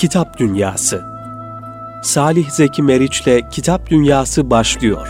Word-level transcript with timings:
Kitap 0.00 0.38
Dünyası 0.38 1.02
Salih 2.02 2.50
Zeki 2.50 2.82
Meriç'le 2.82 3.50
Kitap 3.50 3.90
Dünyası 3.90 4.50
başlıyor. 4.50 5.08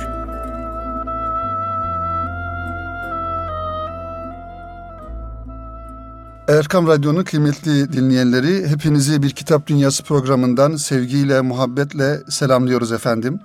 Erkam 6.48 6.86
Radyo'nun 6.86 7.24
kıymetli 7.24 7.92
dinleyenleri, 7.92 8.68
hepinizi 8.68 9.22
bir 9.22 9.30
Kitap 9.30 9.66
Dünyası 9.66 10.04
programından 10.04 10.76
sevgiyle, 10.76 11.40
muhabbetle 11.40 12.20
selamlıyoruz 12.28 12.92
efendim. 12.92 13.40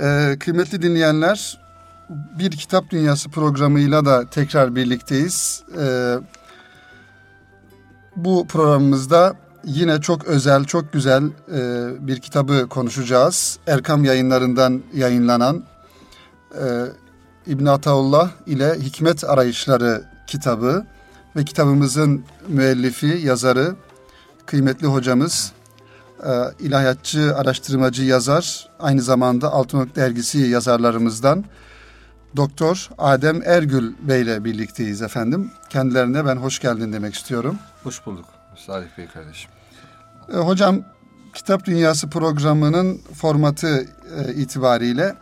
Ee, 0.00 0.36
kıymetli 0.40 0.82
dinleyenler, 0.82 1.60
bir 2.38 2.50
Kitap 2.50 2.90
Dünyası 2.90 3.30
programıyla 3.30 4.04
da 4.04 4.30
tekrar 4.30 4.76
birlikteyiz. 4.76 5.62
Ee, 5.80 6.14
bu 8.16 8.46
programımızda 8.46 9.36
yine 9.64 10.00
çok 10.00 10.24
özel, 10.24 10.64
çok 10.64 10.92
güzel 10.92 11.22
e, 11.54 12.06
bir 12.06 12.20
kitabı 12.20 12.68
konuşacağız. 12.68 13.58
Erkam 13.66 14.04
yayınlarından 14.04 14.82
yayınlanan 14.94 15.64
e, 16.54 16.64
İbn 17.46 17.66
Ataullah 17.66 18.30
ile 18.46 18.74
Hikmet 18.74 19.24
Arayışları 19.24 20.04
kitabı 20.26 20.86
ve 21.36 21.44
kitabımızın 21.44 22.24
müellifi, 22.48 23.20
yazarı, 23.24 23.74
kıymetli 24.46 24.86
hocamız, 24.86 25.52
e, 26.26 26.30
ilahiyatçı, 26.60 27.36
araştırmacı, 27.36 28.02
yazar, 28.02 28.68
aynı 28.80 29.02
zamanda 29.02 29.52
Altınok 29.52 29.96
Dergisi 29.96 30.38
yazarlarımızdan 30.38 31.44
Doktor 32.36 32.90
Adem 32.98 33.42
Ergül 33.44 33.92
Bey 34.00 34.22
ile 34.22 34.44
birlikteyiz 34.44 35.02
efendim. 35.02 35.50
Kendilerine 35.70 36.26
ben 36.26 36.36
hoş 36.36 36.58
geldin 36.58 36.92
demek 36.92 37.14
istiyorum. 37.14 37.58
Hoş 37.82 38.06
bulduk 38.06 38.24
Salih 38.56 38.98
Bey 38.98 39.06
kardeşim. 39.06 39.51
E, 40.32 40.36
hocam 40.36 40.82
Kitap 41.34 41.64
Dünyası 41.64 42.10
programının 42.10 43.00
formatı 43.14 43.86
e, 44.16 44.34
itibariyle 44.34 45.14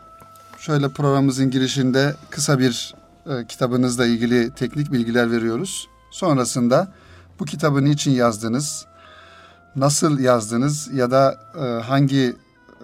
şöyle 0.59 0.89
programımızın 0.89 1.51
girişinde 1.51 2.15
kısa 2.31 2.59
bir 2.59 2.95
e, 3.27 3.47
kitabınızla 3.47 4.07
ilgili 4.07 4.55
teknik 4.55 4.93
bilgiler 4.93 5.31
veriyoruz. 5.31 5.89
Sonrasında 6.11 6.93
bu 7.41 7.45
kitabı 7.45 7.85
niçin 7.85 8.11
yazdınız, 8.11 8.87
nasıl 9.77 10.19
yazdınız 10.19 10.89
ya 10.93 11.11
da 11.11 11.39
e, 11.55 11.83
hangi 11.83 12.37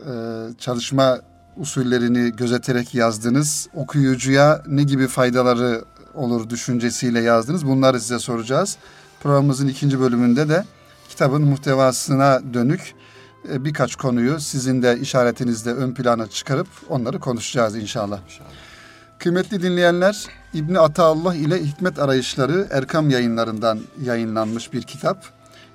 e, 0.06 0.12
çalışma 0.58 1.18
usullerini 1.56 2.36
gözeterek 2.36 2.94
yazdınız, 2.94 3.68
okuyucuya 3.74 4.62
ne 4.66 4.82
gibi 4.82 5.06
faydaları 5.06 5.84
olur 6.14 6.50
düşüncesiyle 6.50 7.20
yazdınız 7.20 7.66
bunları 7.66 8.00
size 8.00 8.18
soracağız. 8.18 8.76
Programımızın 9.22 9.68
ikinci 9.68 10.00
bölümünde 10.00 10.48
de 10.48 10.64
kitabın 11.16 11.42
muhtevasına 11.42 12.40
dönük 12.54 12.94
e, 13.52 13.64
birkaç 13.64 13.96
konuyu 13.96 14.40
sizin 14.40 14.82
de 14.82 14.98
işaretinizle 14.98 15.70
ön 15.70 15.94
plana 15.94 16.26
çıkarıp 16.26 16.66
onları 16.88 17.20
konuşacağız 17.20 17.76
inşallah. 17.76 18.20
inşallah. 18.24 18.48
Kıymetli 19.18 19.62
dinleyenler, 19.62 20.26
İbni 20.54 20.78
Ataullah 20.78 21.34
ile 21.34 21.64
Hikmet 21.64 21.98
Arayışları 21.98 22.68
Erkam 22.70 23.10
yayınlarından 23.10 23.80
yayınlanmış 24.02 24.72
bir 24.72 24.82
kitap. 24.82 25.24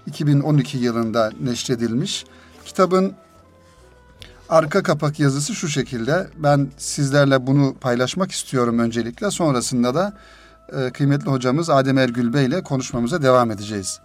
2012 0.06 0.78
yılında 0.78 1.31
neşredilmiş. 1.44 2.25
Kitabın 2.66 3.14
arka 4.50 4.84
kapak 4.84 5.19
yazısı 5.19 5.56
şu 5.56 5.67
şekilde. 5.67 6.28
Ben 6.38 6.67
sizlerle 6.78 7.47
bunu 7.47 7.75
paylaşmak 7.81 8.31
istiyorum 8.31 8.80
öncelikle. 8.80 9.31
Sonrasında 9.31 9.95
da 9.95 10.14
e, 10.73 10.89
kıymetli 10.92 11.31
hocamız 11.31 11.69
Adem 11.69 11.97
Ergül 11.97 12.34
Bey 12.34 12.45
ile 12.45 12.64
konuşmamıza 12.64 13.22
devam 13.22 13.52
edeceğiz. 13.52 14.02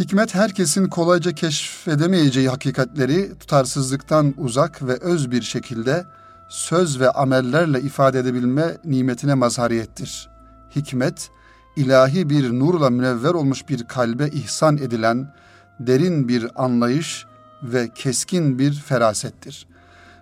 Hikmet 0.00 0.34
herkesin 0.34 0.88
kolayca 0.88 1.32
keşfedemeyeceği 1.32 2.48
hakikatleri 2.48 3.38
tutarsızlıktan 3.38 4.34
uzak 4.38 4.82
ve 4.82 4.96
öz 4.96 5.30
bir 5.30 5.42
şekilde 5.42 6.04
söz 6.48 7.00
ve 7.00 7.10
amellerle 7.10 7.80
ifade 7.80 8.18
edebilme 8.18 8.76
nimetine 8.84 9.34
mazhariyettir. 9.34 10.30
Hikmet, 10.76 11.30
ilahi 11.76 12.30
bir 12.30 12.50
nurla 12.50 12.90
münevver 12.90 13.30
olmuş 13.30 13.68
bir 13.68 13.84
kalbe 13.84 14.28
ihsan 14.28 14.78
edilen 14.78 15.34
derin 15.80 16.28
bir 16.28 16.64
anlayış 16.64 17.26
ve 17.62 17.88
keskin 17.94 18.58
bir 18.58 18.72
ferasettir. 18.72 19.66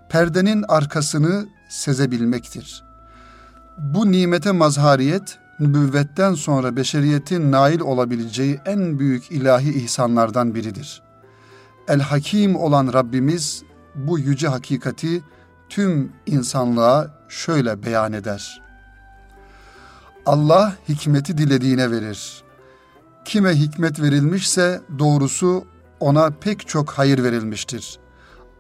Perdenin 0.08 0.64
arkasını 0.68 1.48
sezebilmektir. 1.68 2.84
Bu 3.78 4.12
nimete 4.12 4.52
mazhariyet, 4.52 5.38
nübüvvetten 5.60 6.34
sonra 6.34 6.76
beşeriyetin 6.76 7.52
nail 7.52 7.80
olabileceği 7.80 8.60
en 8.66 8.98
büyük 8.98 9.30
ilahi 9.30 9.72
ihsanlardan 9.72 10.54
biridir. 10.54 11.02
El 11.88 12.00
Hakim 12.00 12.56
olan 12.56 12.92
Rabbimiz 12.92 13.62
bu 13.94 14.18
yüce 14.18 14.48
hakikati 14.48 15.22
tüm 15.68 16.12
insanlığa 16.26 17.10
şöyle 17.28 17.82
beyan 17.82 18.12
eder. 18.12 18.62
Allah 20.26 20.76
hikmeti 20.88 21.38
dilediğine 21.38 21.90
verir. 21.90 22.42
Kime 23.24 23.54
hikmet 23.54 24.00
verilmişse 24.00 24.80
doğrusu 24.98 25.64
ona 26.00 26.30
pek 26.30 26.68
çok 26.68 26.90
hayır 26.90 27.24
verilmiştir. 27.24 27.98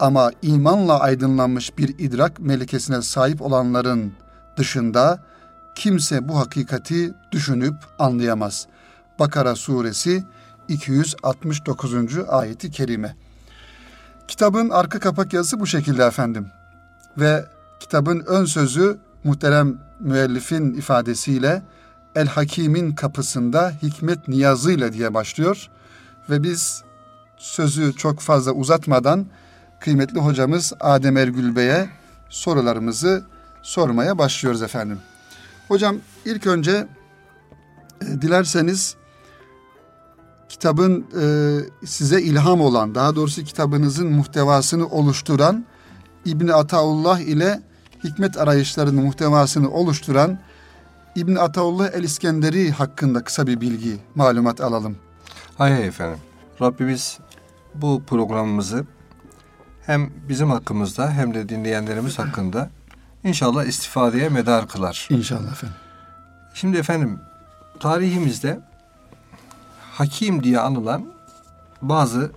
Ama 0.00 0.30
imanla 0.42 1.00
aydınlanmış 1.00 1.78
bir 1.78 1.88
idrak 1.98 2.40
melekesine 2.40 3.02
sahip 3.02 3.42
olanların 3.42 4.12
dışında 4.56 5.27
kimse 5.78 6.28
bu 6.28 6.38
hakikati 6.38 7.14
düşünüp 7.32 7.74
anlayamaz. 7.98 8.66
Bakara 9.18 9.54
suresi 9.56 10.24
269. 10.68 11.94
ayeti 12.28 12.70
kerime. 12.70 13.16
Kitabın 14.28 14.70
arka 14.70 14.98
kapak 14.98 15.32
yazısı 15.32 15.60
bu 15.60 15.66
şekilde 15.66 16.04
efendim. 16.04 16.46
Ve 17.18 17.44
kitabın 17.80 18.24
ön 18.26 18.44
sözü 18.44 18.98
muhterem 19.24 19.78
müellifin 20.00 20.74
ifadesiyle 20.74 21.62
El 22.14 22.26
Hakim'in 22.26 22.94
kapısında 22.94 23.72
hikmet 23.82 24.28
niyazıyla 24.28 24.92
diye 24.92 25.14
başlıyor. 25.14 25.68
Ve 26.30 26.42
biz 26.42 26.82
sözü 27.36 27.96
çok 27.96 28.20
fazla 28.20 28.52
uzatmadan 28.52 29.26
kıymetli 29.80 30.20
hocamız 30.20 30.72
Adem 30.80 31.16
Ergül 31.16 31.56
Bey'e 31.56 31.88
sorularımızı 32.28 33.24
sormaya 33.62 34.18
başlıyoruz 34.18 34.62
efendim. 34.62 34.98
Hocam 35.68 35.96
ilk 36.24 36.46
önce 36.46 36.86
e, 38.02 38.06
dilerseniz 38.06 38.96
kitabın 40.48 41.06
e, 41.20 41.26
size 41.86 42.22
ilham 42.22 42.60
olan, 42.60 42.94
daha 42.94 43.16
doğrusu 43.16 43.44
kitabınızın 43.44 44.12
muhtevasını 44.12 44.88
oluşturan 44.88 45.64
İbni 46.24 46.52
Ataullah 46.52 47.20
ile 47.20 47.60
hikmet 48.04 48.38
arayışlarının 48.38 49.04
muhtevasını 49.04 49.70
oluşturan 49.70 50.38
İbni 51.14 51.40
Ataullah 51.40 51.88
el 51.92 52.04
İskenderi 52.04 52.70
hakkında 52.70 53.24
kısa 53.24 53.46
bir 53.46 53.60
bilgi, 53.60 53.96
malumat 54.14 54.60
alalım. 54.60 54.96
Hayır 55.58 55.84
efendim. 55.84 56.18
Rabbimiz 56.60 57.18
bu 57.74 58.02
programımızı 58.06 58.84
hem 59.86 60.10
bizim 60.28 60.50
hakkımızda 60.50 61.10
hem 61.10 61.34
de 61.34 61.48
dinleyenlerimiz 61.48 62.18
hakkında 62.18 62.70
inşallah 63.24 63.64
istifadeye 63.64 64.28
medar 64.28 64.68
kılar. 64.68 65.06
İnşallah 65.10 65.52
efendim. 65.52 65.76
Şimdi 66.54 66.78
efendim 66.78 67.20
tarihimizde 67.80 68.60
hakim 69.92 70.42
diye 70.42 70.60
anılan 70.60 71.04
bazı 71.82 72.32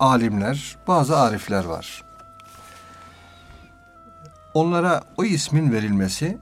alimler, 0.00 0.76
bazı 0.88 1.18
arifler 1.18 1.64
var. 1.64 2.02
Onlara 4.54 5.02
o 5.16 5.24
ismin 5.24 5.72
verilmesi 5.72 6.38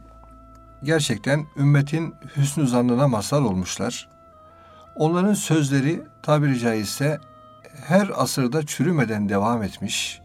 gerçekten 0.82 1.46
ümmetin 1.56 2.14
hüsnü 2.36 2.68
zannına 2.68 3.08
mazhar 3.08 3.40
olmuşlar. 3.40 4.08
Onların 4.96 5.34
sözleri 5.34 6.02
tabiri 6.22 6.58
caizse 6.58 7.20
her 7.86 8.10
asırda 8.14 8.66
çürümeden 8.66 9.28
devam 9.28 9.62
etmiş, 9.62 10.20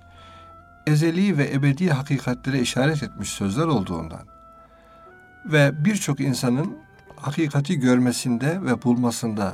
ezeli 0.87 1.37
ve 1.37 1.51
ebedi 1.53 1.89
hakikatlere 1.89 2.59
işaret 2.59 3.03
etmiş 3.03 3.29
sözler 3.29 3.65
olduğundan 3.65 4.27
ve 5.45 5.85
birçok 5.85 6.19
insanın 6.19 6.77
hakikati 7.15 7.79
görmesinde 7.79 8.61
ve 8.61 8.83
bulmasında 8.83 9.53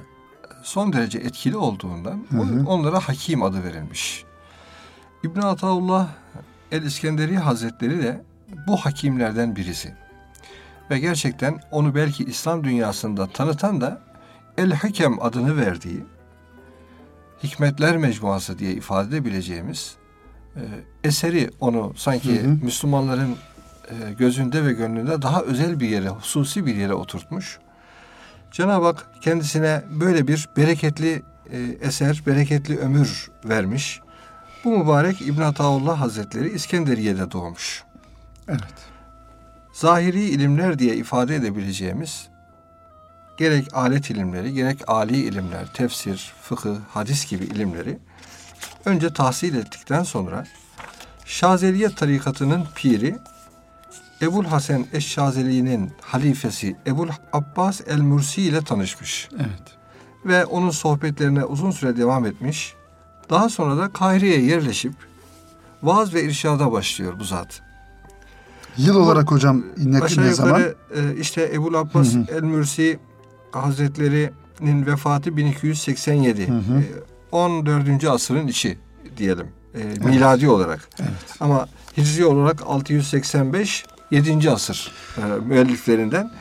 son 0.63 0.93
derece 0.93 1.17
etkili 1.17 1.57
olduğundan 1.57 2.25
hı 2.29 2.37
hı. 2.37 2.67
onlara 2.67 2.99
hakim 2.99 3.43
adı 3.43 3.63
verilmiş. 3.63 4.23
İbn 5.23 5.39
Ataullah 5.39 6.07
El 6.71 6.83
İskenderi 6.83 7.37
Hazretleri 7.37 8.03
de 8.03 8.21
bu 8.67 8.77
hakimlerden 8.77 9.55
birisi. 9.55 9.95
Ve 10.89 10.99
gerçekten 10.99 11.59
onu 11.71 11.95
belki 11.95 12.23
İslam 12.23 12.63
dünyasında 12.63 13.27
tanıtan 13.27 13.81
da 13.81 14.01
El 14.57 14.71
Hakem 14.71 15.21
adını 15.21 15.57
verdiği 15.57 16.03
Hikmetler 17.43 17.97
Mecmuası 17.97 18.59
diye 18.59 18.73
ifade 18.73 19.07
edebileceğimiz 19.07 19.95
eseri 21.03 21.49
onu 21.59 21.93
sanki 21.95 22.41
hı 22.41 22.47
hı. 22.47 22.57
Müslümanların 22.63 23.35
e, 23.89 24.13
gözünde 24.13 24.65
ve 24.65 24.73
gönlünde 24.73 25.21
daha 25.21 25.41
özel 25.41 25.79
bir 25.79 25.89
yere, 25.89 26.09
hususi 26.09 26.65
bir 26.65 26.75
yere 26.75 26.93
oturtmuş. 26.93 27.59
Cenab-ı 28.51 28.85
Hak 28.85 29.07
kendisine 29.21 29.83
böyle 29.89 30.27
bir 30.27 30.49
bereketli 30.57 31.21
e, 31.51 31.59
eser, 31.81 32.21
bereketli 32.27 32.77
ömür 32.77 33.31
vermiş. 33.45 34.01
Bu 34.63 34.77
mübarek 34.77 35.21
İbn 35.21 35.41
Ataullah 35.41 35.99
Hazretleri 35.99 36.49
İskenderiye'de 36.49 37.31
doğmuş. 37.31 37.83
Evet. 38.47 38.61
Zahiri 39.73 40.23
ilimler 40.23 40.79
diye 40.79 40.95
ifade 40.95 41.35
edebileceğimiz 41.35 42.31
gerek 43.37 43.67
alet 43.73 44.09
ilimleri, 44.09 44.53
gerek 44.53 44.89
ali 44.89 45.17
ilimler, 45.17 45.67
tefsir, 45.73 46.33
fıkıh, 46.41 46.75
hadis 46.89 47.29
gibi 47.29 47.43
ilimleri 47.43 47.99
önce 48.85 49.13
tahsil 49.13 49.55
ettikten 49.55 50.03
sonra 50.03 50.45
Şazeliye 51.25 51.89
tarikatının 51.95 52.65
piri 52.75 53.17
Ebul 54.21 54.45
Hasan 54.45 54.85
Eşşazeli'nin 54.93 55.91
halifesi 56.01 56.75
Ebul 56.87 57.09
Abbas 57.33 57.81
el-Mursi 57.87 58.41
ile 58.41 58.61
tanışmış. 58.61 59.29
Evet. 59.35 59.77
Ve 60.25 60.45
onun 60.45 60.69
sohbetlerine 60.69 61.45
uzun 61.45 61.71
süre 61.71 61.97
devam 61.97 62.25
etmiş. 62.25 62.73
Daha 63.29 63.49
sonra 63.49 63.77
da 63.77 63.89
Kahire'ye 63.89 64.41
yerleşip 64.41 64.93
vaaz 65.83 66.13
ve 66.13 66.23
irşada 66.23 66.71
başlıyor 66.71 67.13
bu 67.19 67.23
zat. 67.23 67.61
Yıl 68.77 68.95
olarak 68.95 69.31
hocam 69.31 69.63
ne, 69.77 69.99
Aşağı 69.99 70.25
ne 70.25 70.33
zaman? 70.33 70.61
e, 70.61 71.15
işte 71.19 71.51
Ebul 71.53 71.73
Abbas 71.73 72.15
el-Mürsi 72.15 72.99
Hazretleri'nin 73.51 74.85
vefatı 74.85 75.37
1287. 75.37 76.47
Hı 76.47 76.53
hı. 76.53 76.57
E, 76.57 77.10
14. 77.31 78.05
asrın 78.05 78.47
içi 78.47 78.77
diyelim. 79.17 79.47
E, 79.75 79.83
miladi 79.83 80.49
olarak. 80.49 80.89
Evet. 80.99 81.11
Ama 81.39 81.67
hicri 81.97 82.25
olarak 82.25 82.61
685 82.67 83.85
7. 84.11 84.51
asır 84.51 84.91
e, 85.17 85.21
müelliflerinden. 85.45 86.31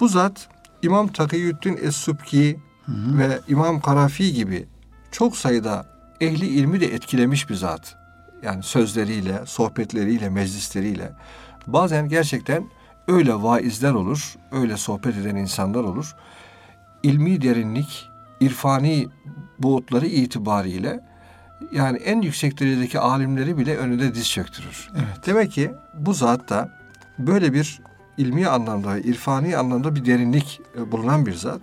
Bu 0.00 0.08
zat 0.08 0.48
İmam 0.82 1.08
Takiyüddin 1.08 1.76
Es-Subki 1.76 2.56
ve 2.88 3.40
İmam 3.48 3.80
Karafi 3.80 4.32
gibi 4.32 4.66
çok 5.10 5.36
sayıda 5.36 5.86
ehli 6.20 6.46
ilmi 6.46 6.80
de 6.80 6.94
etkilemiş 6.94 7.50
bir 7.50 7.54
zat. 7.54 7.96
Yani 8.42 8.62
sözleriyle, 8.62 9.40
sohbetleriyle, 9.46 10.28
meclisleriyle. 10.28 11.12
Bazen 11.66 12.08
gerçekten 12.08 12.68
öyle 13.08 13.34
vaizler 13.34 13.92
olur, 13.92 14.34
öyle 14.52 14.76
sohbet 14.76 15.16
eden 15.16 15.36
insanlar 15.36 15.84
olur. 15.84 16.16
İlmi 17.02 17.42
derinlik, 17.42 18.08
irfani 18.40 19.08
boğutları 19.58 20.06
itibariyle 20.06 21.00
yani 21.72 21.98
en 21.98 22.22
yüksek 22.22 22.60
derecedeki 22.60 22.98
alimleri 22.98 23.58
bile 23.58 23.76
önünde 23.76 24.14
diz 24.14 24.30
çöktürür. 24.30 24.90
Evet. 24.94 25.26
Demek 25.26 25.52
ki 25.52 25.70
bu 25.98 26.14
zat 26.14 26.48
da 26.48 26.70
böyle 27.18 27.52
bir 27.52 27.80
ilmi 28.18 28.48
anlamda 28.48 28.94
ve 28.94 29.02
irfani 29.02 29.56
anlamda 29.56 29.94
bir 29.94 30.04
derinlik 30.04 30.60
e, 30.78 30.92
bulunan 30.92 31.26
bir 31.26 31.34
zat. 31.34 31.60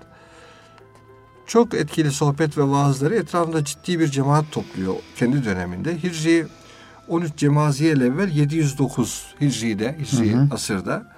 Çok 1.48 1.74
etkili 1.74 2.12
sohbet 2.12 2.58
ve 2.58 2.64
vaazları 2.64 3.16
etrafında 3.16 3.64
ciddi 3.64 4.00
bir 4.00 4.08
cemaat 4.08 4.52
topluyor 4.52 4.96
kendi 5.16 5.46
döneminde. 5.46 6.04
Hicri 6.04 6.46
13 7.08 7.36
Cemaziye 7.38 7.92
evvel 7.92 8.30
709 8.30 9.36
Hicri'de, 9.42 9.98
Hicri 10.02 10.34
Hı 10.34 10.38
hı. 10.38 10.48
asırda 10.52 11.13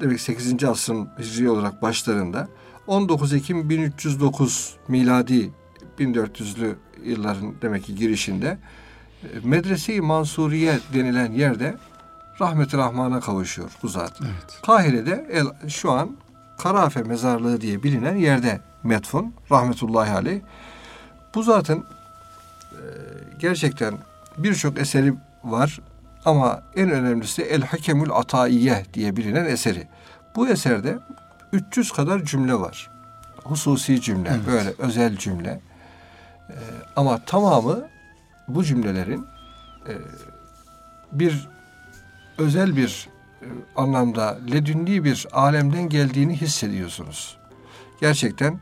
demek 0.00 0.20
8. 0.20 0.64
asrın 0.64 1.08
Hicri 1.18 1.50
olarak 1.50 1.82
başlarında 1.82 2.48
19 2.86 3.32
Ekim 3.32 3.70
1309 3.70 4.76
miladi 4.88 5.50
1400'lü 5.98 6.74
yılların 7.04 7.54
demek 7.62 7.84
ki 7.84 7.94
girişinde 7.94 8.58
e, 9.22 9.28
Medrese-i 9.44 10.00
Mansuriye 10.00 10.78
denilen 10.94 11.32
yerde 11.32 11.76
rahmet-i 12.40 12.76
rahmana 12.76 13.20
kavuşuyor 13.20 13.70
bu 13.82 13.88
zat. 13.88 14.20
Evet. 14.22 14.60
Kahire'de 14.66 15.26
el, 15.32 15.68
şu 15.68 15.92
an 15.92 16.16
Karafe 16.58 17.02
mezarlığı 17.02 17.60
diye 17.60 17.82
bilinen 17.82 18.16
yerde 18.16 18.60
metfun 18.82 19.34
rahmetullahi 19.50 20.10
aleyh. 20.10 20.40
Bu 21.34 21.42
zatın 21.42 21.84
e, 22.72 22.80
gerçekten 23.38 23.94
birçok 24.38 24.78
eseri 24.78 25.14
var 25.44 25.80
ama 26.26 26.62
en 26.76 26.90
önemlisi 26.90 27.42
El 27.42 27.62
Hakemül 27.62 28.10
Ataiye 28.10 28.84
diye 28.94 29.16
bilinen 29.16 29.44
eseri. 29.44 29.88
Bu 30.36 30.48
eserde 30.48 30.98
300 31.52 31.92
kadar 31.92 32.24
cümle 32.24 32.54
var. 32.54 32.90
Hususi 33.44 34.00
cümle, 34.00 34.28
Evet. 34.28 34.46
böyle 34.46 34.74
özel 34.78 35.16
cümle. 35.16 35.60
E, 36.50 36.56
ama 36.96 37.24
tamamı 37.24 37.88
bu 38.48 38.64
cümlelerin 38.64 39.26
e, 39.88 39.92
bir 41.12 41.48
özel 42.38 42.76
bir 42.76 43.08
e, 43.42 43.46
anlamda 43.76 44.38
ledünni 44.52 45.04
bir 45.04 45.26
alemden 45.32 45.88
geldiğini 45.88 46.36
hissediyorsunuz. 46.40 47.38
Gerçekten 48.00 48.60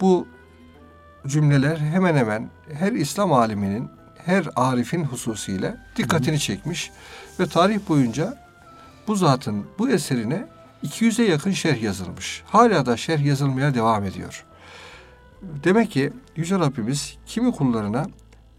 bu 0.00 0.28
cümleler 1.26 1.76
hemen 1.76 2.16
hemen 2.16 2.50
her 2.72 2.92
İslam 2.92 3.32
aliminin, 3.32 3.90
her 4.26 4.44
arifin 4.56 5.04
hususiyle 5.04 5.76
dikkatini 5.96 6.38
çekmiş 6.38 6.90
ve 7.40 7.46
tarih 7.46 7.78
boyunca 7.88 8.38
bu 9.06 9.16
zatın 9.16 9.66
bu 9.78 9.88
eserine 9.88 10.46
200'e 10.84 11.24
yakın 11.24 11.50
şerh 11.50 11.82
yazılmış. 11.82 12.42
Hala 12.46 12.86
da 12.86 12.96
şerh 12.96 13.24
yazılmaya 13.24 13.74
devam 13.74 14.04
ediyor. 14.04 14.44
Demek 15.42 15.90
ki 15.90 16.12
Yüce 16.36 16.58
Rabbimiz 16.58 17.16
kimi 17.26 17.52
kullarına 17.52 18.06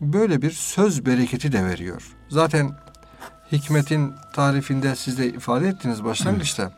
böyle 0.01 0.41
bir 0.41 0.51
söz 0.51 1.05
bereketi 1.05 1.51
de 1.51 1.65
veriyor. 1.65 2.15
Zaten 2.29 2.71
hikmetin 3.51 4.13
tarifinde 4.33 4.95
siz 4.95 5.17
de 5.17 5.27
ifade 5.27 5.67
ettiniz 5.67 6.03
başlangıçta. 6.03 6.71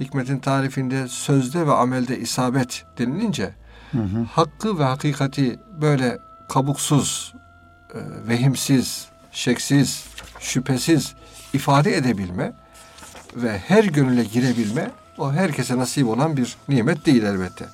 Hikmetin 0.00 0.38
tarifinde 0.38 1.08
sözde 1.08 1.66
ve 1.66 1.72
amelde 1.72 2.18
isabet 2.18 2.84
denilince 2.98 3.54
Hı 3.92 3.98
hı. 3.98 4.22
hakkı 4.32 4.78
ve 4.78 4.84
hakikati 4.84 5.58
böyle 5.80 6.18
kabuksuz, 6.48 7.34
e, 7.94 7.98
vehimsiz, 8.28 9.06
şeksiz, 9.32 10.04
şüphesiz 10.40 11.12
ifade 11.52 11.96
edebilme 11.96 12.52
ve 13.36 13.58
her 13.58 13.84
gönüle 13.84 14.24
girebilme 14.24 14.90
o 15.18 15.32
herkese 15.32 15.78
nasip 15.78 16.08
olan 16.08 16.36
bir 16.36 16.56
nimet 16.68 17.06
değil 17.06 17.22
elbette. 17.22 17.66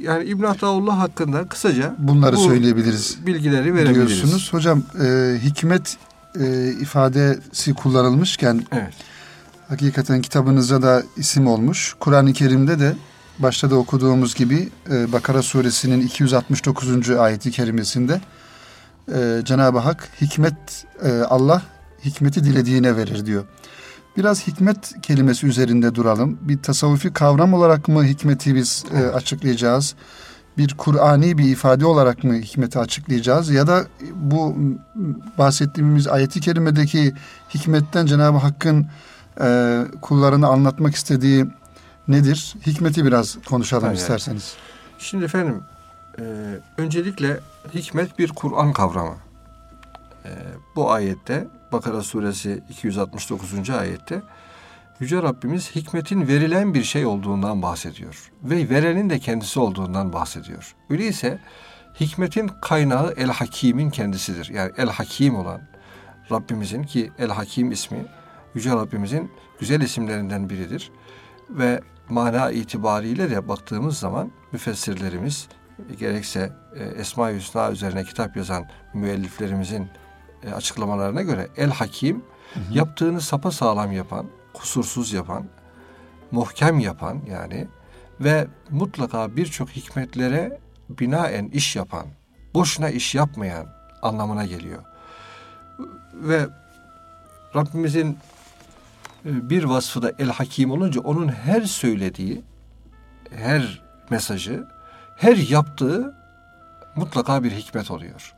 Yani 0.00 0.24
İbn 0.24 0.42
Ataullah 0.44 0.98
hakkında 0.98 1.48
kısaca 1.48 1.94
Bunları 1.98 2.36
bu 2.36 2.40
söyleyebiliriz 2.40 3.26
bilgileri 3.26 3.74
verebiliriz. 3.74 4.08
diyorsunuz. 4.08 4.52
Hocam 4.52 4.82
e, 5.04 5.38
hikmet 5.42 5.96
e, 6.40 6.72
ifadesi 6.72 7.74
kullanılmışken 7.74 8.66
Evet. 8.72 8.94
hakikaten 9.68 10.22
kitabınıza 10.22 10.82
da 10.82 11.02
isim 11.16 11.46
olmuş. 11.46 11.94
Kur'an-ı 12.00 12.32
Kerim'de 12.32 12.78
de 12.80 12.96
başta 13.38 13.70
da 13.70 13.76
okuduğumuz 13.76 14.34
gibi 14.34 14.68
e, 14.90 15.12
Bakara 15.12 15.42
suresinin 15.42 16.00
269. 16.00 17.10
ayeti 17.10 17.50
kerimesinde 17.50 18.20
e, 19.14 19.40
Cenab-ı 19.44 19.78
Hak 19.78 20.08
hikmet 20.20 20.86
e, 21.02 21.10
Allah 21.10 21.62
hikmeti 22.04 22.44
dilediğine 22.44 22.96
verir 22.96 23.26
diyor. 23.26 23.44
Biraz 24.16 24.46
hikmet 24.46 25.02
kelimesi 25.02 25.46
üzerinde 25.46 25.94
duralım. 25.94 26.38
Bir 26.42 26.62
tasavvufi 26.62 27.12
kavram 27.12 27.54
olarak 27.54 27.88
mı 27.88 28.04
hikmeti 28.04 28.54
biz 28.54 28.84
e, 28.94 29.06
açıklayacağız? 29.06 29.94
Bir 30.58 30.74
Kur'ani 30.74 31.38
bir 31.38 31.44
ifade 31.44 31.86
olarak 31.86 32.24
mı 32.24 32.34
hikmeti 32.34 32.78
açıklayacağız? 32.78 33.50
Ya 33.50 33.66
da 33.66 33.84
bu 34.14 34.56
bahsettiğimiz 35.38 36.08
ayeti 36.08 36.40
kerimedeki 36.40 37.12
hikmetten 37.54 38.06
Cenab-ı 38.06 38.38
Hakk'ın 38.38 38.86
e, 39.40 39.80
kullarını 40.02 40.46
anlatmak 40.46 40.94
istediği 40.94 41.46
nedir? 42.08 42.54
Hikmeti 42.66 43.04
biraz 43.04 43.38
konuşalım 43.46 43.84
Tabii. 43.84 43.96
isterseniz. 43.96 44.56
Şimdi 44.98 45.24
efendim 45.24 45.62
e, 46.18 46.22
öncelikle 46.76 47.40
hikmet 47.74 48.18
bir 48.18 48.28
Kur'an 48.28 48.72
kavramı. 48.72 49.16
E, 50.24 50.30
bu 50.76 50.92
ayette 50.92 51.48
Bakara 51.72 52.02
suresi 52.02 52.62
269. 52.70 53.70
ayette 53.70 54.22
Yüce 55.00 55.22
Rabbimiz 55.22 55.74
hikmetin 55.74 56.28
verilen 56.28 56.74
bir 56.74 56.82
şey 56.82 57.06
olduğundan 57.06 57.62
bahsediyor. 57.62 58.32
Ve 58.42 58.70
verenin 58.70 59.10
de 59.10 59.18
kendisi 59.18 59.60
olduğundan 59.60 60.12
bahsediyor. 60.12 60.74
Öyleyse 60.90 61.38
hikmetin 62.00 62.50
kaynağı 62.62 63.14
El 63.16 63.28
Hakim'in 63.28 63.90
kendisidir. 63.90 64.50
Yani 64.54 64.72
El 64.76 64.88
Hakim 64.88 65.36
olan 65.36 65.60
Rabbimizin 66.30 66.82
ki 66.82 67.12
El 67.18 67.30
Hakim 67.30 67.72
ismi 67.72 68.06
Yüce 68.54 68.70
Rabbimizin 68.70 69.30
güzel 69.60 69.80
isimlerinden 69.80 70.50
biridir. 70.50 70.90
Ve 71.50 71.80
mana 72.08 72.50
itibariyle 72.50 73.30
de 73.30 73.48
baktığımız 73.48 73.98
zaman 73.98 74.30
müfessirlerimiz 74.52 75.48
gerekse 75.98 76.52
e, 76.76 76.84
Esma-i 76.84 77.36
Hüsna 77.36 77.70
üzerine 77.70 78.04
kitap 78.04 78.36
yazan 78.36 78.68
müelliflerimizin 78.94 79.88
e, 80.42 80.52
açıklamalarına 80.52 81.22
göre 81.22 81.48
El 81.56 81.70
Hakim 81.70 82.24
yaptığını 82.70 83.20
sapa 83.20 83.50
sağlam 83.50 83.92
yapan, 83.92 84.26
kusursuz 84.54 85.12
yapan, 85.12 85.44
muhkem 86.30 86.78
yapan 86.78 87.20
yani 87.30 87.68
ve 88.20 88.46
mutlaka 88.70 89.36
birçok 89.36 89.68
hikmetlere 89.70 90.60
binaen 90.88 91.46
iş 91.46 91.76
yapan, 91.76 92.06
boşuna 92.54 92.90
iş 92.90 93.14
yapmayan 93.14 93.66
anlamına 94.02 94.46
geliyor. 94.46 94.82
Ve 96.14 96.46
Rabbimizin 97.56 98.18
bir 99.24 99.64
vasfı 99.64 100.02
da 100.02 100.12
El 100.18 100.28
Hakim 100.28 100.70
olunca 100.70 101.00
onun 101.00 101.28
her 101.28 101.62
söylediği, 101.62 102.44
her 103.30 103.82
mesajı, 104.10 104.64
her 105.16 105.36
yaptığı 105.36 106.14
mutlaka 106.96 107.44
bir 107.44 107.50
hikmet 107.50 107.90
oluyor. 107.90 108.34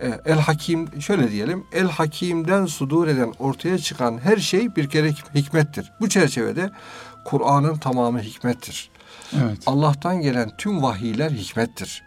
E, 0.00 0.20
El 0.24 0.38
Hakim 0.38 1.02
şöyle 1.02 1.30
diyelim. 1.30 1.66
El 1.72 1.88
Hakim'den 1.88 2.66
sudur 2.66 3.08
eden 3.08 3.32
ortaya 3.38 3.78
çıkan 3.78 4.18
her 4.18 4.36
şey 4.36 4.76
bir 4.76 4.88
kere 4.88 5.12
hikmettir. 5.34 5.92
Bu 6.00 6.08
çerçevede 6.08 6.70
Kur'an'ın 7.24 7.76
tamamı 7.76 8.20
hikmettir. 8.20 8.90
Evet. 9.42 9.58
Allah'tan 9.66 10.20
gelen 10.20 10.50
tüm 10.58 10.82
vahiyler 10.82 11.30
hikmettir. 11.30 12.02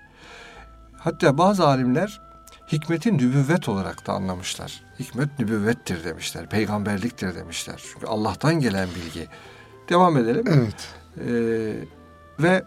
Hatta 0.98 1.38
bazı 1.38 1.68
alimler 1.68 2.25
hikmeti 2.72 3.18
nübüvvet 3.18 3.70
olarak 3.70 4.08
da 4.08 4.14
anlamışlar. 4.14 4.84
Hikmet 5.00 5.40
nübüvvettir 5.40 6.04
demişler. 6.04 6.50
Peygamberliktir 6.50 7.36
demişler. 7.36 7.84
Çünkü 7.94 8.08
Allah'tan 8.08 8.60
gelen 8.60 8.88
bilgi. 8.96 9.28
Devam 9.90 10.18
edelim. 10.18 10.46
Evet. 10.48 10.90
Ee, 11.28 12.44
ve 12.44 12.64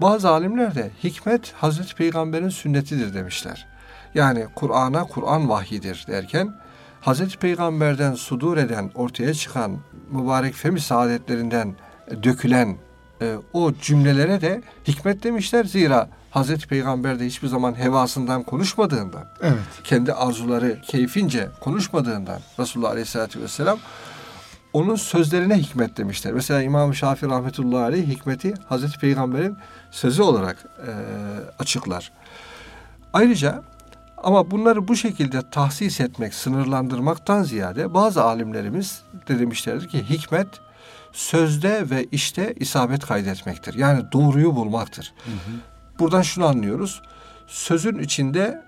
bazı 0.00 0.30
alimler 0.30 0.74
de 0.74 0.90
hikmet 1.04 1.52
Hazreti 1.52 1.94
Peygamber'in 1.94 2.48
sünnetidir 2.48 3.14
demişler. 3.14 3.68
Yani 4.14 4.46
Kur'an'a 4.54 5.04
Kur'an 5.04 5.48
vahyidir 5.48 6.04
derken 6.08 6.54
Hazreti 7.00 7.38
Peygamber'den 7.38 8.14
sudur 8.14 8.56
eden, 8.56 8.90
ortaya 8.94 9.34
çıkan 9.34 9.78
mübarek 10.10 10.54
femi 10.54 10.80
saadetlerinden 10.80 11.74
dökülen 12.22 12.76
e, 13.22 13.36
o 13.52 13.72
cümlelere 13.74 14.40
de 14.40 14.62
hikmet 14.88 15.22
demişler. 15.22 15.64
Zira 15.64 16.08
Hazreti 16.30 16.66
Peygamber 16.68 17.20
de 17.20 17.26
hiçbir 17.26 17.48
zaman 17.48 17.78
hevasından 17.78 18.42
konuşmadığından, 18.42 19.24
Evet. 19.40 19.58
kendi 19.84 20.12
arzuları 20.12 20.80
keyfince 20.82 21.48
konuşmadığından 21.60 22.40
Resulullah 22.58 22.90
Aleyhisselatü 22.90 23.42
Vesselam 23.42 23.78
onun 24.72 24.96
sözlerine 24.96 25.58
hikmet 25.58 25.96
demişler. 25.96 26.32
Mesela 26.32 26.62
İmam 26.62 26.94
Şafii 26.94 27.28
rahmetullahi 27.28 27.82
aleyh 27.82 28.06
hikmeti 28.08 28.54
Hazreti 28.68 28.98
Peygamber'in 28.98 29.56
sözü 29.90 30.22
olarak 30.22 30.56
e, 30.86 30.90
açıklar. 31.58 32.12
Ayrıca 33.12 33.62
ama 34.16 34.50
bunları 34.50 34.88
bu 34.88 34.96
şekilde 34.96 35.50
tahsis 35.50 36.00
etmek, 36.00 36.34
sınırlandırmaktan 36.34 37.42
ziyade 37.42 37.94
bazı 37.94 38.24
alimlerimiz 38.24 39.02
de 39.28 39.38
demişlerdir 39.38 39.88
ki 39.88 40.10
hikmet 40.10 40.48
sözde 41.12 41.90
ve 41.90 42.06
işte 42.12 42.54
isabet 42.56 43.06
kaydetmektir. 43.06 43.74
Yani 43.74 44.12
doğruyu 44.12 44.56
bulmaktır. 44.56 45.14
Buradan 46.00 46.22
şunu 46.22 46.46
anlıyoruz. 46.46 47.02
Sözün 47.46 47.98
içinde 47.98 48.62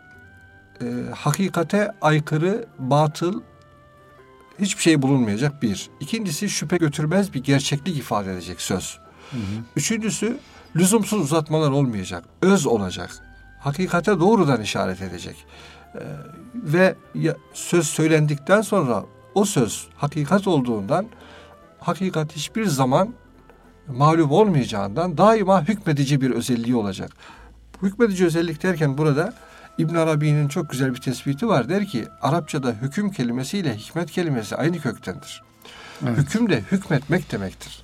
e, 0.81 0.85
hakikate 1.15 1.93
aykırı, 2.03 2.67
batıl 2.79 3.43
hiçbir 4.61 4.83
şey 4.83 5.03
bulunmayacak 5.03 5.63
bir. 5.63 5.91
İkincisi 6.01 6.51
şüphe 6.51 6.77
götürmez 6.77 7.35
bir 7.35 7.43
gerçeklik 7.43 7.97
ifade 7.97 8.33
edecek 8.33 8.61
söz. 8.61 8.99
Üçüncüsü 9.77 10.39
lüzumsuz 10.77 11.21
uzatmalar 11.21 11.71
olmayacak. 11.71 12.25
Öz 12.43 12.67
olacak. 12.67 13.11
Hakikate 13.61 14.21
doğrudan 14.21 14.61
işaret 14.61 15.03
edecek. 15.03 15.37
Ee, 15.95 15.99
ve 16.55 16.95
ya- 17.15 17.37
söz 17.55 17.87
söylendikten 17.87 18.61
sonra 18.61 19.05
o 19.35 19.45
söz 19.45 19.89
hakikat 19.97 20.47
olduğundan 20.47 21.07
hakikat 21.81 22.37
hiçbir 22.37 22.67
zaman 22.67 23.15
mağlup 23.89 24.33
olmayacağından 24.33 25.19
daima 25.19 25.69
hükmedici 25.69 26.21
bir 26.21 26.31
özelliği 26.31 26.77
olacak. 26.77 27.11
Hükmedici 27.83 28.25
özellik 28.27 28.63
derken 28.63 28.99
burada 28.99 29.35
İbn 29.79 29.95
Arabi'nin 29.95 30.49
çok 30.49 30.71
güzel 30.71 30.95
bir 30.95 31.01
tespiti 31.01 31.49
var. 31.49 31.69
Der 31.69 31.87
ki 31.87 32.05
Arapçada 32.23 32.73
hüküm 32.83 33.11
kelimesiyle 33.11 33.77
hikmet 33.77 34.11
kelimesi 34.11 34.57
aynı 34.57 34.79
köktendir. 34.81 35.43
Evet. 36.07 36.19
Hüküm 36.19 36.51
de 36.51 36.63
hükmetmek 36.73 37.33
demektir. 37.33 37.83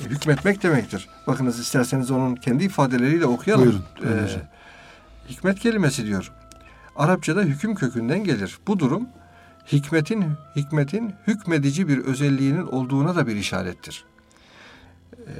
E, 0.00 0.04
Hükmetmek 0.04 0.62
demektir. 0.62 1.08
Bakınız 1.26 1.58
isterseniz 1.58 2.10
onun 2.10 2.34
kendi 2.36 2.64
ifadeleriyle 2.64 3.26
okuyalım. 3.26 3.64
Buyurun, 3.64 3.84
Ee, 4.18 4.26
hikmet 5.28 5.60
kelimesi 5.60 6.06
diyor. 6.06 6.32
Arapçada 6.96 7.40
hüküm 7.42 7.74
kökünden 7.74 8.24
gelir. 8.24 8.58
Bu 8.66 8.78
durum 8.78 9.08
hikmetin 9.72 10.24
hikmetin 10.56 11.14
hükmedici 11.26 11.88
bir 11.88 11.98
özelliğinin 11.98 12.66
olduğuna 12.66 13.16
da 13.16 13.26
bir 13.26 13.36
işarettir. 13.36 14.04
Ee, 15.26 15.30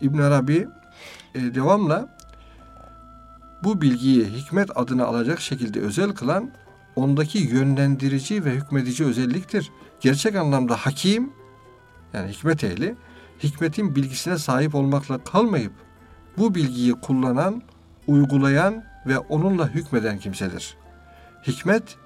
İbn 0.00 0.18
Arabi 0.18 0.68
e, 1.34 1.54
devamla 1.54 2.08
bu 3.64 3.80
bilgiyi 3.80 4.24
hikmet 4.24 4.70
adını 4.74 5.06
alacak 5.06 5.40
şekilde 5.40 5.80
özel 5.80 6.12
kılan 6.12 6.50
ondaki 6.96 7.38
yönlendirici 7.38 8.44
ve 8.44 8.50
hükmedici 8.50 9.04
özelliktir. 9.04 9.70
Gerçek 10.00 10.36
anlamda 10.36 10.76
hakim 10.76 11.32
yani 12.12 12.32
hikmet 12.32 12.64
ehli 12.64 12.94
hikmetin 13.42 13.96
bilgisine 13.96 14.38
sahip 14.38 14.74
olmakla 14.74 15.24
kalmayıp 15.24 15.72
bu 16.38 16.54
bilgiyi 16.54 16.92
kullanan, 16.92 17.62
uygulayan 18.06 18.84
ve 19.06 19.18
onunla 19.18 19.68
hükmeden 19.68 20.18
kimsedir. 20.18 20.76
Hikmet 21.46 21.96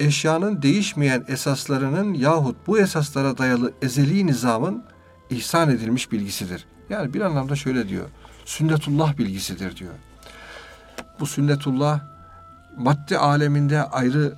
eşyanın 0.00 0.62
değişmeyen 0.62 1.24
esaslarının 1.28 2.14
yahut 2.14 2.56
bu 2.66 2.78
esaslara 2.78 3.38
dayalı 3.38 3.72
ezeli 3.82 4.26
nizamın 4.26 4.84
ihsan 5.30 5.70
edilmiş 5.70 6.12
bilgisidir. 6.12 6.66
Yani 6.90 7.14
bir 7.14 7.20
anlamda 7.20 7.56
şöyle 7.56 7.88
diyor. 7.88 8.08
Sünnetullah 8.44 9.18
bilgisidir 9.18 9.76
diyor. 9.76 9.92
Bu 11.20 11.26
sünnetullah 11.26 12.00
madde 12.76 13.18
aleminde 13.18 13.82
ayrı 13.82 14.34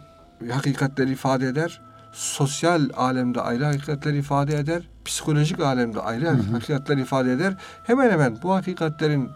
hakikatler 0.50 1.06
ifade 1.06 1.47
eder. 1.47 1.80
Sosyal 2.12 2.88
alemde 2.97 3.40
ayrı 3.40 3.64
hakikatler 3.64 4.14
ifade 4.14 4.59
eder. 4.59 4.82
Psikolojik 5.04 5.61
alemde 5.61 6.00
ayrı 6.00 6.28
hakikatler 6.28 6.97
ifade 6.97 7.32
eder. 7.32 7.54
Hemen 7.85 8.11
hemen 8.11 8.38
bu 8.42 8.54
hakikatlerin 8.54 9.30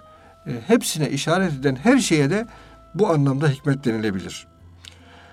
e, 0.46 0.52
hepsine 0.66 1.10
işaret 1.10 1.52
eden 1.52 1.76
her 1.76 1.98
şeye 1.98 2.30
de 2.30 2.46
bu 2.94 3.08
anlamda 3.08 3.48
hikmet 3.48 3.84
denilebilir. 3.84 4.46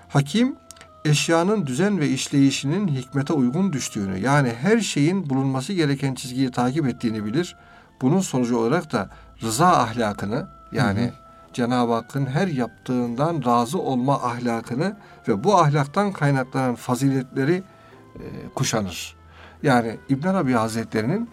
Hakim 0.08 0.56
eşyanın 1.04 1.66
düzen 1.66 2.00
ve 2.00 2.08
işleyişinin 2.08 2.88
hikmete 2.88 3.32
uygun 3.32 3.72
düştüğünü 3.72 4.18
yani 4.18 4.52
her 4.60 4.80
şeyin 4.80 5.30
bulunması 5.30 5.72
gereken 5.72 6.14
çizgiyi 6.14 6.50
takip 6.50 6.86
ettiğini 6.86 7.24
bilir. 7.24 7.56
Bunun 8.04 8.20
sonucu 8.20 8.58
olarak 8.58 8.92
da 8.92 9.08
rıza 9.42 9.66
ahlakını 9.66 10.46
yani 10.72 11.12
Cenab-ı 11.52 11.92
Hakk'ın 11.92 12.26
her 12.26 12.46
yaptığından 12.46 13.42
razı 13.44 13.78
olma 13.78 14.14
ahlakını 14.14 14.96
ve 15.28 15.44
bu 15.44 15.58
ahlaktan 15.58 16.12
kaynaklanan 16.12 16.74
faziletleri 16.74 17.62
e, 18.14 18.22
kuşanır. 18.54 19.16
Yani 19.62 19.98
İbn 20.08 20.28
Arabi 20.28 20.52
Hazretleri'nin 20.52 21.30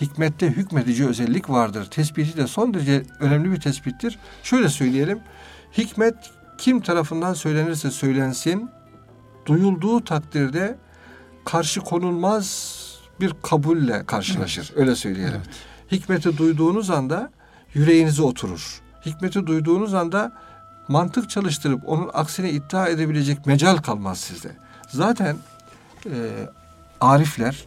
hikmette 0.00 0.46
hükmedici 0.46 1.08
özellik 1.08 1.50
vardır. 1.50 1.84
Tespiti 1.90 2.36
de 2.36 2.46
son 2.46 2.74
derece 2.74 3.02
önemli 3.20 3.52
bir 3.52 3.60
tespittir. 3.60 4.18
Şöyle 4.42 4.68
söyleyelim. 4.68 5.20
Hikmet 5.78 6.14
kim 6.58 6.80
tarafından 6.80 7.34
söylenirse 7.34 7.90
söylensin 7.90 8.70
duyulduğu 9.46 10.04
takdirde 10.04 10.76
karşı 11.44 11.80
konulmaz 11.80 12.78
bir 13.20 13.34
kabulle 13.42 14.06
karşılaşır. 14.06 14.72
Öyle 14.76 14.96
söyleyelim. 14.96 15.40
Hikmeti 15.92 16.38
duyduğunuz 16.38 16.90
anda 16.90 17.30
yüreğinize 17.74 18.22
oturur. 18.22 18.80
Hikmeti 19.06 19.46
duyduğunuz 19.46 19.94
anda 19.94 20.32
mantık 20.88 21.30
çalıştırıp 21.30 21.88
onun 21.88 22.10
aksine 22.14 22.50
iddia 22.50 22.88
edebilecek 22.88 23.46
mecal 23.46 23.76
kalmaz 23.76 24.20
sizde. 24.20 24.56
Zaten 24.88 25.36
e, 26.06 26.16
arifler 27.00 27.64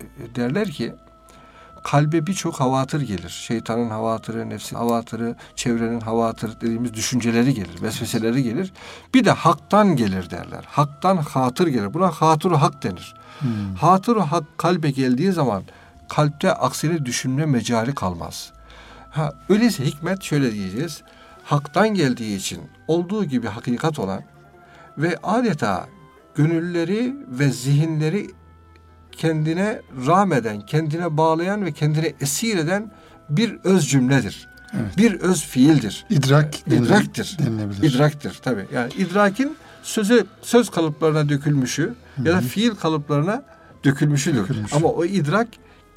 e, 0.00 0.34
derler 0.34 0.70
ki 0.70 0.94
kalbe 1.84 2.26
birçok 2.26 2.60
havatır 2.60 3.00
gelir. 3.00 3.28
Şeytanın 3.28 3.90
havatırı, 3.90 4.50
nefsin 4.50 4.76
havatırı, 4.76 5.36
çevrenin 5.56 6.00
havatırı 6.00 6.60
dediğimiz 6.60 6.94
düşünceleri 6.94 7.54
gelir, 7.54 7.82
vesveseleri 7.82 8.42
gelir. 8.42 8.72
Bir 9.14 9.24
de 9.24 9.30
haktan 9.30 9.96
gelir 9.96 10.30
derler. 10.30 10.64
Haktan 10.68 11.16
hatır 11.16 11.66
gelir. 11.66 11.94
Buna 11.94 12.10
hatır 12.10 12.52
hak 12.52 12.82
denir. 12.82 13.14
Hatır 13.80 14.16
hak 14.16 14.44
kalbe 14.58 14.90
geldiği 14.90 15.32
zaman 15.32 15.62
kalpte 16.14 16.52
aksini 16.52 17.06
düşünme 17.06 17.46
mecali 17.46 17.94
kalmaz. 17.94 18.52
Ha, 19.10 19.32
öyleyse 19.48 19.84
hikmet 19.84 20.22
şöyle 20.22 20.52
diyeceğiz. 20.52 21.02
Haktan 21.44 21.88
geldiği 21.88 22.36
için 22.36 22.60
olduğu 22.88 23.24
gibi 23.24 23.46
hakikat 23.48 23.98
olan 23.98 24.22
ve 24.98 25.16
adeta 25.22 25.86
gönülleri 26.34 27.14
ve 27.28 27.50
zihinleri 27.50 28.30
kendine 29.12 29.80
rağmeden, 30.06 30.60
kendine 30.66 31.16
bağlayan 31.16 31.64
ve 31.64 31.72
kendine 31.72 32.12
esir 32.20 32.58
eden 32.58 32.90
bir 33.30 33.58
öz 33.64 33.88
cümledir. 33.88 34.48
Evet. 34.74 34.96
Bir 34.96 35.20
öz 35.20 35.44
fiildir. 35.44 36.06
İdrak 36.10 36.54
denile- 36.70 36.86
İdraktir. 36.86 37.36
denilebilir. 37.38 37.82
İdraktir 37.94 38.38
tabii. 38.42 38.66
Yani 38.74 38.92
idrakin 38.98 39.56
sözü 39.82 40.26
söz 40.42 40.70
kalıplarına 40.70 41.28
dökülmüşü 41.28 41.94
ya 42.24 42.32
da 42.32 42.40
fiil 42.40 42.70
kalıplarına 42.70 43.42
dökülmüşüdür. 43.84 44.42
Dökülmüş. 44.42 44.72
Ama 44.74 44.88
o 44.88 45.04
idrak 45.04 45.48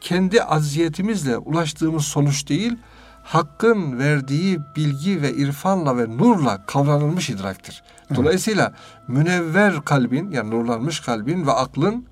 kendi 0.04 0.44
aziyetimizle 0.44 1.38
ulaştığımız 1.38 2.06
sonuç 2.06 2.50
değil, 2.50 2.78
Hakk'ın 3.24 4.00
verdiği 4.00 4.60
bilgi 4.76 5.22
ve 5.22 5.34
irfanla 5.34 5.98
ve 5.98 6.18
nurla 6.18 6.66
kavranılmış 6.66 7.30
idraktır. 7.30 7.84
Dolayısıyla 8.16 8.74
münevver 9.08 9.82
kalbin 9.82 10.32
yani 10.32 10.50
nurlanmış 10.50 11.00
kalbin 11.00 11.48
ve 11.48 11.52
aklın 11.52 12.06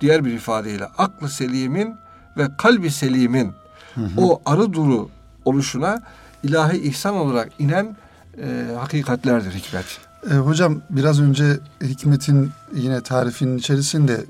diğer 0.00 0.24
bir 0.24 0.32
ifadeyle 0.32 0.84
aklı 0.84 1.28
selimin 1.28 1.94
ve 2.36 2.48
kalbi 2.58 2.90
selimin 2.90 3.52
o 4.16 4.42
arı 4.46 4.72
duru 4.72 5.08
oluşuna 5.44 6.02
ilahi 6.42 6.76
ihsan 6.76 7.14
olarak 7.14 7.52
inen 7.58 7.96
e, 8.42 8.74
hakikatlerdir 8.78 9.52
hikmet. 9.52 10.00
E, 10.30 10.34
hocam 10.34 10.82
biraz 10.90 11.20
önce 11.20 11.58
hikmetin 11.82 12.50
yine 12.74 13.00
tarifinin 13.00 13.58
içerisinde 13.58 14.24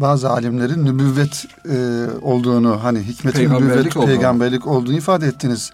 bazı 0.00 0.30
alimlerin 0.30 0.84
nübüvvet 0.84 1.44
e, 1.68 2.06
olduğunu 2.22 2.84
hani 2.84 2.98
hikmetin 3.02 3.38
Peygamberlik 3.38 3.70
nübüvvet 3.76 3.96
olduğunu. 3.96 4.06
peygamberlik 4.10 4.66
olduğunu 4.66 4.96
ifade 4.96 5.26
ettiniz. 5.26 5.72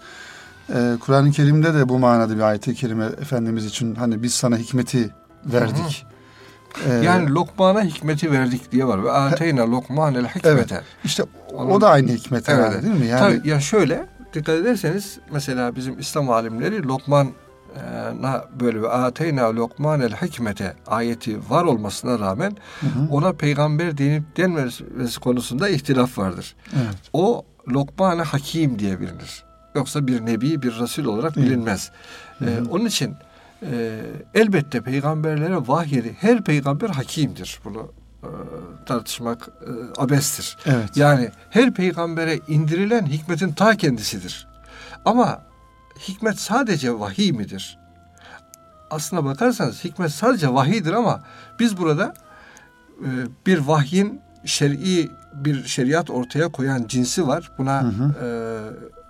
E, 0.69 0.93
Kur'an-ı 0.99 1.31
Kerim'de 1.31 1.73
de 1.73 1.89
bu 1.89 1.99
manada 1.99 2.35
bir 2.35 2.41
ayet-i 2.41 2.75
kerime 2.75 3.05
Efendimiz 3.05 3.65
için 3.65 3.95
hani 3.95 4.23
biz 4.23 4.33
sana 4.33 4.57
hikmeti 4.57 5.09
verdik. 5.45 6.05
E, 6.89 6.93
Yani 6.93 7.29
Lokman'a 7.29 7.83
hikmeti 7.83 8.31
verdik 8.31 8.71
diye 8.71 8.87
var. 8.87 9.03
Ve 9.03 9.11
ateyna 9.11 9.71
Lokmanel 9.71 10.27
hikmete. 10.27 10.81
işte 11.03 11.23
o 11.53 11.81
da 11.81 11.89
aynı 11.89 12.11
hikmet 12.11 12.49
Evet. 12.49 12.59
herhalde 12.59 12.83
değil 12.83 12.95
mi? 12.95 13.05
Yani 13.07 13.19
Tabii 13.37 13.49
ya 13.49 13.59
şöyle 13.59 14.05
dikkat 14.33 14.55
ederseniz 14.55 15.17
mesela 15.31 15.75
bizim 15.75 15.99
İslam 15.99 16.29
alimleri 16.29 16.83
Lokman'a 17.73 18.45
böyle 18.59 18.81
ve 18.81 18.89
ateyna 18.89 19.55
Lokmanel 19.55 20.11
hikmete 20.11 20.75
ayeti 20.87 21.49
var 21.49 21.63
olmasına 21.63 22.19
rağmen 22.19 22.57
ona 23.11 23.33
peygamber 23.33 23.97
denip 23.97 24.37
denmesi 24.37 25.19
konusunda 25.19 25.69
ihtilaf 25.69 26.17
vardır. 26.17 26.55
evet. 26.73 26.97
O 27.13 27.45
Lokman-ı 27.69 28.21
Hakim 28.21 28.79
diye 28.79 28.99
bilinir. 28.99 29.43
Yoksa 29.75 30.07
bir 30.07 30.25
nebi, 30.25 30.61
bir 30.61 30.79
resul 30.79 31.05
olarak 31.05 31.35
bilinmez. 31.35 31.91
Ee, 32.41 32.45
onun 32.69 32.85
için 32.85 33.15
e, 33.71 33.99
elbette 34.33 34.81
peygamberlere 34.81 35.67
vahyedi. 35.67 36.15
Her 36.19 36.43
peygamber 36.43 36.89
hakimdir. 36.89 37.59
Bunu 37.65 37.91
e, 38.23 38.29
tartışmak 38.85 39.47
e, 39.47 40.01
abestir. 40.01 40.57
Evet. 40.65 40.97
Yani 40.97 41.29
her 41.49 41.73
peygambere 41.73 42.39
indirilen 42.47 43.05
hikmetin 43.05 43.53
ta 43.53 43.75
kendisidir. 43.75 44.47
Ama 45.05 45.41
hikmet 45.99 46.39
sadece 46.39 46.99
vahiy 46.99 47.31
midir? 47.31 47.79
Aslına 48.89 49.25
bakarsanız 49.25 49.83
hikmet 49.83 50.11
sadece 50.11 50.53
vahiydir 50.53 50.93
ama 50.93 51.23
biz 51.59 51.77
burada 51.77 52.13
e, 52.99 53.09
bir 53.45 53.57
vahyin 53.57 54.21
şer'i 54.45 55.09
bir 55.33 55.63
şeriat 55.63 56.09
ortaya 56.09 56.47
koyan 56.51 56.85
cinsi 56.87 57.27
var. 57.27 57.51
Buna 57.57 57.91
e, 58.23 58.27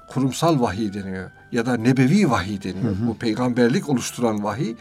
kurumsal 0.09 0.59
vahiy 0.59 0.93
deniyor 0.93 1.31
ya 1.51 1.65
da 1.65 1.77
nebevi 1.77 2.29
vahiy 2.29 2.61
deniyor. 2.63 2.95
Bu 3.07 3.17
peygamberlik 3.17 3.89
oluşturan 3.89 4.43
vahiy. 4.43 4.75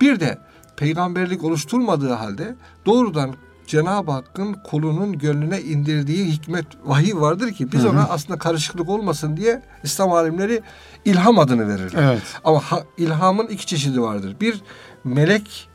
Bir 0.00 0.20
de 0.20 0.38
peygamberlik 0.76 1.44
oluşturmadığı 1.44 2.12
halde 2.12 2.54
doğrudan 2.86 3.34
Cenab-ı 3.66 4.10
Hakk'ın 4.12 4.52
kulunun 4.52 5.18
gönlüne 5.18 5.60
indirdiği 5.60 6.26
hikmet 6.32 6.66
vahiy 6.84 7.14
vardır 7.14 7.52
ki 7.52 7.72
biz 7.72 7.84
ona 7.84 8.02
aslında 8.08 8.38
karışıklık 8.38 8.88
olmasın 8.88 9.36
diye 9.36 9.62
İslam 9.82 10.12
alimleri 10.12 10.62
ilham 11.04 11.38
adını 11.38 11.68
verirler. 11.68 12.02
Evet. 12.12 12.22
Ama 12.44 12.58
ha- 12.60 12.84
ilhamın 12.98 13.46
iki 13.46 13.66
çeşidi 13.66 14.00
vardır. 14.00 14.36
Bir 14.40 14.60
melek 15.04 15.68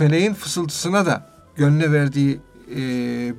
meleğin 0.00 0.34
fısıltısına 0.34 1.06
da 1.06 1.26
gönlüne 1.56 1.92
verdiği 1.92 2.40
e, 2.70 2.80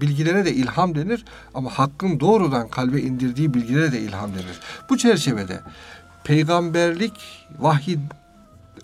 bilgilere 0.02 0.46
de 0.46 0.54
ilham 0.54 0.96
denir 0.96 1.26
ama 1.54 1.70
hakkın 1.70 2.20
doğrudan 2.20 2.68
kalbe 2.68 3.02
indirdiği 3.02 3.54
bilgilere 3.54 3.92
de 3.92 4.00
ilham 4.00 4.30
denir. 4.34 4.60
Bu 4.90 4.98
çerçevede 4.98 5.60
peygamberlik 6.24 7.14
vahiy 7.60 7.98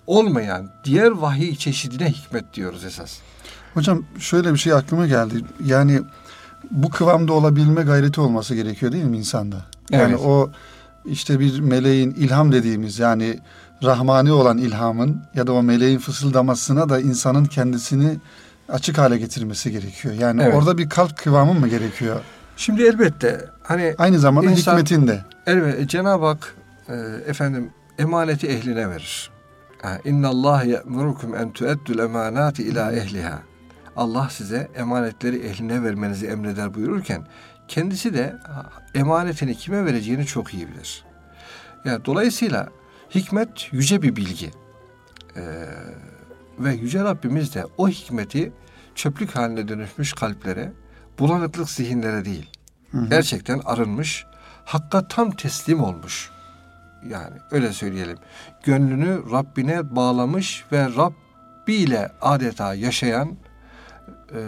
olmayan 0.06 0.70
diğer 0.84 1.10
vahiy 1.10 1.56
çeşidine 1.56 2.10
hikmet 2.12 2.54
diyoruz 2.54 2.84
esas. 2.84 3.18
Hocam 3.74 4.04
şöyle 4.18 4.52
bir 4.52 4.58
şey 4.58 4.72
aklıma 4.72 5.06
geldi. 5.06 5.44
Yani 5.64 6.00
bu 6.70 6.90
kıvamda 6.90 7.32
olabilme 7.32 7.82
gayreti 7.82 8.20
olması 8.20 8.54
gerekiyor 8.54 8.92
değil 8.92 9.04
mi 9.04 9.18
insanda? 9.18 9.56
Yani 9.90 10.02
Evet. 10.10 10.20
o 10.24 10.50
işte 11.04 11.40
bir 11.40 11.60
meleğin 11.60 12.10
ilham 12.10 12.52
dediğimiz 12.52 12.98
yani 12.98 13.38
rahmani 13.84 14.32
olan 14.32 14.58
ilhamın 14.58 15.22
ya 15.34 15.46
da 15.46 15.52
o 15.52 15.62
meleğin 15.62 15.98
fısıldamasına 15.98 16.88
da 16.88 17.00
insanın 17.00 17.44
kendisini 17.44 18.18
açık 18.68 18.98
hale 18.98 19.18
getirmesi 19.18 19.72
gerekiyor. 19.72 20.14
Yani 20.14 20.42
Evet. 20.42 20.54
orada 20.54 20.78
bir 20.78 20.88
kalp 20.88 21.16
kıvamı 21.18 21.54
mı 21.54 21.68
gerekiyor? 21.68 22.20
Şimdi 22.56 22.82
elbette 22.82 23.44
hani 23.62 23.94
Aynı 23.98 24.18
zamanda 24.18 24.50
İnsan- 24.50 24.72
hikmetin 24.72 25.06
de. 25.08 25.24
elbette 25.46 25.88
Cenab-ı 25.88 26.26
Hak 26.26 26.54
e, 26.88 26.94
efendim 27.26 27.70
emaneti 27.98 28.46
ehline 28.46 28.90
verir. 28.90 29.30
İnna 30.04 30.28
Allah 30.28 30.62
ye'murukum 30.62 31.34
en 31.34 31.50
tu'addul 31.52 31.98
emanati 31.98 32.62
ila 32.62 32.92
ehliha. 32.92 33.38
Allah 34.00 34.28
size 34.30 34.68
emanetleri 34.76 35.38
ehline 35.38 35.82
vermenizi 35.82 36.26
emreder 36.26 36.74
buyururken 36.74 37.26
kendisi 37.68 38.14
de 38.14 38.36
emanetini 38.94 39.54
kime 39.54 39.84
vereceğini 39.84 40.26
çok 40.26 40.54
iyi 40.54 40.68
bilir. 40.68 41.04
Yani 41.84 42.04
dolayısıyla 42.04 42.68
hikmet 43.14 43.72
yüce 43.72 44.02
bir 44.02 44.16
bilgi. 44.16 44.50
Ee, 45.36 45.40
ve 46.58 46.74
yüce 46.74 47.04
Rabbimiz 47.04 47.54
de 47.54 47.66
o 47.78 47.88
hikmeti 47.88 48.52
çöplük 48.94 49.36
haline 49.36 49.68
dönüşmüş 49.68 50.12
kalplere, 50.12 50.72
bulanıklık 51.18 51.70
zihinlere 51.70 52.24
değil, 52.24 52.50
gerçekten 53.08 53.60
arınmış, 53.64 54.26
hakka 54.64 55.08
tam 55.08 55.30
teslim 55.30 55.82
olmuş. 55.82 56.30
Yani 57.08 57.36
öyle 57.50 57.72
söyleyelim. 57.72 58.18
Gönlünü 58.64 59.30
Rabbine 59.32 59.96
bağlamış 59.96 60.64
ve 60.72 60.84
Rabbi 60.84 61.74
ile 61.74 62.12
adeta 62.20 62.74
yaşayan 62.74 63.36
e, 64.34 64.38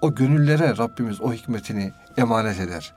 o 0.00 0.14
gönüllere 0.14 0.76
Rabbimiz 0.76 1.20
o 1.20 1.32
hikmetini 1.32 1.92
emanet 2.16 2.60
eder. 2.60 2.92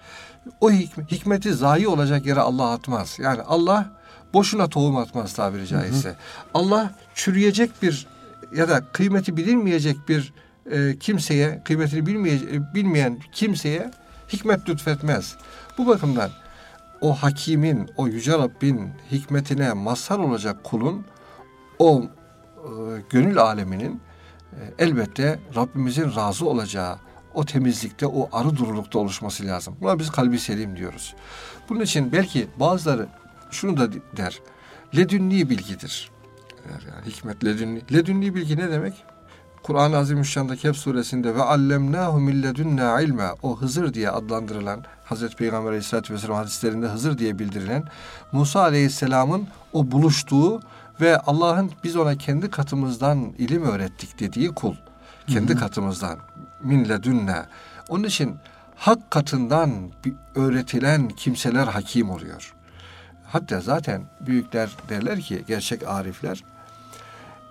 O 0.61 0.71
hikm- 0.71 1.07
hikmeti 1.07 1.53
zayi 1.53 1.87
olacak 1.87 2.25
yere 2.25 2.39
Allah 2.39 2.71
atmaz. 2.71 3.17
Yani 3.19 3.41
Allah 3.41 3.85
boşuna 4.33 4.67
tohum 4.67 4.97
atmaz 4.97 5.33
tabiri 5.33 5.67
caizse. 5.67 6.15
Allah 6.53 6.93
çürüyecek 7.15 7.81
bir 7.81 8.07
ya 8.55 8.69
da 8.69 8.81
kıymeti 8.93 9.37
bilinmeyecek 9.37 9.97
bir 10.09 10.33
e, 10.71 10.99
kimseye, 10.99 11.61
kıymetini 11.65 12.05
bilmeye, 12.05 12.39
bilmeyen 12.73 13.19
kimseye 13.31 13.91
hikmet 14.33 14.69
lütfetmez. 14.69 15.35
Bu 15.77 15.87
bakımdan 15.87 16.29
o 17.01 17.13
hakimin, 17.13 17.89
o 17.97 18.07
yüce 18.07 18.31
Rabbin 18.33 18.89
hikmetine 19.11 19.73
mazhar 19.73 20.19
olacak 20.19 20.63
kulun 20.63 21.05
o 21.79 22.03
e, 22.03 22.69
gönül 23.09 23.37
aleminin 23.37 23.93
e, 23.93 24.04
elbette 24.79 25.39
Rabbimizin 25.55 26.15
razı 26.15 26.45
olacağı 26.45 26.97
o 27.33 27.45
temizlikte, 27.45 28.07
o 28.07 28.29
arı 28.31 28.57
durulukta 28.57 28.99
oluşması 28.99 29.45
lazım. 29.45 29.75
Buna 29.81 29.99
biz 29.99 30.11
kalbi 30.11 30.39
selim 30.39 30.77
diyoruz. 30.77 31.15
Bunun 31.69 31.81
için 31.81 32.11
belki 32.11 32.47
bazıları 32.59 33.07
şunu 33.51 33.77
da 33.77 33.89
der. 34.17 34.39
Ledünni 34.95 35.49
bilgidir. 35.49 36.11
Yani 36.69 37.05
hikmet 37.05 37.45
ledünni. 37.45 37.81
Ledünni 37.93 38.35
bilgi 38.35 38.57
ne 38.57 38.71
demek? 38.71 38.93
Kur'an-ı 39.63 39.97
Azimüşşan'da 39.97 40.55
Kehf 40.55 40.75
suresinde 40.75 41.35
ve 41.35 41.43
allemnahu 41.43 42.19
min 42.19 42.43
ledunna 42.43 43.01
ilme 43.01 43.27
o 43.43 43.57
Hızır 43.57 43.93
diye 43.93 44.09
adlandırılan 44.09 44.83
Hazreti 45.05 45.35
Peygamber 45.35 45.67
Aleyhisselatü 45.69 46.13
Vesselam 46.13 46.35
hadislerinde 46.35 46.87
Hızır 46.87 47.17
diye 47.17 47.39
bildirilen 47.39 47.83
Musa 48.31 48.61
Aleyhisselam'ın 48.61 49.47
o 49.73 49.91
buluştuğu 49.91 50.61
ve 51.01 51.17
Allah'ın 51.17 51.71
biz 51.83 51.95
ona 51.95 52.17
kendi 52.17 52.49
katımızdan 52.49 53.33
ilim 53.37 53.63
öğrettik 53.63 54.19
dediği 54.19 54.49
kul. 54.49 54.75
Kendi 55.27 55.55
katımızdan 55.55 56.19
min 56.63 56.89
ledunna. 56.89 57.49
Onun 57.89 58.03
için 58.03 58.35
hak 58.75 59.11
katından 59.11 59.91
öğretilen 60.35 61.09
kimseler 61.09 61.67
hakim 61.67 62.09
oluyor. 62.09 62.53
Hatta 63.27 63.61
zaten 63.61 64.03
büyükler 64.21 64.69
derler 64.89 65.21
ki 65.21 65.43
gerçek 65.47 65.87
arifler 65.87 66.43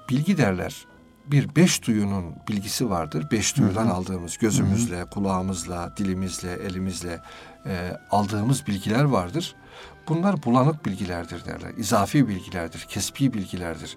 bilgi 0.08 0.38
derler. 0.38 0.86
Bir 1.26 1.56
beş 1.56 1.86
duyunun 1.86 2.34
bilgisi 2.48 2.90
vardır. 2.90 3.30
Beş 3.30 3.56
duyudan 3.56 3.86
aldığımız 3.86 4.38
gözümüzle, 4.38 5.04
kulağımızla, 5.04 5.92
dilimizle, 5.96 6.52
elimizle 6.52 7.20
e, 7.66 7.96
aldığımız 8.10 8.66
bilgiler 8.66 9.04
vardır. 9.04 9.54
Bunlar 10.08 10.42
bulanık 10.42 10.86
bilgilerdir 10.86 11.44
derler. 11.44 11.72
İzafi 11.76 12.28
bilgilerdir, 12.28 12.86
kesbi 12.88 13.34
bilgilerdir. 13.34 13.96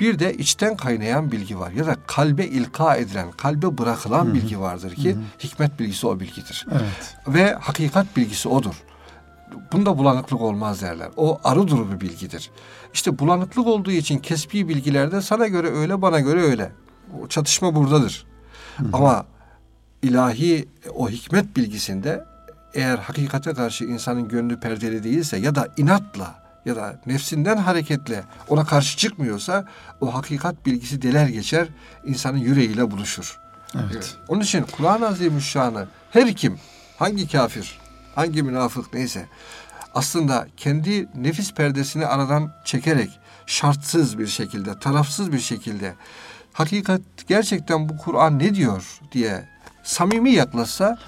Bir 0.00 0.18
de 0.18 0.34
içten 0.34 0.76
kaynayan 0.76 1.32
bilgi 1.32 1.58
var 1.58 1.70
ya 1.70 1.86
da 1.86 1.96
kalbe 2.06 2.44
ilka 2.44 2.96
edilen, 2.96 3.30
kalbe 3.30 3.78
bırakılan 3.78 4.34
bilgi 4.34 4.60
vardır 4.60 4.94
ki 4.94 5.16
hikmet 5.38 5.80
bilgisi 5.80 6.06
o 6.06 6.20
bilgidir. 6.20 6.66
Evet. 6.72 7.16
Ve 7.28 7.54
hakikat 7.54 8.16
bilgisi 8.16 8.48
odur. 8.48 8.82
Bunda 9.72 9.98
bulanıklık 9.98 10.40
olmaz 10.40 10.82
derler. 10.82 11.08
O 11.16 11.40
arı 11.44 11.68
duru 11.68 11.92
bir 11.92 12.00
bilgidir. 12.00 12.50
İşte 12.94 13.18
bulanıklık 13.18 13.66
olduğu 13.66 13.90
için 13.90 14.18
kesbi 14.18 14.68
bilgilerde 14.68 15.22
sana 15.22 15.46
göre 15.46 15.70
öyle 15.70 16.02
bana 16.02 16.20
göre 16.20 16.42
öyle. 16.42 16.72
O 17.22 17.26
çatışma 17.28 17.74
buradadır. 17.74 18.26
Ama 18.92 19.26
ilahi 20.02 20.68
o 20.94 21.08
hikmet 21.08 21.56
bilgisinde 21.56 22.24
eğer 22.74 22.98
hakikate 22.98 23.54
karşı 23.54 23.84
insanın 23.84 24.28
gönlü 24.28 24.60
perdeli 24.60 25.04
değilse 25.04 25.36
ya 25.36 25.54
da 25.54 25.68
inatla 25.76 26.34
ya 26.64 26.76
da 26.76 26.96
nefsinden 27.06 27.56
hareketle 27.56 28.24
ona 28.48 28.64
karşı 28.64 28.96
çıkmıyorsa 28.96 29.64
o 30.00 30.14
hakikat 30.14 30.66
bilgisi 30.66 31.02
deler 31.02 31.26
geçer 31.26 31.68
insanın 32.04 32.38
yüreğiyle 32.38 32.90
buluşur. 32.90 33.40
Evet. 33.74 34.16
Onun 34.28 34.40
için 34.40 34.66
Kur'an-ı 34.76 35.06
Azimüşşan'ı 35.06 35.86
her 36.10 36.34
kim, 36.34 36.58
hangi 36.98 37.28
kafir, 37.28 37.78
hangi 38.14 38.42
münafık 38.42 38.94
neyse 38.94 39.26
aslında 39.94 40.46
kendi 40.56 41.08
nefis 41.14 41.54
perdesini 41.54 42.06
aradan 42.06 42.52
çekerek 42.64 43.10
şartsız 43.46 44.18
bir 44.18 44.26
şekilde, 44.26 44.78
tarafsız 44.78 45.32
bir 45.32 45.40
şekilde 45.40 45.94
hakikat 46.52 47.00
gerçekten 47.28 47.88
bu 47.88 47.96
Kur'an 47.96 48.38
ne 48.38 48.54
diyor 48.54 49.00
diye 49.12 49.48
samimi 49.82 50.30
yaklaşsa 50.30 50.98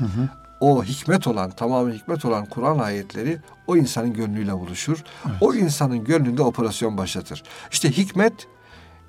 o 0.63 0.85
hikmet 0.85 1.27
olan, 1.27 1.51
tamamı 1.51 1.93
hikmet 1.93 2.25
olan 2.25 2.47
Kur'an 2.47 2.79
ayetleri 2.79 3.39
o 3.67 3.77
insanın 3.77 4.13
gönlüyle 4.13 4.53
buluşur. 4.53 4.99
O 5.41 5.55
insanın 5.55 6.05
gönlünde 6.05 6.43
operasyon 6.43 6.99
başlatır. 6.99 7.43
İşte 7.73 7.91
hikmet 7.91 8.33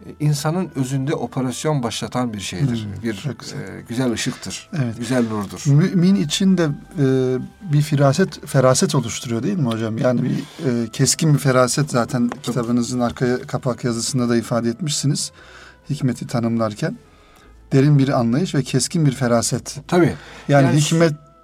e, 0.05 0.09
insanın 0.19 0.69
özünde 0.75 1.13
operasyon 1.15 1.83
başlatan 1.83 2.33
bir 2.33 2.39
şeydir. 2.39 2.87
bir 3.03 3.13
çok 3.15 3.39
güzel. 3.39 3.57
e, 3.59 3.81
güzel 3.89 4.11
ışıktır. 4.11 4.69
Evet. 4.83 4.97
Güzel 4.97 5.27
nurdur. 5.27 5.63
Mümin 5.65 6.15
için 6.15 6.57
de 6.57 6.63
e, 6.99 7.05
bir 7.73 7.81
firaset, 7.81 8.47
feraset 8.47 8.95
oluşturuyor 8.95 9.43
değil 9.43 9.57
mi 9.57 9.67
hocam? 9.67 9.97
Yani 9.97 10.23
bir 10.23 10.31
e, 10.31 10.89
keskin 10.89 11.33
bir 11.33 11.39
feraset 11.39 11.91
zaten 11.91 12.29
kitabınızın 12.43 12.99
arka 12.99 13.41
kapak 13.41 13.83
yazısında 13.83 14.29
da 14.29 14.37
ifade 14.37 14.69
etmişsiniz. 14.69 15.31
Hikmeti 15.89 16.27
tanımlarken 16.27 16.97
derin 17.71 17.99
bir 17.99 18.09
anlayış 18.09 18.55
ve 18.55 18.63
keskin 18.63 19.05
bir 19.05 19.11
feraset. 19.11 19.77
Tabii. 19.87 20.13
Yani, 20.47 20.65
Yani- 20.65 20.77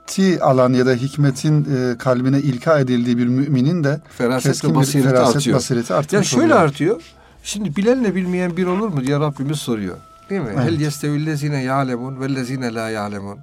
hikmeti 0.10 0.44
alan 0.44 0.74
ya 0.74 0.86
da 0.86 0.94
hikmetin 0.94 1.68
e, 1.76 1.98
kalbine 1.98 2.40
ilka 2.40 2.80
edildiği 2.80 3.18
bir 3.18 3.28
müminin 3.28 3.84
de 3.84 4.02
Feraset 4.18 4.52
keskin 4.52 4.70
ve 4.70 4.74
bir 4.74 4.78
basireti 4.78 5.10
feraset 5.10 5.36
artıyor. 5.36 5.56
basireti 5.58 5.94
Ya 5.94 6.00
artmış 6.00 6.28
şöyle 6.28 6.44
oluyor. 6.46 6.60
artıyor. 6.60 7.02
Şimdi 7.44 7.76
bilenle 7.76 8.16
bilmeyen 8.16 8.58
bir 8.58 8.66
olur 8.66 8.88
mu 8.88 9.02
diye 9.02 9.20
Rabbimiz 9.20 9.58
soruyor. 9.60 9.98
Değil 10.30 10.42
mi? 10.42 10.50
Evet. 10.54 10.64
Hel 10.64 10.80
yestevillezine 10.80 11.64
ya'lemun 11.64 12.22
vellezine 12.22 12.74
la 12.74 12.90
ya'lemun. 12.90 13.40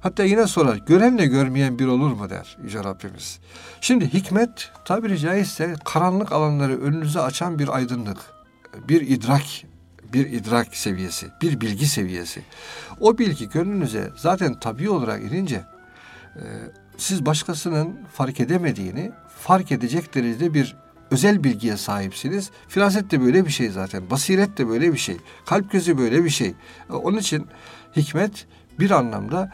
Hatta 0.00 0.24
yine 0.24 0.46
sorar. 0.46 0.76
Görenle 0.76 1.26
görmeyen 1.26 1.78
bir 1.78 1.86
olur 1.86 2.12
mu 2.12 2.30
der 2.30 2.56
Yüce 2.62 2.84
Rabbimiz. 2.84 3.38
Şimdi 3.80 4.12
hikmet 4.12 4.70
tabiri 4.84 5.18
caizse 5.18 5.74
karanlık 5.84 6.32
alanları 6.32 6.80
önünüze 6.82 7.20
açan 7.20 7.58
bir 7.58 7.68
aydınlık. 7.76 8.18
Bir 8.88 9.00
idrak 9.00 9.42
bir 10.12 10.26
idrak 10.32 10.76
seviyesi, 10.76 11.26
bir 11.42 11.60
bilgi 11.60 11.86
seviyesi. 11.86 12.42
O 13.00 13.18
bilgi 13.18 13.48
gönlünüze 13.48 14.10
zaten 14.16 14.60
tabii 14.60 14.90
olarak 14.90 15.22
inince 15.22 15.64
e, 16.36 16.44
siz 16.96 17.26
başkasının 17.26 17.98
fark 18.12 18.40
edemediğini 18.40 19.12
fark 19.38 19.72
edecek 19.72 20.14
derecede 20.14 20.54
bir 20.54 20.76
özel 21.10 21.44
bilgiye 21.44 21.76
sahipsiniz. 21.76 22.50
Firaset 22.68 23.10
de 23.10 23.20
böyle 23.20 23.46
bir 23.46 23.50
şey 23.50 23.70
zaten. 23.70 24.10
Basiret 24.10 24.58
de 24.58 24.68
böyle 24.68 24.92
bir 24.92 24.98
şey. 24.98 25.16
Kalp 25.46 25.70
gözü 25.72 25.98
böyle 25.98 26.24
bir 26.24 26.30
şey. 26.30 26.54
E, 26.90 26.92
Onun 26.92 27.18
için 27.18 27.46
hikmet 27.96 28.46
bir 28.78 28.90
anlamda 28.90 29.52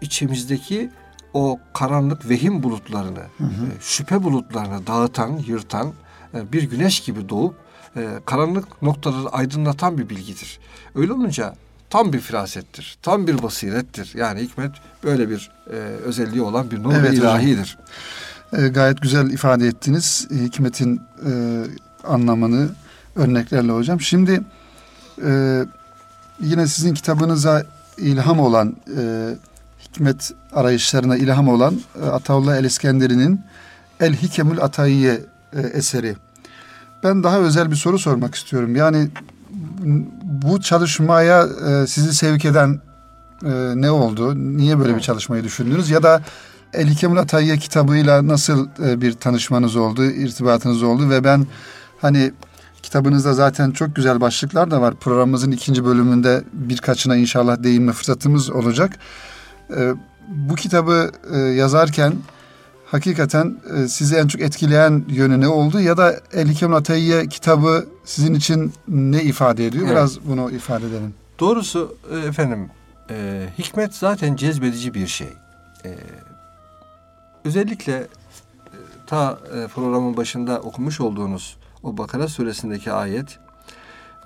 içimizdeki 0.00 0.90
o 1.34 1.60
karanlık 1.74 2.28
vehim 2.28 2.62
bulutlarını, 2.62 3.18
e, 3.40 3.46
şüphe 3.80 4.22
bulutlarını 4.22 4.86
dağıtan, 4.86 5.36
yırtan 5.46 5.92
e, 6.34 6.52
bir 6.52 6.62
güneş 6.62 7.00
gibi 7.00 7.28
doğup 7.28 7.54
e, 7.96 8.08
karanlık 8.26 8.82
noktaları 8.82 9.28
aydınlatan 9.28 9.98
bir 9.98 10.08
bilgidir. 10.08 10.58
Öyle 10.94 11.12
olunca 11.12 11.54
tam 11.92 12.12
bir 12.12 12.20
firasettir, 12.20 12.98
tam 13.02 13.26
bir 13.26 13.42
basirettir. 13.42 14.12
Yani 14.14 14.40
hikmet 14.40 14.70
böyle 15.04 15.30
bir 15.30 15.50
e, 15.70 15.74
özelliği 15.76 16.42
olan 16.42 16.70
bir 16.70 16.82
nur 16.82 16.94
Evet 16.94 17.10
hocam. 17.10 17.24
ilahidir. 17.24 17.78
E, 18.52 18.68
gayet 18.68 19.02
güzel 19.02 19.30
ifade 19.30 19.66
ettiniz 19.66 20.28
hikmetin 20.30 21.00
e, 21.26 21.30
anlamını 22.04 22.68
örneklerle 23.16 23.72
hocam. 23.72 24.00
Şimdi 24.00 24.40
e, 25.24 25.62
yine 26.40 26.66
sizin 26.66 26.94
kitabınıza 26.94 27.66
ilham 27.98 28.40
olan 28.40 28.76
e, 28.98 29.34
hikmet 29.84 30.32
arayışlarına 30.52 31.16
ilham 31.16 31.48
olan 31.48 31.80
e, 32.02 32.06
Ataullah 32.06 32.56
El 32.56 32.64
İskenderi'nin 32.64 33.40
El 34.00 34.14
Hikemül 34.14 34.60
Atayiye 34.60 35.20
e, 35.52 35.60
eseri. 35.60 36.16
Ben 37.04 37.22
daha 37.22 37.38
özel 37.38 37.70
bir 37.70 37.76
soru 37.76 37.98
sormak 37.98 38.34
istiyorum. 38.34 38.76
Yani 38.76 39.08
bu 40.22 40.60
çalışmaya 40.60 41.42
e, 41.42 41.86
sizi 41.86 42.14
sevk 42.14 42.44
eden 42.44 42.80
e, 43.44 43.50
ne 43.74 43.90
oldu? 43.90 44.34
Niye 44.36 44.78
böyle 44.78 44.96
bir 44.96 45.00
çalışmayı 45.00 45.44
düşündünüz? 45.44 45.90
Ya 45.90 46.02
da 46.02 46.22
El 46.72 46.88
Hikemül 46.88 47.18
Atayye 47.18 47.58
kitabıyla 47.58 48.26
nasıl 48.26 48.68
e, 48.84 49.00
bir 49.00 49.12
tanışmanız 49.12 49.76
oldu, 49.76 50.04
irtibatınız 50.04 50.82
oldu 50.82 51.10
ve 51.10 51.24
ben 51.24 51.46
hani 52.00 52.32
kitabınızda 52.82 53.34
zaten 53.34 53.70
çok 53.70 53.96
güzel 53.96 54.20
başlıklar 54.20 54.70
da 54.70 54.80
var. 54.80 54.94
Programımızın 54.94 55.50
ikinci 55.50 55.84
bölümünde 55.84 56.44
birkaçına 56.52 57.16
inşallah 57.16 57.62
değinme 57.62 57.92
fırsatımız 57.92 58.50
olacak. 58.50 58.92
E, 59.76 59.92
bu 60.28 60.54
kitabı 60.54 61.10
e, 61.34 61.38
yazarken 61.38 62.12
hakikaten 62.92 63.56
e, 63.76 63.88
sizi 63.88 64.16
en 64.16 64.26
çok 64.26 64.40
etkileyen 64.40 65.04
yönü 65.08 65.40
ne 65.40 65.48
oldu 65.48 65.80
ya 65.80 65.96
da 65.96 66.20
El 66.32 66.48
Hikemül 66.48 66.76
Atayye 66.76 67.26
kitabı 67.26 67.86
sizin 68.04 68.34
için 68.34 68.72
ne 68.88 69.22
ifade 69.22 69.66
ediyor? 69.66 69.84
Evet. 69.84 69.92
Biraz 69.92 70.24
bunu 70.24 70.50
ifade 70.50 70.86
edelim. 70.86 71.14
Doğrusu 71.38 71.96
e, 72.10 72.18
efendim 72.18 72.70
e, 73.10 73.46
hikmet 73.58 73.94
zaten 73.94 74.36
cezbedici 74.36 74.94
bir 74.94 75.06
şey. 75.06 75.28
E, 75.84 75.96
özellikle 77.44 77.92
e, 77.92 78.06
ta 79.06 79.38
e, 79.54 79.66
programın 79.66 80.16
başında 80.16 80.60
okumuş 80.60 81.00
olduğunuz 81.00 81.56
o 81.82 81.98
Bakara 81.98 82.28
suresindeki 82.28 82.92
ayet 82.92 83.38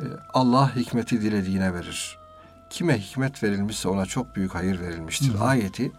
e, 0.01 0.05
Allah 0.35 0.77
hikmeti 0.77 1.23
dilediğine 1.23 1.75
verir. 1.75 2.19
Kime 2.71 2.99
hikmet 2.99 3.43
verilmişse 3.43 3.89
ona 3.89 4.07
çok 4.07 4.37
büyük 4.37 4.55
hayır 4.55 4.81
verilmiştir. 4.81 5.33
Ayeti 5.41 5.93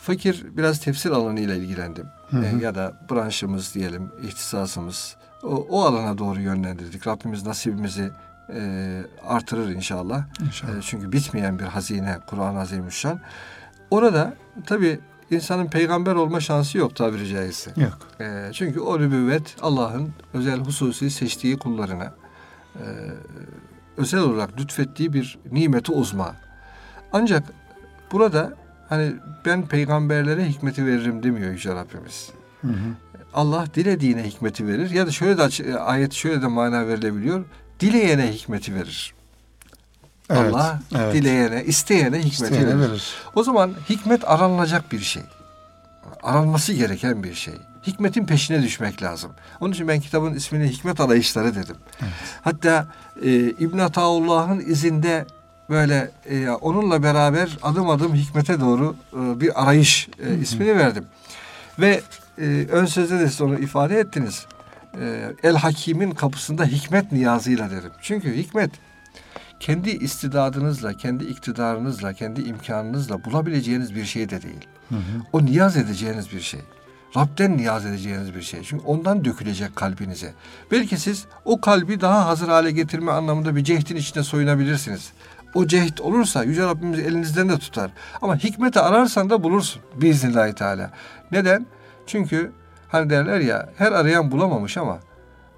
fakir 0.00 0.46
biraz 0.56 0.80
tefsir 0.80 1.10
alanıyla 1.10 1.54
ilgilendim. 1.54 2.06
E, 2.32 2.62
ya 2.62 2.74
da 2.74 2.94
branşımız 3.10 3.74
diyelim, 3.74 4.10
ihtisasımız 4.22 5.16
o, 5.42 5.66
o 5.70 5.82
alana 5.82 6.18
doğru 6.18 6.40
yönlendirdik. 6.40 7.06
Rabbimiz 7.06 7.46
nasibimizi 7.46 8.10
e, 8.54 9.02
artırır 9.26 9.68
inşallah. 9.68 10.24
İnşallah. 10.46 10.78
E, 10.78 10.82
çünkü 10.82 11.12
bitmeyen 11.12 11.58
bir 11.58 11.64
hazine 11.64 12.18
Kur'an-ı 12.26 12.60
Azimüşşan. 12.60 13.20
Orada 13.90 14.34
tabi 14.66 15.00
insanın 15.30 15.66
peygamber 15.66 16.14
olma 16.14 16.40
şansı 16.40 16.78
yok 16.78 16.96
tabiri 16.96 17.28
caizse. 17.28 17.70
Yok. 17.76 17.98
E, 18.20 18.50
çünkü 18.52 18.80
o 18.80 19.00
nübüvvet 19.00 19.56
Allah'ın 19.62 20.12
özel 20.34 20.58
hususi 20.58 21.10
seçtiği 21.10 21.58
kullarına 21.58 22.14
e, 22.74 22.84
özel 23.96 24.20
olarak 24.20 24.60
lütfettiği 24.60 25.12
bir 25.12 25.38
nimeti 25.52 25.92
uzma. 25.92 26.34
Ancak 27.12 27.52
burada 28.12 28.59
hani 28.90 29.12
ben 29.44 29.66
peygamberlere 29.66 30.48
hikmeti 30.48 30.86
veririm 30.86 31.22
demiyor 31.22 31.50
Yüce 31.52 31.70
Rabbimiz. 31.74 32.30
Hı 32.60 32.68
hı. 32.68 32.94
Allah 33.34 33.64
dilediğine 33.74 34.22
hikmeti 34.22 34.66
verir 34.66 34.90
ya 34.90 35.06
da 35.06 35.10
şöyle 35.10 35.38
de 35.38 35.42
açı- 35.42 35.80
ayet 35.80 36.12
şöyle 36.12 36.42
de 36.42 36.46
mana 36.46 36.88
verilebiliyor. 36.88 37.44
Dileyene 37.80 38.32
hikmeti 38.32 38.74
verir. 38.74 39.14
Evet, 40.30 40.54
Allah 40.54 40.80
evet. 40.96 41.14
dileyene, 41.14 41.64
isteyene 41.64 42.18
hikmeti 42.18 42.28
İsteyene 42.54 42.78
verir. 42.78 42.90
verir. 42.90 43.14
O 43.34 43.42
zaman 43.42 43.74
hikmet 43.88 44.28
aranılacak 44.28 44.92
bir 44.92 44.98
şey. 45.00 45.22
Aranması 46.22 46.72
gereken 46.72 47.22
bir 47.22 47.34
şey. 47.34 47.54
Hikmetin 47.86 48.26
peşine 48.26 48.62
düşmek 48.62 49.02
lazım. 49.02 49.30
Onun 49.60 49.72
için 49.72 49.88
ben 49.88 50.00
kitabın 50.00 50.34
ismini 50.34 50.68
Hikmet 50.68 51.00
Arayışları 51.00 51.54
dedim. 51.54 51.76
Hatta 52.42 52.86
e, 53.22 53.30
İbn 53.38 53.78
Ataullah'ın 53.78 54.60
izinde 54.60 55.26
böyle 55.70 56.10
e, 56.30 56.50
onunla 56.50 57.02
beraber 57.02 57.58
adım 57.62 57.90
adım 57.90 58.14
hikmete 58.14 58.60
doğru 58.60 58.96
e, 59.12 59.40
bir 59.40 59.62
arayış 59.62 60.08
e, 60.26 60.38
ismini 60.38 60.76
verdim. 60.76 61.04
Ve 61.78 62.00
e, 62.38 62.66
ön 62.70 62.86
sözde 62.86 63.20
de 63.20 63.28
siz 63.28 63.40
onu 63.40 63.58
ifade 63.58 63.98
ettiniz. 63.98 64.46
E, 65.00 65.32
El 65.42 65.56
Hakim'in 65.56 66.10
kapısında 66.10 66.64
hikmet 66.64 67.12
niyazıyla 67.12 67.70
dedim. 67.70 67.90
Çünkü 68.02 68.36
hikmet 68.36 68.70
kendi 69.60 69.90
istidadınızla, 69.90 70.94
kendi 70.94 71.24
iktidarınızla, 71.24 72.12
kendi 72.12 72.42
imkanınızla 72.42 73.24
bulabileceğiniz 73.24 73.94
bir 73.94 74.04
şey 74.04 74.30
de 74.30 74.42
değil. 74.42 74.68
O 75.32 75.44
niyaz 75.44 75.76
edeceğiniz 75.76 76.32
bir 76.32 76.40
şey. 76.40 76.60
Rab'den 77.16 77.56
niyaz 77.56 77.86
edeceğiniz 77.86 78.34
bir 78.34 78.42
şey. 78.42 78.62
Çünkü 78.62 78.84
ondan 78.84 79.24
dökülecek 79.24 79.76
kalbinize. 79.76 80.34
Belki 80.70 80.98
siz 80.98 81.26
o 81.44 81.60
kalbi 81.60 82.00
daha 82.00 82.26
hazır 82.26 82.48
hale 82.48 82.70
getirme 82.70 83.12
anlamında 83.12 83.56
bir 83.56 83.64
cehdin 83.64 83.96
içinde 83.96 84.22
soyunabilirsiniz. 84.22 85.12
O 85.54 85.66
cehd 85.66 85.98
olursa 85.98 86.44
Yüce 86.44 86.62
Rabbimiz 86.62 86.98
elinizden 86.98 87.48
de 87.48 87.58
tutar. 87.58 87.90
Ama 88.22 88.36
hikmeti 88.36 88.80
ararsan 88.80 89.30
da 89.30 89.42
bulursun. 89.42 89.82
Biiznillahü 89.94 90.54
Teala. 90.54 90.90
Neden? 91.32 91.66
Çünkü 92.06 92.52
hani 92.88 93.10
derler 93.10 93.40
ya 93.40 93.68
her 93.76 93.92
arayan 93.92 94.30
bulamamış 94.30 94.76
ama 94.76 94.98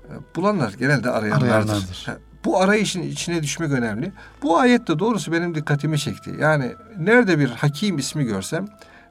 e, 0.05 0.13
bulanlar 0.37 0.73
genelde 0.73 1.11
arayanlardır. 1.11 1.47
Arayanlardır. 1.47 2.07
Bu 2.45 2.61
arayışın 2.61 3.03
içine 3.03 3.43
düşmek 3.43 3.71
önemli. 3.71 4.13
Bu 4.43 4.59
ayette 4.59 4.99
doğrusu 4.99 5.33
benim 5.33 5.55
dikkatimi 5.55 5.99
çekti. 5.99 6.35
Yani 6.41 6.73
nerede 6.99 7.39
bir 7.39 7.51
hakim 7.51 7.99
ismi 7.99 8.25
görsem, 8.25 8.69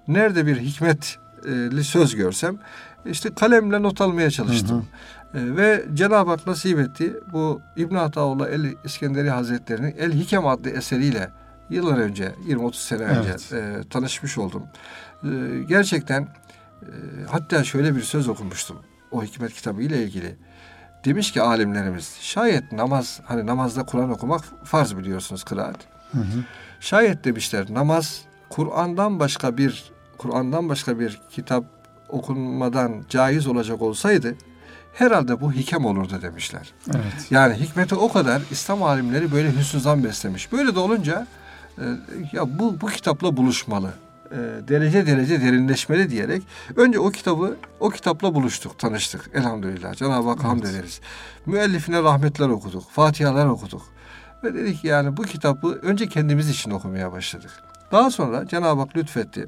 nerede 0.07 0.45
bir 0.45 0.59
hikmetli 0.59 1.83
söz 1.83 2.15
görsem, 2.15 2.57
işte 3.05 3.29
kalemle 3.33 3.81
not 3.81 4.01
almaya 4.01 4.31
çalıştım. 4.31 4.85
E, 5.20 5.20
Ve 5.33 5.85
Cenab-ı 5.93 6.29
Hak 6.29 6.47
nasip 6.47 6.79
etti. 6.79 7.19
Bu 7.33 7.61
İbn 7.75 7.95
Ataullah 7.95 8.47
El 8.47 8.75
İskenderi 8.83 9.29
Hazretleri'nin 9.29 9.95
El 9.97 10.13
Hikem 10.13 10.47
adlı 10.47 10.69
eseriyle 10.69 11.29
yıllar 11.69 11.97
önce, 11.97 12.35
20-30 12.47 12.73
sene 12.73 13.03
önce 13.03 13.29
Evet. 13.29 13.53
e, 13.53 13.89
tanışmış 13.89 14.37
oldum. 14.37 14.63
E, 15.23 15.27
gerçekten 15.67 16.27
hatta 17.29 17.63
şöyle 17.63 17.95
bir 17.95 18.01
söz 18.01 18.27
okumuştum 18.27 18.77
o 19.11 19.23
hikmet 19.23 19.53
kitabı 19.53 19.81
ile 19.81 20.03
ilgili. 20.03 20.35
Demiş 21.05 21.31
ki 21.31 21.41
alimlerimiz 21.41 22.17
şayet 22.21 22.71
namaz 22.71 23.21
hani 23.25 23.45
namazda 23.45 23.85
Kur'an 23.85 24.11
okumak 24.11 24.41
farz 24.63 24.97
biliyorsunuz 24.97 25.43
kıraat. 25.43 25.77
Hı 26.11 26.17
hı. 26.17 26.43
Şayet 26.79 27.23
demişler 27.23 27.65
namaz 27.69 28.21
Kur'an'dan 28.49 29.19
başka 29.19 29.57
bir 29.57 29.91
Kur'an'dan 30.17 30.69
başka 30.69 30.99
bir 30.99 31.21
kitap 31.29 31.63
okunmadan 32.09 33.03
caiz 33.09 33.47
olacak 33.47 33.81
olsaydı 33.81 34.35
herhalde 34.93 35.41
bu 35.41 35.53
hikem 35.53 35.85
olurdu 35.85 36.21
demişler. 36.21 36.73
Evet. 36.87 37.27
Yani 37.31 37.53
hikmeti 37.53 37.95
o 37.95 38.11
kadar 38.11 38.41
İslam 38.51 38.83
alimleri 38.83 39.31
böyle 39.31 39.55
hüsnü 39.55 40.03
beslemiş. 40.03 40.51
Böyle 40.51 40.75
de 40.75 40.79
olunca 40.79 41.27
e, 41.77 41.83
ya 42.31 42.59
bu 42.59 42.81
bu 42.81 42.87
kitapla 42.87 43.37
buluşmalı. 43.37 43.93
E, 44.31 44.37
derece 44.67 45.07
derece 45.07 45.41
derinleşmeli 45.41 46.09
diyerek 46.09 46.43
önce 46.75 46.99
o 46.99 47.11
kitabı 47.11 47.57
o 47.79 47.89
kitapla 47.89 48.35
buluştuk, 48.35 48.79
tanıştık. 48.79 49.29
Elhamdülillah. 49.33 49.93
Cenab-ı 49.93 50.27
Hak 50.27 50.37
evet. 50.37 50.49
hamd 50.49 50.63
ederiz. 50.63 51.01
Müellifine 51.45 52.03
rahmetler 52.03 52.49
okuduk, 52.49 52.91
fatihalar 52.91 53.45
okuduk. 53.45 53.81
Ve 54.43 54.53
dedik 54.53 54.83
yani 54.83 55.17
bu 55.17 55.21
kitabı 55.21 55.79
önce 55.81 56.07
kendimiz 56.07 56.49
için 56.49 56.71
okumaya 56.71 57.11
başladık. 57.11 57.51
Daha 57.91 58.11
sonra 58.11 58.47
Cenab-ı 58.47 58.81
Hak 58.81 58.97
lütfetti. 58.97 59.47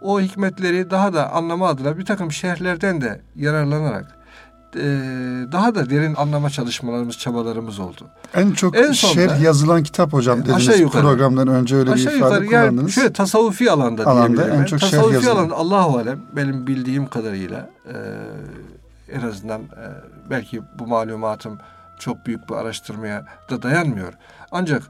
O 0.00 0.20
hikmetleri 0.20 0.90
daha 0.90 1.12
da 1.12 1.32
anlama 1.32 1.68
adına 1.68 1.98
bir 1.98 2.04
takım 2.04 2.32
şerhlerden 2.32 3.00
de 3.00 3.20
yararlanarak 3.36 4.21
daha 5.52 5.74
da 5.74 5.90
derin 5.90 6.14
anlama 6.14 6.50
çalışmalarımız, 6.50 7.18
çabalarımız 7.18 7.78
oldu. 7.78 8.06
En 8.34 8.52
çok 8.52 8.76
en 8.76 8.92
şerh 8.92 9.40
yazılan 9.40 9.82
kitap 9.82 10.12
hocam 10.12 10.42
dediniz 10.42 10.56
aşağı 10.56 10.78
yukarı, 10.78 11.02
programdan 11.02 11.48
önce 11.48 11.76
öyle 11.76 11.90
aşağı 11.90 12.12
bir 12.12 12.16
ifade 12.16 12.44
yukarı, 12.44 12.48
kullandınız. 12.48 12.82
Yani 12.82 12.90
şöyle 12.92 13.12
tasavvufi 13.12 13.70
alanda, 13.70 14.06
alanda 14.06 14.48
en 14.48 14.64
çok 14.64 14.80
tasavvufi 14.80 15.24
şerh 15.24 15.32
alanda 15.32 15.54
Allahu 15.54 15.98
alem 15.98 16.20
benim 16.32 16.66
bildiğim 16.66 17.08
kadarıyla 17.08 17.70
e, 17.86 17.94
en 19.12 19.20
azından 19.20 19.60
e, 19.60 19.86
belki 20.30 20.62
bu 20.78 20.86
malumatım 20.86 21.58
çok 21.98 22.26
büyük 22.26 22.48
bir 22.48 22.54
araştırmaya 22.54 23.24
da 23.50 23.62
dayanmıyor. 23.62 24.12
Ancak 24.52 24.82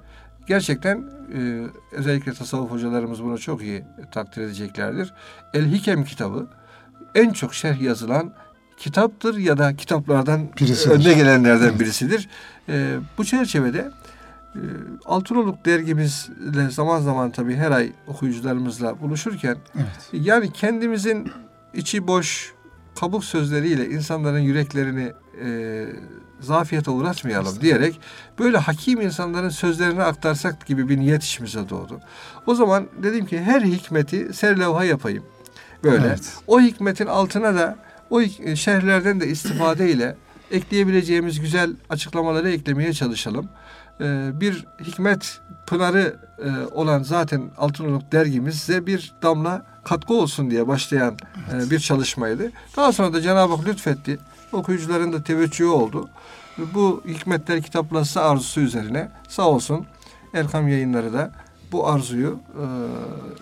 gerçekten 0.46 1.04
e, 1.34 1.62
özellikle 1.92 2.32
tasavvuf 2.32 2.70
hocalarımız 2.70 3.22
bunu 3.22 3.38
çok 3.38 3.62
iyi 3.62 3.84
takdir 4.10 4.42
edeceklerdir. 4.42 5.14
El 5.54 5.72
Hikem 5.72 6.04
kitabı 6.04 6.46
en 7.14 7.30
çok 7.30 7.54
şerh 7.54 7.80
yazılan 7.80 8.32
kitaptır 8.82 9.36
ya 9.36 9.58
da 9.58 9.76
kitaplardan 9.76 10.48
birisidir. 10.60 10.90
önde 10.90 11.14
gelenlerden 11.14 11.80
birisidir. 11.80 12.28
E, 12.68 12.96
bu 13.18 13.24
çerçevede 13.24 13.90
e, 14.54 14.60
Altınoluk 15.04 15.64
dergimizle 15.64 16.70
zaman 16.70 17.00
zaman 17.00 17.30
tabii 17.30 17.56
her 17.56 17.70
ay 17.70 17.92
okuyucularımızla 18.06 19.00
buluşurken 19.00 19.56
evet. 19.76 20.08
yani 20.12 20.52
kendimizin 20.52 21.32
içi 21.74 22.06
boş 22.06 22.52
kabuk 23.00 23.24
sözleriyle 23.24 23.90
insanların 23.90 24.38
yüreklerini 24.38 25.12
e, 25.44 25.86
zafiyete 26.40 26.90
uğratmayalım 26.90 27.60
diyerek 27.60 28.00
böyle 28.38 28.58
hakim 28.58 29.00
insanların 29.00 29.48
sözlerini 29.48 30.02
aktarsak 30.02 30.66
gibi 30.66 30.88
bir 30.88 30.98
niyet 30.98 31.22
işimize 31.22 31.68
doğdu. 31.70 32.00
O 32.46 32.54
zaman 32.54 32.86
dedim 33.02 33.26
ki 33.26 33.40
her 33.40 33.60
hikmeti 33.60 34.34
serlevha 34.34 34.84
yapayım. 34.84 35.24
Böyle. 35.84 36.06
Evet. 36.06 36.32
O 36.46 36.60
hikmetin 36.60 37.06
altına 37.06 37.54
da 37.54 37.76
o 38.12 38.22
şerhlerden 38.54 39.20
de 39.20 39.26
istifade 39.26 39.90
ile 39.90 40.16
ekleyebileceğimiz 40.50 41.40
güzel 41.40 41.70
açıklamaları 41.90 42.50
eklemeye 42.50 42.92
çalışalım. 42.92 43.48
Ee, 44.00 44.30
bir 44.34 44.64
hikmet 44.84 45.40
pınarı 45.66 46.16
e, 46.38 46.74
olan 46.74 47.02
zaten 47.02 47.50
Altınoluk 47.58 48.12
dergimiz 48.12 48.54
size 48.54 48.86
bir 48.86 49.12
damla 49.22 49.66
katkı 49.84 50.14
olsun 50.14 50.50
diye 50.50 50.68
başlayan 50.68 51.12
e, 51.12 51.16
evet. 51.52 51.70
bir 51.70 51.78
çalışmaydı. 51.78 52.52
Daha 52.76 52.92
sonra 52.92 53.12
da 53.12 53.20
Cenab-ı 53.20 53.54
Hak 53.54 53.66
lütfetti. 53.66 54.18
Okuyucuların 54.52 55.12
da 55.12 55.22
teveccühü 55.22 55.68
oldu. 55.68 56.08
Bu 56.74 57.02
hikmetler 57.08 57.62
kitaplaşsa 57.62 58.20
arzusu 58.20 58.60
üzerine 58.60 59.08
sağ 59.28 59.48
olsun 59.48 59.86
Erkam 60.34 60.68
yayınları 60.68 61.12
da 61.12 61.30
bu 61.72 61.88
arzuyu 61.88 62.38
e, 62.54 62.64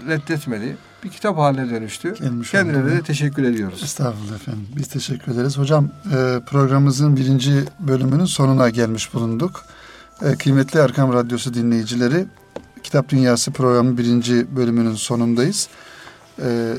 reddetmedi. 0.09 0.77
Bir 1.05 1.09
kitap 1.09 1.39
haline 1.39 1.71
dönüştü. 1.71 2.15
Gelmiş 2.15 2.51
Kendilerine 2.51 2.91
de 2.91 3.03
teşekkür 3.03 3.45
ediyoruz. 3.45 3.83
Estağfurullah 3.83 4.35
efendim. 4.35 4.67
Biz 4.77 4.89
teşekkür 4.89 5.33
ederiz. 5.33 5.59
Hocam 5.59 5.89
e, 6.07 6.41
programımızın 6.47 7.17
birinci 7.17 7.65
bölümünün 7.81 8.25
sonuna 8.25 8.71
gelmiş 8.71 9.15
bulunduk. 9.15 9.65
E, 10.23 10.35
kıymetli 10.35 10.81
Erkam 10.81 11.13
Radyosu 11.13 11.55
dinleyicileri, 11.55 12.27
Kitap 12.83 13.09
Dünyası 13.09 13.51
programının 13.51 13.99
birinci 13.99 14.57
bölümünün 14.57 14.95
sonundayız. 14.95 15.69
E, 16.43 16.75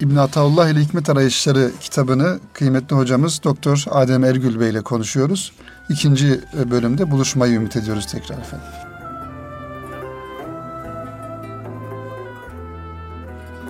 İbn 0.00 0.16
Ataullah 0.16 0.68
ile 0.68 0.80
Hikmet 0.80 1.10
Arayışları 1.10 1.70
kitabını 1.80 2.38
kıymetli 2.52 2.96
hocamız 2.96 3.40
Doktor 3.44 3.84
Adem 3.90 4.24
Ergül 4.24 4.60
Bey 4.60 4.70
ile 4.70 4.82
konuşuyoruz. 4.82 5.52
İkinci 5.88 6.40
e, 6.58 6.70
bölümde 6.70 7.10
buluşmayı 7.10 7.54
ümit 7.54 7.76
ediyoruz 7.76 8.06
tekrar 8.06 8.38
efendim. 8.38 8.83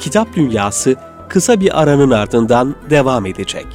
Kitap 0.04 0.36
Dünyası 0.36 0.96
kısa 1.28 1.60
bir 1.60 1.82
aranın 1.82 2.10
ardından 2.10 2.74
devam 2.90 3.26
edecek. 3.26 3.66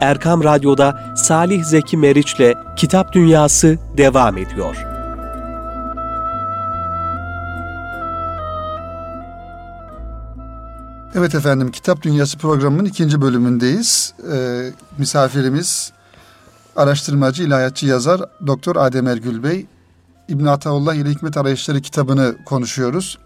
Erkam 0.00 0.44
Radyo'da 0.44 1.14
Salih 1.16 1.64
Zeki 1.64 1.96
Meriç'le 1.96 2.54
Kitap 2.76 3.12
Dünyası 3.12 3.78
devam 3.96 4.38
ediyor. 4.38 4.76
Evet 11.14 11.34
efendim 11.34 11.70
Kitap 11.70 12.02
Dünyası 12.02 12.38
programının 12.38 12.84
ikinci 12.84 13.20
bölümündeyiz. 13.20 14.14
Ee, 14.32 14.70
misafirimiz 14.98 15.95
araştırmacı, 16.76 17.42
ilahiyatçı 17.42 17.86
yazar 17.86 18.20
Doktor 18.46 18.76
Adem 18.76 19.06
Ergül 19.06 19.42
Bey. 19.42 19.66
İbn 20.28 20.46
Ataullah 20.46 20.94
ile 20.94 21.10
Hikmet 21.10 21.36
Arayışları 21.36 21.80
kitabını 21.80 22.36
konuşuyoruz. 22.44 23.18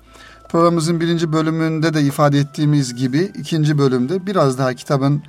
Programımızın 0.49 1.01
birinci 1.01 1.33
bölümünde 1.33 1.95
de 1.95 2.03
ifade 2.03 2.39
ettiğimiz 2.39 2.95
gibi 2.95 3.33
ikinci 3.39 3.79
bölümde 3.79 4.27
biraz 4.27 4.59
daha 4.59 4.75
kitabın 4.75 5.23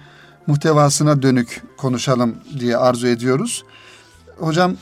muhtevasına 0.48 1.22
dönük 1.22 1.64
konuşalım 1.78 2.36
diye 2.60 2.78
arzu 2.78 3.08
ediyoruz. 3.08 3.64
Hocam 4.40 4.76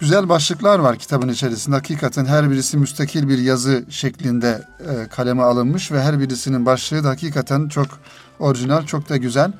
güzel 0.00 0.28
başlıklar 0.28 0.78
var 0.78 0.96
kitabın 0.96 1.28
içerisinde. 1.28 1.76
Hakikaten 1.76 2.24
her 2.24 2.50
birisi 2.50 2.76
müstakil 2.76 3.28
bir 3.28 3.38
yazı 3.38 3.84
şeklinde 3.88 4.62
e, 4.80 5.08
kaleme 5.08 5.42
alınmış 5.42 5.92
ve 5.92 6.02
her 6.02 6.20
birisinin 6.20 6.66
başlığı 6.66 7.04
da 7.04 7.08
hakikaten 7.08 7.68
çok 7.68 7.86
orijinal, 8.38 8.86
çok 8.86 9.08
da 9.08 9.16
güzel. 9.16 9.52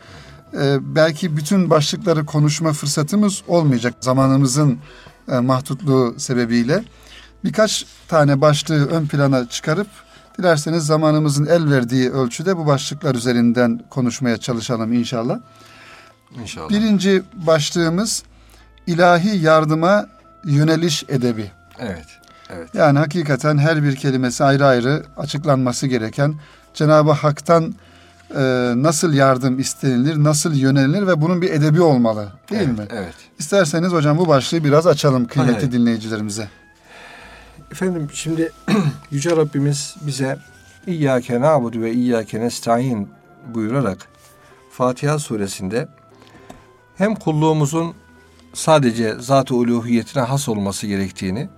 E, 0.60 0.78
belki 0.80 1.36
bütün 1.36 1.70
başlıkları 1.70 2.26
konuşma 2.26 2.72
fırsatımız 2.72 3.42
olmayacak 3.48 3.94
zamanımızın 4.00 4.78
e, 5.32 5.38
mahdutluğu 5.38 6.14
sebebiyle. 6.18 6.84
Birkaç 7.44 7.86
tane 8.08 8.40
başlığı 8.40 8.86
ön 8.86 9.06
plana 9.06 9.48
çıkarıp 9.48 9.86
dilerseniz 10.38 10.86
zamanımızın 10.86 11.46
el 11.46 11.70
verdiği 11.70 12.10
ölçüde 12.10 12.56
bu 12.56 12.66
başlıklar 12.66 13.14
üzerinden 13.14 13.80
konuşmaya 13.90 14.36
çalışalım 14.36 14.92
inşallah. 14.92 15.38
İnşallah. 16.42 16.68
Birinci 16.68 17.22
başlığımız 17.34 18.22
ilahi 18.86 19.38
yardıma 19.38 20.06
yöneliş 20.44 21.04
edebi. 21.08 21.50
Evet. 21.78 22.06
Evet. 22.50 22.74
Yani 22.74 22.98
hakikaten 22.98 23.58
her 23.58 23.82
bir 23.82 23.96
kelimesi 23.96 24.44
ayrı 24.44 24.66
ayrı 24.66 25.04
açıklanması 25.16 25.86
gereken 25.86 26.34
Cenab-ı 26.74 27.10
Hak'tan 27.12 27.74
e, 28.34 28.72
nasıl 28.76 29.12
yardım 29.12 29.58
istenilir, 29.58 30.24
nasıl 30.24 30.54
yönelilir 30.54 31.06
ve 31.06 31.20
bunun 31.20 31.42
bir 31.42 31.50
edebi 31.50 31.82
olmalı 31.82 32.28
değil 32.50 32.62
evet, 32.62 32.78
mi? 32.78 32.84
Evet. 32.90 33.14
İsterseniz 33.38 33.92
hocam 33.92 34.18
bu 34.18 34.28
başlığı 34.28 34.64
biraz 34.64 34.86
açalım 34.86 35.26
kıymetli 35.26 35.54
Hayır. 35.54 35.72
dinleyicilerimize. 35.72 36.48
Efendim 37.70 38.08
şimdi 38.12 38.52
Yüce 39.10 39.36
Rabbimiz 39.36 39.96
bize 40.00 40.38
İyyâke 40.86 41.40
nâbudu 41.40 41.80
ve 41.80 41.92
İyyâke 41.92 42.40
nestaîn 42.40 43.08
buyurarak 43.54 43.98
Fatiha 44.70 45.18
suresinde 45.18 45.88
hem 46.96 47.14
kulluğumuzun 47.14 47.94
sadece 48.52 49.14
zat-ı 49.20 49.54
uluhiyetine 49.54 50.22
has 50.22 50.48
olması 50.48 50.86
gerektiğini 50.86 51.48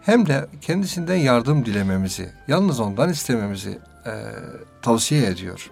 hem 0.00 0.26
de 0.26 0.48
kendisinden 0.60 1.16
yardım 1.16 1.64
dilememizi, 1.66 2.32
yalnız 2.48 2.80
ondan 2.80 3.10
istememizi 3.10 3.78
e, 4.06 4.12
tavsiye 4.82 5.26
ediyor. 5.26 5.70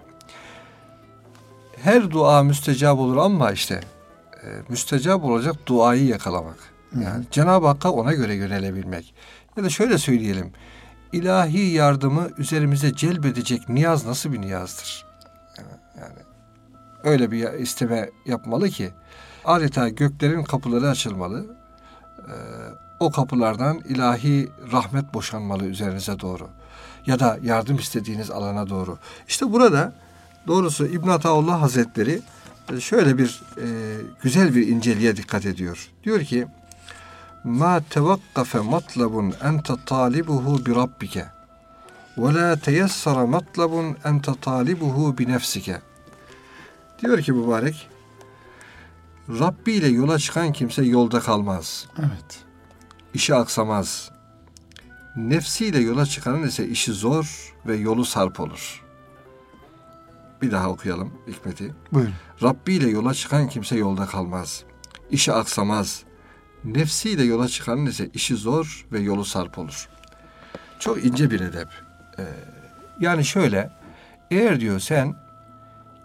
Her 1.83 2.11
dua 2.11 2.43
müstecap 2.43 2.99
olur 2.99 3.17
ama 3.17 3.51
işte 3.51 3.81
e, 4.43 4.47
müstecap 4.69 5.23
olacak 5.23 5.55
duayı 5.65 6.05
yakalamak. 6.05 6.57
Yani 7.01 7.25
Cenab-ı 7.31 7.67
Hakk'a 7.67 7.91
ona 7.91 8.13
göre 8.13 8.35
yönelebilmek. 8.35 9.13
Ya 9.57 9.63
da 9.63 9.69
şöyle 9.69 9.97
söyleyelim. 9.97 10.51
ilahi 11.11 11.59
yardımı 11.59 12.29
üzerimize 12.37 12.95
celbedecek 12.95 13.69
niyaz 13.69 14.05
nasıl 14.05 14.33
bir 14.33 14.41
niyazdır? 14.41 15.05
Yani 15.99 16.19
öyle 17.03 17.31
bir 17.31 17.53
isteme 17.53 18.09
yapmalı 18.25 18.69
ki 18.69 18.91
adeta 19.45 19.89
göklerin 19.89 20.43
kapıları 20.43 20.89
açılmalı. 20.89 21.45
Ee, 22.19 22.33
o 22.99 23.11
kapılardan 23.11 23.79
ilahi 23.89 24.49
rahmet 24.71 25.13
boşanmalı 25.13 25.65
üzerinize 25.65 26.19
doğru. 26.19 26.49
Ya 27.05 27.19
da 27.19 27.37
yardım 27.43 27.75
istediğiniz 27.75 28.31
alana 28.31 28.69
doğru. 28.69 28.97
İşte 29.27 29.51
burada 29.51 29.93
doğrusu 30.47 30.85
İbn 30.85 31.09
Ataullah 31.09 31.61
Hazretleri 31.61 32.21
e, 32.73 32.79
şöyle 32.79 33.17
bir 33.17 33.43
e, 33.57 33.67
güzel 34.21 34.55
bir 34.55 34.67
inceliğe 34.67 35.17
dikkat 35.17 35.45
ediyor. 35.45 35.89
Diyor 36.03 36.21
ki 36.21 36.47
ma 37.43 37.81
tevakkafe 37.89 38.59
matlabun 38.59 39.33
ente 39.43 39.73
talibuhu 39.85 40.65
bi 40.65 40.75
rabbike 40.75 41.25
ve 42.17 42.33
la 42.33 42.55
teyessara 42.55 43.25
matlabun 43.25 43.97
ente 44.05 44.31
talibuhu 44.41 45.17
bi 45.17 45.27
nefsike. 45.27 45.81
Diyor 47.01 47.21
ki 47.21 47.31
mübarek 47.31 47.87
Rabbi 49.29 49.71
ile 49.71 49.87
yola 49.87 50.19
çıkan 50.19 50.53
kimse 50.53 50.83
yolda 50.83 51.19
kalmaz. 51.19 51.87
Evet. 51.99 52.43
İşi 53.13 53.35
aksamaz. 53.35 54.11
Nefsiyle 55.15 55.79
yola 55.79 56.05
çıkanın 56.05 56.43
ise 56.43 56.67
işi 56.67 56.91
zor 56.91 57.53
ve 57.65 57.75
yolu 57.75 58.05
sarp 58.05 58.39
olur. 58.39 58.83
Bir 60.41 60.51
daha 60.51 60.69
okuyalım 60.69 61.13
hikmeti. 61.27 61.73
Buyurun. 61.93 62.13
Rabbi 62.43 62.73
ile 62.73 62.89
yola 62.89 63.13
çıkan 63.13 63.49
kimse 63.49 63.75
yolda 63.75 64.05
kalmaz. 64.05 64.63
İşi 65.11 65.33
aksamaz. 65.33 66.03
Nefsiyle 66.63 67.23
yola 67.23 67.47
çıkanın 67.47 67.85
ise 67.85 68.09
işi 68.13 68.35
zor 68.35 68.85
ve 68.91 68.99
yolu 68.99 69.25
sarp 69.25 69.57
olur. 69.57 69.89
Çok 70.79 71.05
ince 71.05 71.31
bir 71.31 71.39
edep. 71.39 71.67
Ee, 72.19 72.23
yani 72.99 73.25
şöyle, 73.25 73.71
eğer 74.31 74.59
diyor 74.59 74.79
sen 74.79 75.15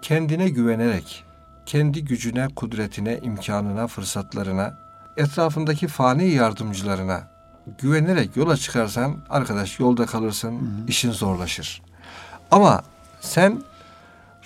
kendine 0.03 0.49
güvenerek, 0.49 1.25
kendi 1.66 2.05
gücüne, 2.05 2.49
kudretine, 2.57 3.18
imkanına, 3.22 3.87
fırsatlarına, 3.87 4.79
etrafındaki 5.16 5.88
fani 5.88 6.29
yardımcılarına 6.29 7.29
güvenerek 7.79 8.37
yola 8.37 8.57
çıkarsan 8.57 9.16
arkadaş 9.31 9.81
yolda 9.81 10.07
kalırsın, 10.07 10.85
işin 10.88 11.11
zorlaşır. 11.11 11.83
Ama 12.51 12.83
sen 13.20 13.62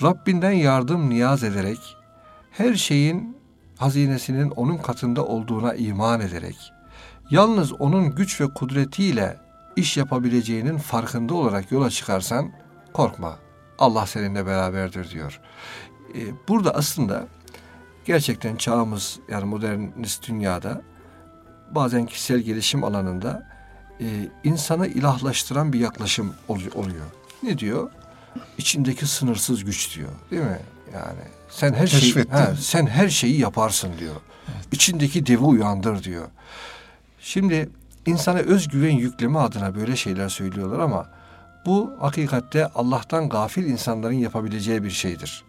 Rabbinden 0.02 0.52
yardım 0.52 1.10
niyaz 1.10 1.44
ederek, 1.44 1.78
her 2.50 2.74
şeyin 2.74 3.36
hazinesinin 3.76 4.50
onun 4.50 4.78
katında 4.78 5.24
olduğuna 5.26 5.74
iman 5.74 6.20
ederek, 6.20 6.72
yalnız 7.30 7.72
onun 7.72 8.14
güç 8.14 8.40
ve 8.40 8.48
kudretiyle 8.54 9.36
iş 9.76 9.96
yapabileceğinin 9.96 10.78
farkında 10.78 11.34
olarak 11.34 11.72
yola 11.72 11.90
çıkarsan 11.90 12.52
korkma. 12.92 13.38
Allah 13.78 14.06
seninle 14.06 14.46
beraberdir 14.46 15.10
diyor. 15.10 15.40
Ee, 16.14 16.20
burada 16.48 16.74
aslında 16.74 17.26
gerçekten 18.04 18.56
çağımız 18.56 19.18
yani 19.28 19.44
modernist 19.44 20.28
dünyada 20.28 20.82
bazen 21.70 22.06
kişisel 22.06 22.38
gelişim 22.38 22.84
alanında 22.84 23.48
e, 24.00 24.06
insanı 24.44 24.86
ilahlaştıran 24.86 25.72
bir 25.72 25.80
yaklaşım 25.80 26.34
oluyor. 26.48 27.06
Ne 27.42 27.58
diyor? 27.58 27.90
İçindeki 28.58 29.06
sınırsız 29.06 29.64
güç 29.64 29.96
diyor. 29.96 30.08
Değil 30.30 30.42
mi? 30.42 30.58
Yani 30.94 31.20
sen 31.50 31.72
her 31.72 31.86
şeyi 31.86 32.14
he, 32.14 32.56
sen 32.60 32.86
her 32.86 33.08
şeyi 33.08 33.40
yaparsın 33.40 33.90
diyor. 33.98 34.14
Evet. 34.48 34.66
İçindeki 34.72 35.26
devi 35.26 35.44
uyandır 35.44 36.02
diyor. 36.02 36.28
Şimdi 37.20 37.68
insana 38.06 38.38
özgüven 38.38 38.96
yükleme 38.96 39.38
adına 39.38 39.74
böyle 39.74 39.96
şeyler 39.96 40.28
söylüyorlar 40.28 40.78
ama 40.78 41.06
bu 41.66 41.92
hakikatte 42.00 42.66
Allah'tan 42.66 43.28
gafil 43.28 43.64
insanların 43.64 44.14
yapabileceği 44.14 44.84
bir 44.84 44.90
şeydir. 44.90 45.44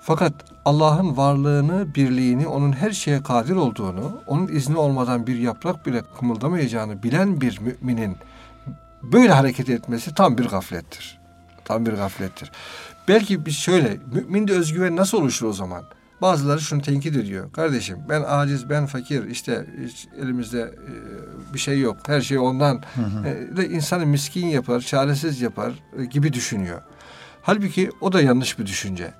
Fakat 0.00 0.32
Allah'ın 0.64 1.16
varlığını, 1.16 1.94
birliğini, 1.94 2.46
onun 2.46 2.72
her 2.72 2.90
şeye 2.90 3.22
kadir 3.22 3.56
olduğunu, 3.56 4.20
onun 4.26 4.48
izni 4.48 4.76
olmadan 4.76 5.26
bir 5.26 5.38
yaprak 5.38 5.86
bile 5.86 6.02
kımıldamayacağını 6.18 7.02
bilen 7.02 7.40
bir 7.40 7.60
müminin 7.60 8.16
böyle 9.02 9.32
hareket 9.32 9.68
etmesi 9.68 10.14
tam 10.14 10.38
bir 10.38 10.48
gaflettir. 10.48 11.18
Tam 11.68 11.86
bir 11.86 11.92
gaflettir. 11.92 12.52
Belki 13.08 13.46
biz 13.46 13.56
şöyle, 13.56 13.98
müminde 14.12 14.52
özgüven 14.52 14.96
nasıl 14.96 15.18
oluşur 15.18 15.46
o 15.46 15.52
zaman? 15.52 15.84
Bazıları 16.22 16.60
şunu 16.60 16.82
tenkit 16.82 17.16
ediyor. 17.16 17.52
Kardeşim 17.52 17.98
ben 18.08 18.22
aciz, 18.26 18.70
ben 18.70 18.86
fakir, 18.86 19.24
işte 19.24 19.66
elimizde 20.22 20.60
e, 20.60 21.54
bir 21.54 21.58
şey 21.58 21.80
yok. 21.80 21.96
Her 22.06 22.20
şey 22.20 22.38
ondan. 22.38 22.82
Hı 22.94 23.02
hı. 23.02 23.26
E, 23.26 23.56
de 23.56 23.68
insanı 23.68 24.06
miskin 24.06 24.46
yapar, 24.46 24.80
çaresiz 24.80 25.40
yapar 25.40 25.72
e, 25.98 26.04
gibi 26.04 26.32
düşünüyor. 26.32 26.82
Halbuki 27.42 27.90
o 28.00 28.12
da 28.12 28.20
yanlış 28.20 28.58
bir 28.58 28.66
düşünce. 28.66 29.14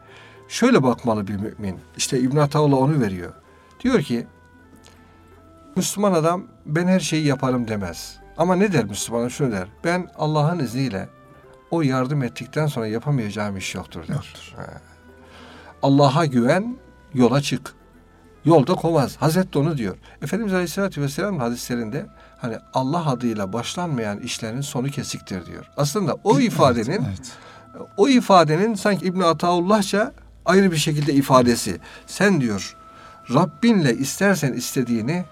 Şöyle 0.49 0.83
bakmalı 0.83 1.27
bir 1.27 1.37
mümin. 1.37 1.79
İşte 1.97 2.21
İbn 2.21 2.37
Ataullah 2.37 2.77
onu 2.79 3.01
veriyor. 3.01 3.33
Diyor 3.81 4.03
ki 4.03 4.27
Müslüman 5.77 6.13
adam 6.13 6.45
ben 6.67 6.87
her 6.87 7.01
şeyi 7.01 7.27
yaparım 7.27 7.69
demez. 7.69 8.17
Ama 8.39 8.57
ne 8.57 8.73
der 8.73 8.85
Müslüman? 8.85 9.29
Şunu 9.29 9.53
der. 9.53 9.69
Ben 9.85 10.09
Allah'ın 10.19 10.59
izniyle 10.59 11.09
o 11.71 11.83
yardım 11.83 12.23
ettikten 12.23 12.67
sonra 12.67 12.87
yapamayacağım 12.87 13.57
iş 13.57 13.75
yoktur 13.75 14.09
der. 14.09 14.15
Yoktur. 14.15 14.55
Allah'a 15.83 16.27
güven, 16.27 16.77
yola 17.15 17.41
çık. 17.41 17.75
Yolda 18.45 18.75
kovmaz. 18.75 19.17
Hazreti 19.17 19.59
onu 19.59 19.77
diyor. 19.77 19.97
Efendimiz 20.23 20.53
Aleyhisselatü 20.53 21.03
Vesselam 21.03 21.39
hadislerinde 21.39 22.07
hani 22.39 22.57
Allah 22.75 23.11
adıyla 23.11 23.53
başlanmayan 23.53 24.19
işlerin 24.19 24.61
sonu 24.61 24.89
kesiktir 24.89 25.47
diyor. 25.47 25.71
Aslında 25.77 26.17
o 26.25 26.41
ifadenin 26.41 26.91
evet, 26.91 27.33
evet. 27.77 27.87
o 27.97 28.09
ifadenin 28.09 28.75
sanki 28.75 29.07
İbn 29.07 29.21
Ataullahça 29.21 30.13
ayrı 30.47 30.73
bir 30.73 30.77
şekilde 30.77 31.15
ifadesi. 31.15 31.81
Sen 32.07 32.41
diyor 32.41 32.77
Rabbinle 33.35 33.97
istersen 33.97 34.53
istediğini 34.53 35.25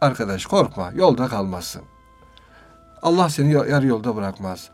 arkadaş 0.00 0.46
korkma 0.46 0.92
yolda 0.94 1.28
kalmazsın. 1.28 1.82
Allah 3.02 3.30
seni 3.30 3.52
yarı 3.52 3.86
yolda 3.86 4.16
bırakmaz. 4.16 4.68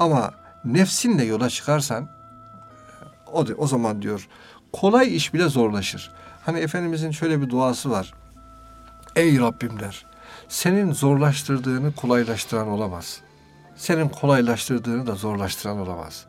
Ama 0.00 0.30
nefsinle 0.64 1.24
yola 1.24 1.48
çıkarsan 1.48 2.08
o, 3.32 3.44
o 3.56 3.66
zaman 3.66 4.02
diyor 4.02 4.28
kolay 4.72 5.16
iş 5.16 5.34
bile 5.34 5.48
zorlaşır. 5.48 6.12
Hani 6.46 6.58
Efendimizin 6.58 7.10
şöyle 7.10 7.40
bir 7.42 7.50
duası 7.50 7.90
var. 7.90 8.14
Ey 9.16 9.38
Rabbim 9.38 9.80
der. 9.80 10.06
Senin 10.48 10.92
zorlaştırdığını 10.92 11.94
kolaylaştıran 11.94 12.68
olamaz. 12.68 13.20
Senin 13.76 14.08
kolaylaştırdığını 14.08 15.06
da 15.06 15.14
zorlaştıran 15.14 15.78
olamaz. 15.78 16.26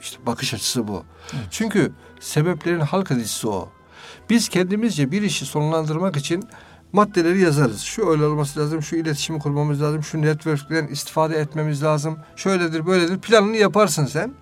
İşte 0.00 0.26
bakış 0.26 0.54
açısı 0.54 0.88
bu. 0.88 1.04
Evet. 1.34 1.46
Çünkü 1.50 1.92
sebeplerin 2.20 2.80
halk 2.80 3.10
edicisi 3.10 3.48
o. 3.48 3.68
Biz 4.30 4.48
kendimizce 4.48 5.12
bir 5.12 5.22
işi 5.22 5.46
sonlandırmak 5.46 6.16
için 6.16 6.48
maddeleri 6.94 7.40
yazarız. 7.40 7.80
Şu 7.80 8.08
öyle 8.08 8.24
olması 8.24 8.60
lazım, 8.60 8.82
şu 8.82 8.96
iletişimi 8.96 9.38
kurmamız 9.38 9.82
lazım, 9.82 10.02
şu 10.02 10.22
network'ten 10.22 10.86
istifade 10.86 11.36
etmemiz 11.36 11.82
lazım. 11.82 12.18
Şöyledir, 12.36 12.86
böyledir. 12.86 13.18
Planını 13.18 13.56
yaparsın 13.56 14.06
sen. 14.06 14.34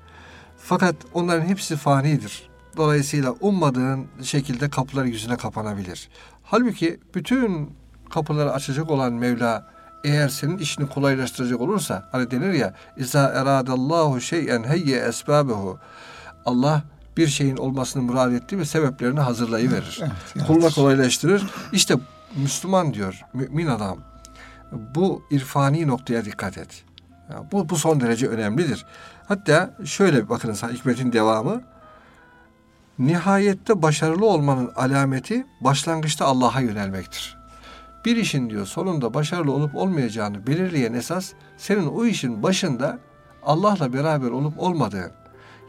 Fakat 0.59 0.95
onların 1.15 1.47
hepsi 1.47 1.77
fanidir. 1.77 2.51
Dolayısıyla 2.77 3.35
ummadığın 3.41 4.07
şekilde 4.23 4.71
kapılar 4.71 5.05
yüzüne 5.05 5.37
kapanabilir. 5.37 6.09
Halbuki 6.43 7.01
bütün 7.15 7.71
kapıları 8.11 8.53
açacak 8.53 8.91
olan 8.91 9.13
Mevla 9.13 9.73
eğer 10.05 10.29
senin 10.29 10.59
işini 10.59 10.89
kolaylaştıracak 10.89 11.61
olursa 11.61 12.09
hani 12.13 12.31
denir 12.31 12.53
ya 12.53 12.75
İza 12.97 13.29
eradallahu 13.29 14.21
şeyen 14.21 14.65
heyye 14.65 14.99
esbabehu 15.01 15.79
Allah 16.47 16.83
bir 17.17 17.27
şeyin 17.27 17.57
olmasını 17.57 18.03
murad 18.03 18.33
etti 18.33 18.59
ve 18.59 18.65
sebeplerini 18.65 19.21
hazırlayıverir. 19.21 19.99
Evet, 20.03 20.13
evet. 20.37 20.47
Kuluna 20.47 20.71
kolaylaştırır. 20.71 21.51
İşte 21.73 21.95
Müslüman 22.37 22.95
diyor, 22.95 23.25
mümin 23.35 23.67
adam 23.67 23.99
bu 24.73 25.23
irfani 25.31 25.87
noktaya 25.87 26.25
dikkat 26.25 26.59
et. 26.59 26.85
Ya 27.31 27.45
bu, 27.53 27.69
bu 27.69 27.77
son 27.77 28.01
derece 28.01 28.29
önemlidir. 28.29 28.87
Hatta 29.29 29.77
şöyle 29.85 30.29
bakınız 30.29 30.63
hikmetin 30.63 31.13
devamı. 31.13 31.63
Nihayette 32.99 33.83
başarılı 33.83 34.27
olmanın 34.27 34.73
alameti 34.77 35.47
başlangıçta 35.61 36.27
Allah'a 36.27 36.61
yönelmektir. 36.61 37.37
Bir 38.05 38.17
işin 38.17 38.51
diyor 38.51 38.67
sonunda 38.67 39.15
başarılı 39.15 39.53
olup 39.53 39.77
olmayacağını 39.77 40.47
belirleyen 40.47 40.93
esas 40.93 41.33
senin 41.59 41.87
o 41.87 42.05
işin 42.05 42.43
başında 42.43 42.99
Allah'la 43.43 43.93
beraber 43.93 44.31
olup 44.31 44.59
olmadığın 44.59 45.22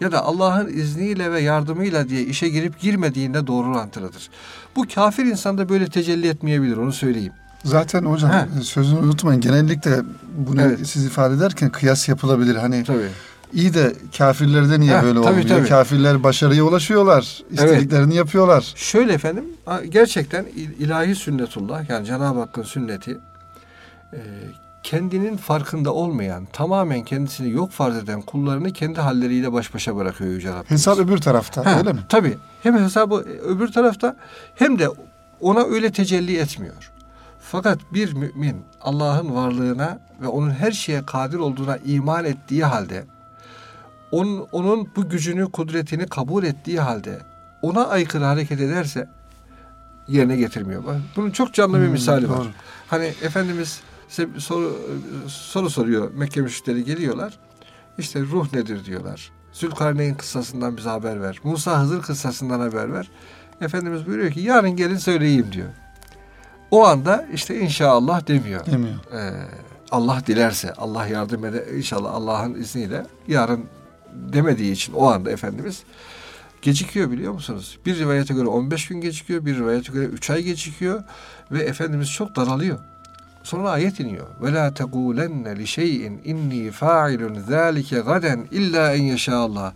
ya 0.04 0.12
da 0.12 0.26
Allah'ın 0.26 0.68
izniyle 0.68 1.32
ve 1.32 1.42
yardımıyla 1.42 2.10
diye 2.10 2.22
işe 2.22 2.50
girip 2.50 2.80
girmediğinde 2.80 3.48
doğru 3.48 3.70
orantılıdır. 3.70 4.30
Bu 4.76 4.86
kafir 4.96 5.26
insanda 5.26 5.70
böyle 5.70 5.88
tecelli 5.88 6.28
etmeyebilir 6.28 6.78
onu 6.78 6.94
söyleyeyim. 6.94 7.34
Zaten 7.64 8.06
hocam 8.06 8.32
He. 8.32 8.62
sözünü 8.62 9.00
unutmayın. 9.00 9.42
Genellikle 9.42 10.00
bunu 10.38 10.62
evet. 10.62 10.88
siz 10.88 11.06
ifade 11.06 11.36
ederken 11.36 11.70
kıyas 11.70 12.10
yapılabilir. 12.10 12.56
Hani 12.56 12.84
Tabii. 12.84 13.08
iyi 13.54 13.74
de 13.74 13.94
kafirlerde 14.18 14.80
niye 14.80 14.98
Heh, 14.98 15.04
böyle 15.04 15.22
tabii, 15.22 15.30
olmuyor? 15.30 15.50
Tabii. 15.50 15.70
Kafirler 15.70 16.24
başarıya 16.24 16.64
ulaşıyorlar. 16.64 17.44
istediklerini 17.52 18.06
evet. 18.06 18.16
yapıyorlar. 18.16 18.74
Şöyle 18.76 19.14
efendim 19.14 19.46
gerçekten 19.90 20.46
ilahi 20.80 21.16
sünnetullah 21.16 21.90
yani 21.90 22.06
Cenab-ı 22.06 22.40
Hakk'ın 22.40 22.64
sünneti 22.64 23.18
e, 24.14 24.20
kendinin 24.84 25.38
farkında 25.38 25.94
olmayan, 25.94 26.48
tamamen 26.54 27.04
kendisini 27.04 27.50
yok 27.52 27.72
farz 27.72 27.98
eden 27.98 28.22
kullarını 28.22 28.74
kendi 28.74 29.02
halleriyle 29.02 29.54
baş 29.54 29.74
başa 29.74 29.96
bırakıyor 29.96 30.32
Yüce 30.32 30.50
Rabbimiz. 30.50 30.72
Hesap 30.72 31.00
öbür 31.00 31.18
tarafta 31.18 31.66
ha, 31.66 31.78
öyle 31.78 31.94
mi? 31.94 32.00
Tabii. 32.10 32.38
Hem 32.64 32.78
hesabı 32.78 33.16
öbür 33.44 33.72
tarafta 33.72 34.16
hem 34.56 34.80
de 34.80 34.88
ona 35.42 35.64
öyle 35.64 35.92
tecelli 35.92 36.38
etmiyor. 36.38 36.92
Fakat 37.40 37.80
bir 37.94 38.14
mümin 38.14 38.62
Allah'ın 38.82 39.36
varlığına 39.36 40.00
ve 40.22 40.28
onun 40.28 40.52
her 40.52 40.72
şeye 40.72 41.06
kadir 41.06 41.38
olduğuna 41.38 41.78
iman 41.78 42.26
ettiği 42.26 42.66
halde 42.66 43.04
onun, 44.12 44.48
onun 44.52 44.90
bu 44.96 45.10
gücünü, 45.10 45.52
kudretini 45.52 46.08
kabul 46.08 46.44
ettiği 46.44 46.80
halde 46.80 47.20
ona 47.62 47.88
aykırı 47.88 48.24
hareket 48.24 48.62
ederse 48.62 49.10
yerine 50.08 50.36
getirmiyor. 50.36 50.84
Bunun 51.16 51.32
çok 51.32 51.54
canlı 51.54 51.80
bir 51.80 51.86
Hmm, 51.86 51.92
misali 51.92 52.30
var. 52.30 52.38
doğru. 52.38 52.48
Hani 52.88 53.06
Efendimiz 53.06 53.82
size 54.14 54.36
bir 54.36 54.40
soru, 54.40 54.80
soru 55.28 55.70
soruyor. 55.70 56.12
Mekke 56.14 56.42
müşrikleri 56.42 56.84
geliyorlar. 56.84 57.40
İşte 57.98 58.22
ruh 58.22 58.54
nedir 58.54 58.86
diyorlar. 58.86 59.32
Zülkarneyn 59.54 60.16
kıssasından 60.16 60.78
bize 60.78 60.90
haber 60.90 61.22
ver. 61.22 61.40
Musa 61.44 61.82
Hızır 61.82 62.02
kıssasından 62.02 62.60
haber 62.60 62.94
ver. 62.94 63.10
Efendimiz 63.62 64.08
buyuruyor 64.08 64.32
ki 64.32 64.40
yarın 64.40 64.76
gelin 64.76 64.98
söyleyeyim 64.98 65.48
diyor. 65.52 65.68
O 66.72 66.86
anda 66.86 67.28
işte 67.34 67.60
inşallah 67.60 68.28
demiyor. 68.28 68.66
Demiyor. 68.66 68.96
Ee, 69.14 69.34
Allah 69.92 70.22
dilerse, 70.28 70.74
Allah 70.74 71.08
yardım 71.08 71.46
eder 71.46 71.68
inşallah 71.68 72.14
Allah'ın 72.14 72.54
izniyle 72.54 73.06
yarın 73.28 73.66
demediği 74.14 74.72
için 74.72 74.94
o 74.94 75.08
anda 75.08 75.32
Efendimiz 75.32 75.84
gecikiyor 76.62 77.12
biliyor 77.12 77.34
musunuz? 77.34 77.80
Bir 77.86 78.00
rivayete 78.00 78.34
göre 78.34 78.48
15 78.48 78.88
gün 78.88 79.02
gecikiyor, 79.02 79.46
bir 79.46 79.56
rivayete 79.56 79.94
göre 79.94 80.06
3 80.06 80.30
ay 80.30 80.44
gecikiyor 80.44 81.04
ve 81.52 81.64
Efendimiz 81.64 82.12
çok 82.12 82.36
daralıyor. 82.36 82.80
Sonra 83.44 83.70
ayet 83.70 84.00
iniyor. 84.00 84.28
Ve 84.42 84.54
la 84.54 84.74
tekulenne 84.74 85.58
li 85.58 85.68
şeyin 85.68 86.22
inni 86.24 86.72
fa'ilun 86.72 87.40
zalike 87.40 88.00
gaden 88.00 88.48
illa 88.52 88.94
en 88.96 89.04
yeşallah. 89.04 89.74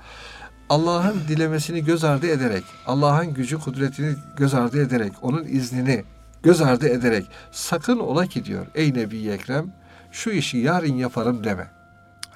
Allah'ın 0.69 1.15
dilemesini 1.27 1.85
göz 1.85 2.03
ardı 2.03 2.27
ederek, 2.27 2.63
Allah'ın 2.87 3.33
gücü 3.33 3.59
kudretini 3.59 4.15
göz 4.37 4.53
ardı 4.53 4.81
ederek, 4.81 5.13
onun 5.21 5.43
iznini 5.43 6.03
göz 6.43 6.61
ardı 6.61 6.89
ederek 6.89 7.25
sakın 7.51 7.99
ola 7.99 8.25
ki 8.25 8.45
diyor 8.45 8.65
ey 8.75 8.93
Nebi 8.93 9.29
Ekrem 9.29 9.73
şu 10.11 10.29
işi 10.29 10.57
yarın 10.57 10.93
yaparım 10.93 11.43
deme. 11.43 11.67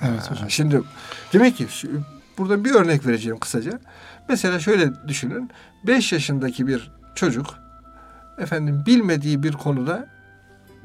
Evet 0.01 0.31
hocam. 0.31 0.49
Şimdi 0.49 0.81
demek 1.33 1.57
ki 1.57 1.67
şu, 1.69 1.89
burada 2.37 2.65
bir 2.65 2.75
örnek 2.75 3.07
vereceğim 3.07 3.39
kısaca. 3.39 3.79
Mesela 4.29 4.59
şöyle 4.59 5.07
düşünün. 5.07 5.51
5 5.87 6.13
yaşındaki 6.13 6.67
bir 6.67 6.91
çocuk 7.15 7.47
efendim 8.37 8.83
bilmediği 8.85 9.43
bir 9.43 9.51
konuda 9.51 10.07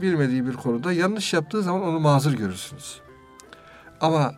bilmediği 0.00 0.46
bir 0.46 0.52
konuda 0.52 0.92
yanlış 0.92 1.32
yaptığı 1.32 1.62
zaman 1.62 1.82
onu 1.82 2.00
mazur 2.00 2.32
görürsünüz. 2.32 3.00
Ama 4.00 4.34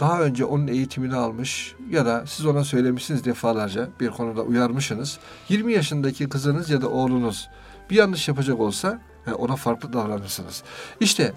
daha 0.00 0.20
önce 0.20 0.44
onun 0.44 0.66
eğitimini 0.66 1.14
almış 1.14 1.74
ya 1.90 2.06
da 2.06 2.26
siz 2.26 2.46
ona 2.46 2.64
söylemişsiniz 2.64 3.24
defalarca 3.24 3.88
bir 4.00 4.10
konuda 4.10 4.42
uyarmışsınız. 4.42 5.18
20 5.48 5.72
yaşındaki 5.72 6.28
kızınız 6.28 6.70
ya 6.70 6.82
da 6.82 6.88
oğlunuz 6.88 7.48
bir 7.90 7.96
yanlış 7.96 8.28
yapacak 8.28 8.60
olsa 8.60 9.00
ona 9.38 9.56
farklı 9.56 9.92
davranırsınız. 9.92 10.62
İşte 11.00 11.32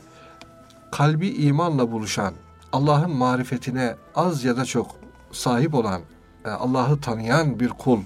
kalbi 0.92 1.30
imanla 1.30 1.92
buluşan, 1.92 2.34
Allah'ın 2.74 3.12
marifetine 3.12 3.96
az 4.16 4.44
ya 4.44 4.58
da 4.58 4.66
çok 4.66 4.96
sahip 5.32 5.74
olan, 5.74 6.02
Allah'ı 6.46 7.02
tanıyan 7.02 7.60
bir 7.60 7.70
kul, 7.70 8.00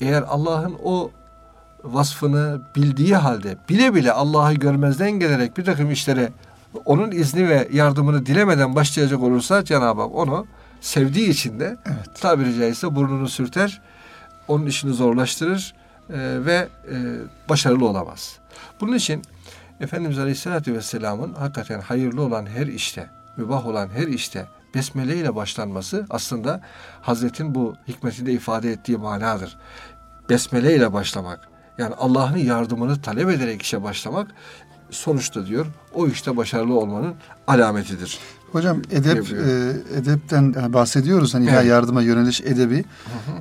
eğer 0.00 0.22
Allah'ın 0.22 0.76
o 0.84 1.10
vasfını 1.84 2.60
bildiği 2.76 3.16
halde 3.16 3.56
bile 3.68 3.94
bile 3.94 4.12
Allah'ı 4.12 4.54
görmezden 4.54 5.10
gelerek 5.10 5.56
bir 5.56 5.64
takım 5.64 5.90
işlere 5.90 6.32
onun 6.84 7.10
izni 7.10 7.48
ve 7.48 7.68
yardımını 7.72 8.26
dilemeden 8.26 8.74
başlayacak 8.74 9.22
olursa 9.22 9.64
Cenab-ı 9.64 10.00
Hak 10.00 10.14
onu 10.14 10.46
sevdiği 10.80 11.28
için 11.28 11.60
de 11.60 11.76
Evet. 11.86 12.20
tabiri 12.20 12.58
caizse 12.58 12.94
burnunu 12.94 13.28
sürter, 13.28 13.80
onun 14.48 14.66
işini 14.66 14.94
zorlaştırır 14.94 15.74
e, 16.10 16.14
ve 16.46 16.68
e, 16.90 16.96
başarılı 17.48 17.88
olamaz. 17.88 18.38
Bunun 18.80 18.96
için 18.96 19.22
Efendimiz 19.80 20.18
Aleyhisselatü 20.18 20.74
Vesselam'ın 20.74 21.34
hakikaten 21.34 21.80
hayırlı 21.80 22.22
olan 22.22 22.46
her 22.46 22.66
işte, 22.66 23.10
mübah 23.36 23.66
olan 23.66 23.88
her 23.88 24.06
işte 24.06 24.46
besmele 24.74 25.16
ile 25.16 25.34
başlanması 25.34 26.06
aslında 26.10 26.60
Hazretin 27.02 27.54
bu 27.54 27.74
hikmetinde 27.88 28.32
ifade 28.32 28.72
ettiği 28.72 28.96
manadır. 28.96 29.56
Besmele 30.28 30.76
ile 30.76 30.92
başlamak. 30.92 31.53
Yani 31.78 31.94
Allah'ın 31.94 32.36
yardımını 32.36 33.02
talep 33.02 33.30
ederek 33.30 33.62
işe 33.62 33.82
başlamak 33.82 34.26
sonuçta 34.90 35.46
diyor 35.46 35.66
o 35.94 36.06
işte 36.06 36.36
başarılı 36.36 36.78
olmanın 36.78 37.14
alametidir. 37.46 38.18
Hocam 38.52 38.82
edep 38.90 39.32
e, 39.32 39.72
edepten 39.98 40.72
bahsediyoruz 40.72 41.34
hani 41.34 41.44
Evet. 41.44 41.54
ya 41.54 41.62
yardıma 41.62 42.02
yöneliş 42.02 42.40
edebi. 42.40 42.84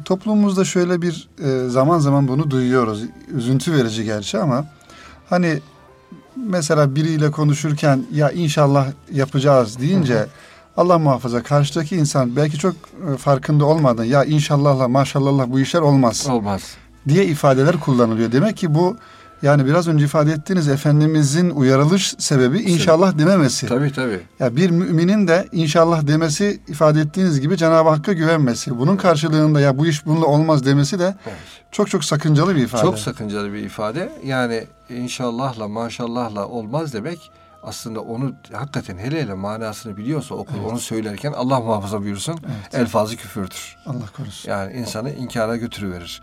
Toplumumuzda 0.06 0.66
şöyle 0.66 1.02
bir 1.02 1.30
e, 1.44 1.70
zaman 1.70 2.00
zaman 2.00 2.28
bunu 2.28 2.52
duyuyoruz. 2.52 3.04
Üzüntü 3.36 3.74
verici 3.74 4.04
gerçi 4.04 4.40
ama 4.40 4.66
hani 5.30 5.60
mesela 6.36 6.96
biriyle 6.96 7.32
konuşurken 7.32 8.06
ya 8.12 8.32
inşallah 8.32 8.88
yapacağız 9.12 9.80
deyince 9.80 10.26
Allah 10.78 11.00
muhafaza 11.00 11.44
karşıdaki 11.44 11.96
insan 11.96 12.36
belki 12.36 12.58
çok 12.58 12.76
e, 13.14 13.18
farkında 13.18 13.66
olmadan 13.66 14.04
ya 14.04 14.24
inşallahla 14.24 14.88
maşallahla 14.88 15.52
bu 15.52 15.60
işler 15.60 15.82
olmaz 15.82 16.28
Olmaz. 16.30 16.76
Diye 17.08 17.26
ifadeler 17.26 17.80
kullanılıyor. 17.80 18.32
Demek 18.32 18.58
ki 18.58 18.76
bu 18.76 18.98
yani 19.42 19.66
biraz 19.66 19.88
önce 19.88 20.06
ifade 20.06 20.32
ettiğiniz 20.32 20.68
Efendimizin 20.68 21.50
uyarılış 21.50 22.16
sebebi 22.18 22.60
inşallah 22.60 23.18
dememesi. 23.18 23.68
Tabii 23.68 23.92
tabii. 23.92 24.20
Ya 24.40 24.56
bir 24.56 24.70
müminin 24.70 25.28
de 25.28 25.48
inşallah 25.52 26.08
demesi 26.08 26.62
ifade 26.68 27.00
ettiğiniz 27.02 27.42
gibi 27.42 27.58
Cenab-ı 27.58 27.90
Hakk'a 27.90 28.14
güvenmesi. 28.14 28.80
Bunun 28.80 28.98
karşılığında 28.98 29.62
ya 29.62 29.78
bu 29.78 29.88
iş 29.88 30.06
bununla 30.06 30.26
olmaz 30.26 30.66
demesi 30.66 31.00
de 31.00 31.16
Evet. 31.28 31.38
çok 31.72 31.90
çok 31.90 32.06
sakıncalı 32.06 32.56
bir 32.56 32.62
ifade. 32.62 32.82
Çok 32.82 33.00
sakıncalı 33.00 33.54
bir 33.54 33.60
ifade. 33.60 34.12
Yani 34.26 34.64
inşallahla 34.90 35.68
maşallahla 35.68 36.48
olmaz 36.48 36.94
demek 36.94 37.32
aslında 37.64 38.02
onu 38.02 38.34
hakikaten 38.54 38.98
hele 38.98 39.22
hele 39.22 39.34
manasını 39.34 39.98
biliyorsa 39.98 40.36
okul 40.36 40.64
onu 40.70 40.80
söylerken 40.80 41.32
Allah 41.34 41.60
muhafaza 41.60 42.02
buyursun 42.02 42.40
elfazı 42.74 43.16
küfürdür. 43.16 43.78
Allah 43.86 44.06
korusun. 44.18 44.50
Yani 44.52 44.74
insanı 44.74 45.12
inkara 45.14 45.58
götürüverir. 45.58 46.22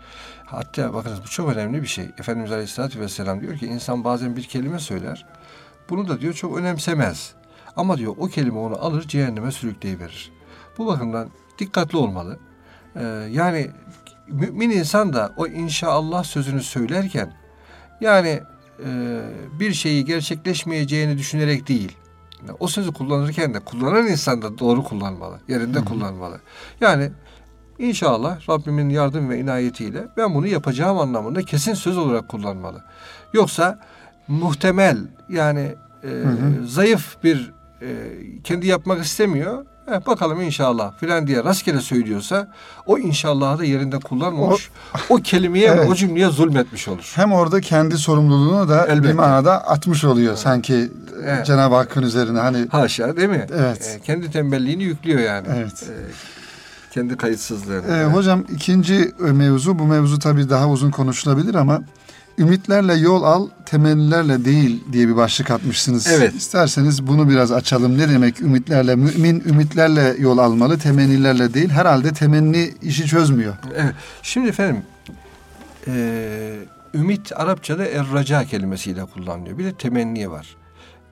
Hatta 0.51 0.93
bakınız 0.93 1.23
bu 1.23 1.27
çok 1.27 1.49
önemli 1.49 1.81
bir 1.81 1.87
şey. 1.87 2.05
Efendimiz 2.19 2.51
Aleyhisselatü 2.51 2.99
Vesselam 2.99 3.41
diyor 3.41 3.57
ki 3.57 3.65
insan 3.65 4.03
bazen 4.03 4.35
bir 4.35 4.43
kelime 4.43 4.79
söyler. 4.79 5.25
Bunu 5.89 6.07
da 6.07 6.21
diyor 6.21 6.33
çok 6.33 6.57
önemsemez. 6.57 7.33
Ama 7.75 7.97
diyor 7.97 8.15
o 8.17 8.27
kelime 8.27 8.57
onu 8.59 8.75
alır 8.75 9.07
cehenneme 9.07 9.51
sürükleyiverir. 9.51 10.31
Bu 10.77 10.87
bakımdan 10.87 11.29
dikkatli 11.59 11.97
olmalı. 11.97 12.39
Ee, 12.95 13.03
yani 13.31 13.71
mümin 14.27 14.69
insan 14.69 15.13
da 15.13 15.33
o 15.37 15.47
inşallah 15.47 16.23
sözünü 16.23 16.63
söylerken 16.63 17.33
yani 18.01 18.41
e, 18.85 19.21
bir 19.59 19.73
şeyi 19.73 20.05
gerçekleşmeyeceğini 20.05 21.17
düşünerek 21.17 21.67
değil. 21.67 21.97
O 22.59 22.67
sözü 22.67 22.93
kullanırken 22.93 23.53
de 23.53 23.59
kullanan 23.59 24.07
insan 24.07 24.41
da 24.41 24.57
doğru 24.57 24.83
kullanmalı. 24.83 25.39
Yerinde 25.47 25.85
kullanmalı. 25.85 26.39
Yani 26.81 27.11
inşallah 27.89 28.49
Rabbimin 28.49 28.89
yardım 28.89 29.29
ve 29.29 29.39
inayetiyle 29.39 30.07
ben 30.17 30.35
bunu 30.35 30.47
yapacağım 30.47 30.97
anlamında 30.99 31.41
kesin 31.43 31.73
söz 31.73 31.97
olarak 31.97 32.27
kullanmalı. 32.29 32.83
Yoksa 33.33 33.79
muhtemel 34.27 34.97
yani 35.29 35.75
e, 36.03 36.09
zayıf 36.65 37.23
bir 37.23 37.51
e, 37.81 37.87
kendi 38.43 38.67
yapmak 38.67 39.05
istemiyor. 39.05 39.65
Eh, 39.91 40.07
bakalım 40.07 40.41
inşallah 40.41 40.97
filan 40.97 41.27
diye 41.27 41.43
rastgele 41.43 41.81
söylüyorsa 41.81 42.47
o 42.85 42.97
inşallahı 42.97 43.59
da 43.59 43.63
yerinde 43.65 43.99
kullanmamış. 43.99 44.69
O, 45.09 45.15
kelimeye 45.17 45.71
ve 45.71 45.75
Evet. 45.75 45.89
o 45.89 45.95
cümleye 45.95 46.27
zulmetmiş 46.29 46.87
olur. 46.87 47.11
Hem 47.15 47.31
orada 47.33 47.61
kendi 47.61 47.97
sorumluluğunu 47.97 48.69
da 48.69 48.85
bir 48.87 48.91
Elbette. 48.93 49.13
manada 49.13 49.67
atmış 49.67 50.03
oluyor 50.03 50.35
sanki 50.35 50.91
Evet. 51.23 51.45
Cenab-ı 51.45 51.75
Hakk'ın 51.75 52.01
üzerine. 52.03 52.39
Hani 52.39 52.67
Haşa 52.71 53.17
değil 53.17 53.29
mi? 53.29 53.47
Evet. 53.53 53.97
E, 53.97 54.05
kendi 54.05 54.31
tembelliğini 54.31 54.83
yüklüyor 54.83 55.19
yani. 55.19 55.47
Evet. 55.55 55.83
E, 55.89 55.93
kendi 56.91 57.17
kayıtsızlığını. 57.17 57.95
Ee. 57.95 58.05
Hocam 58.05 58.43
ikinci 58.55 59.11
mevzu 59.19 59.79
bu 59.79 59.83
mevzu 59.83 60.19
tabii 60.19 60.49
daha 60.49 60.69
uzun 60.69 60.91
konuşulabilir 60.91 61.55
ama 61.55 61.81
ümitlerle 62.37 62.93
yol 62.93 63.23
al 63.23 63.47
temennilerle 63.65 64.45
değil 64.45 64.83
diye 64.91 65.07
bir 65.07 65.15
başlık 65.15 65.51
atmışsınız. 65.51 66.07
Evet. 66.07 66.35
İsterseniz 66.35 67.07
bunu 67.07 67.29
biraz 67.29 67.51
açalım. 67.51 67.97
Ne 67.97 68.09
demek 68.09 68.41
ümitlerle? 68.41 68.95
Mümin 68.95 69.43
ümitlerle 69.45 70.15
yol 70.19 70.37
almalı 70.37 70.79
temennilerle 70.79 71.53
değil. 71.53 71.69
Herhalde 71.69 72.13
temenni 72.13 72.73
işi 72.81 73.07
çözmüyor. 73.07 73.53
Evet. 73.75 73.93
Şimdi 74.21 74.47
efendim 74.47 74.83
e, 75.87 76.55
ümit 76.93 77.31
Arapçada 77.35 77.85
erraca 77.85 78.45
kelimesiyle 78.45 79.05
kullanılıyor. 79.05 79.57
Bir 79.57 79.65
de 79.65 79.73
temenni 79.73 80.31
var. 80.31 80.60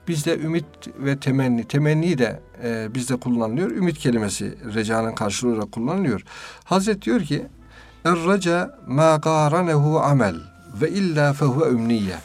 Bizde 0.08 0.38
ümit 0.38 0.64
ve 0.98 1.20
temenni, 1.20 1.64
temenni 1.64 2.18
de 2.18 2.40
e, 2.64 2.94
bizde 2.94 3.16
kullanılıyor. 3.16 3.70
Ümit 3.70 3.98
kelimesi 3.98 4.58
recanın 4.74 5.14
karşılığı 5.14 5.52
olarak 5.52 5.72
kullanılıyor. 5.72 6.22
Hazret 6.64 7.02
diyor 7.02 7.20
ki 7.20 7.46
erraca 8.04 8.78
ma 8.86 9.16
garanehu 9.16 10.00
amel 10.00 10.36
ve 10.80 10.90
illa 10.90 11.32
fehuve 11.32 11.68
ümniye. 11.68 12.16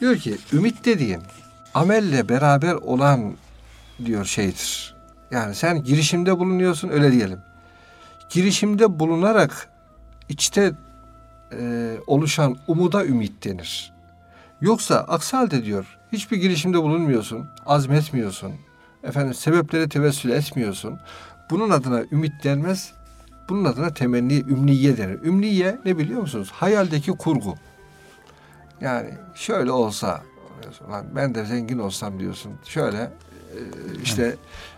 Diyor 0.00 0.16
ki 0.16 0.38
ümit 0.52 0.84
dediğin 0.84 1.20
amelle 1.74 2.28
beraber 2.28 2.74
olan 2.74 3.34
diyor 4.04 4.24
şeydir. 4.24 4.94
Yani 5.30 5.54
sen 5.54 5.84
girişimde 5.84 6.38
bulunuyorsun 6.38 6.88
öyle 6.88 7.12
diyelim. 7.12 7.38
Girişimde 8.30 8.98
bulunarak 8.98 9.68
içte 10.28 10.72
e, 11.52 11.96
oluşan 12.06 12.56
umuda 12.66 13.04
ümit 13.04 13.44
denir. 13.44 13.92
Yoksa 14.60 14.96
aksi 14.96 15.36
halde 15.36 15.64
diyor 15.64 15.97
hiçbir 16.12 16.36
girişimde 16.36 16.82
bulunmuyorsun, 16.82 17.46
azmetmiyorsun. 17.66 18.52
Efendim 19.04 19.34
sebeplere 19.34 19.88
tevessül 19.88 20.30
etmiyorsun. 20.30 20.98
Bunun 21.50 21.70
adına 21.70 22.02
ümit 22.12 22.44
denmez. 22.44 22.92
Bunun 23.48 23.64
adına 23.64 23.94
temenni, 23.94 24.34
ümniye 24.34 24.96
denir. 24.96 25.22
Ümniye 25.22 25.78
ne 25.84 25.98
biliyor 25.98 26.20
musunuz? 26.20 26.50
Hayaldeki 26.52 27.12
kurgu. 27.12 27.54
Yani 28.80 29.10
şöyle 29.34 29.70
olsa, 29.70 30.22
lan 30.90 31.06
ben 31.16 31.34
de 31.34 31.44
zengin 31.44 31.78
olsam 31.78 32.20
diyorsun. 32.20 32.52
Şöyle 32.64 32.98
e, 32.98 33.60
işte 34.02 34.36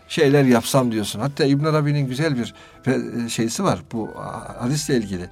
şeyler 0.09 0.45
yapsam 0.45 0.93
diyorsun. 0.93 1.21
Hatta 1.21 1.45
İbn 1.45 1.65
Arabi'nin 1.65 2.07
güzel 2.07 2.37
bir 2.37 2.55
e, 2.87 3.29
şeysi 3.29 3.65
var 3.65 3.83
bu 3.93 4.11
hadisle 4.59 4.97
ilgili. 4.97 5.31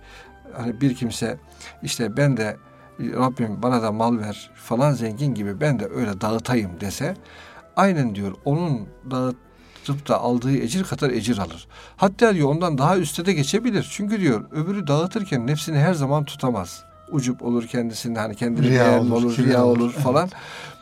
Hani 0.57 0.80
bir 0.80 0.94
kimse 0.94 1.38
işte 1.82 2.16
ben 2.16 2.36
de 2.36 2.57
Rabbim 3.01 3.62
bana 3.62 3.82
da 3.82 3.92
mal 3.92 4.18
ver 4.18 4.51
falan 4.55 4.92
zengin 4.92 5.34
gibi 5.34 5.61
ben 5.61 5.80
de 5.80 5.88
öyle 5.94 6.20
dağıtayım 6.20 6.70
dese 6.80 7.16
aynen 7.76 8.14
diyor 8.14 8.32
onun 8.44 8.88
dağıtıp 9.11 10.09
da 10.09 10.20
aldığı 10.20 10.57
ecir 10.57 10.84
kadar 10.84 11.11
ecir 11.11 11.38
alır. 11.38 11.68
Hatta 11.96 12.34
diyor 12.34 12.49
ondan 12.49 12.78
daha 12.78 12.99
üstte 12.99 13.26
de 13.26 13.32
geçebilir. 13.32 13.88
Çünkü 13.90 14.20
diyor 14.20 14.44
öbürü 14.53 14.86
dağıtırken 14.86 15.46
nefsini 15.46 15.78
her 15.78 15.94
zaman 15.94 16.24
tutamaz. 16.24 16.84
Ucup 17.11 17.42
olur 17.42 17.66
kendisinde 17.66 18.18
hani 18.18 18.34
kendini 18.34 18.68
riya 18.70 19.01
olur, 19.01 19.11
olur, 19.11 19.36
riya 19.36 19.64
olur. 19.64 19.80
olur 19.80 19.92
falan. 19.92 20.30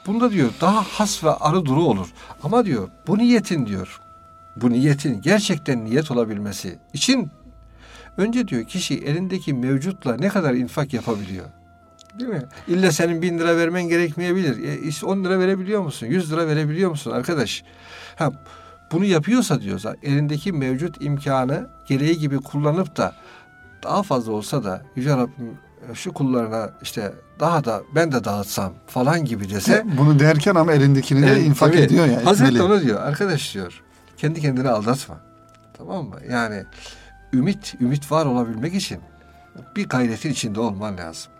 Bunda 0.06 0.30
diyor 0.30 0.50
daha 0.60 0.82
has 0.82 1.24
ve 1.24 1.30
arı 1.30 1.64
duru 1.64 1.82
olur. 1.82 2.12
Ama 2.42 2.64
diyor 2.64 2.88
bu 3.06 3.18
niyetin 3.18 3.66
diyor 3.66 4.00
bu 4.56 4.70
niyetin 4.70 5.20
gerçekten 5.20 5.84
niyet 5.84 6.10
olabilmesi 6.10 6.78
için 6.92 7.30
önce 8.16 8.48
diyor 8.48 8.64
kişi 8.64 8.94
elindeki 8.94 9.54
mevcutla 9.54 10.16
ne 10.16 10.28
kadar 10.28 10.54
infak 10.54 10.92
yapabiliyor. 10.94 11.46
Değil 12.18 12.30
mi? 12.30 12.42
İlla 12.68 12.92
senin 12.92 13.22
bin 13.22 13.38
lira 13.38 13.56
vermen 13.56 13.82
gerekmeyebilir. 13.88 14.68
E, 14.68 14.78
işte 14.78 15.06
10 15.06 15.24
lira 15.24 15.38
verebiliyor 15.38 15.82
musun? 15.82 16.06
100 16.06 16.32
lira 16.32 16.46
verebiliyor 16.48 16.90
musun 16.90 17.10
arkadaş? 17.10 17.64
Ha, 18.16 18.32
bunu 18.92 19.04
yapıyorsa 19.04 19.60
diyorsa 19.60 19.94
elindeki 20.02 20.52
mevcut 20.52 20.96
imkanı 21.02 21.66
gereği 21.88 22.18
gibi 22.18 22.36
kullanıp 22.36 22.96
da 22.96 23.14
daha 23.82 24.02
fazla 24.02 24.32
olsa 24.32 24.64
da 24.64 24.82
Yüce 24.96 25.16
Rabbim 25.16 25.58
e, 25.90 25.94
şu 25.94 26.12
kullarına 26.12 26.70
işte 26.82 27.12
daha 27.40 27.64
da 27.64 27.82
ben 27.94 28.12
de 28.12 28.24
dağıtsam 28.24 28.72
falan 28.86 29.24
gibi 29.24 29.50
dese 29.50 29.84
Bunu 29.98 30.18
derken 30.18 30.54
ama 30.54 30.72
elindekini 30.72 31.22
de 31.22 31.26
Evet, 31.32 31.46
infak 31.46 31.72
tabii. 31.72 31.82
ediyor 31.82 32.06
yani. 32.06 32.24
Hazreti 32.24 32.62
onu 32.62 32.82
diyor. 32.82 33.00
Arkadaş 33.00 33.54
diyor. 33.54 33.82
Kendi 34.16 34.40
kendine 34.40 34.68
aldatma. 34.68 35.20
Tamam 35.78 36.04
mı? 36.06 36.16
Yani 36.30 36.64
ümit, 37.32 37.74
ümit 37.80 38.12
var 38.12 38.26
olabilmek 38.26 38.74
için 38.74 38.98
bir 39.76 39.88
gayretin 39.88 40.30
içinde 40.30 40.60
olman 40.60 40.98
lazım. 40.98 41.32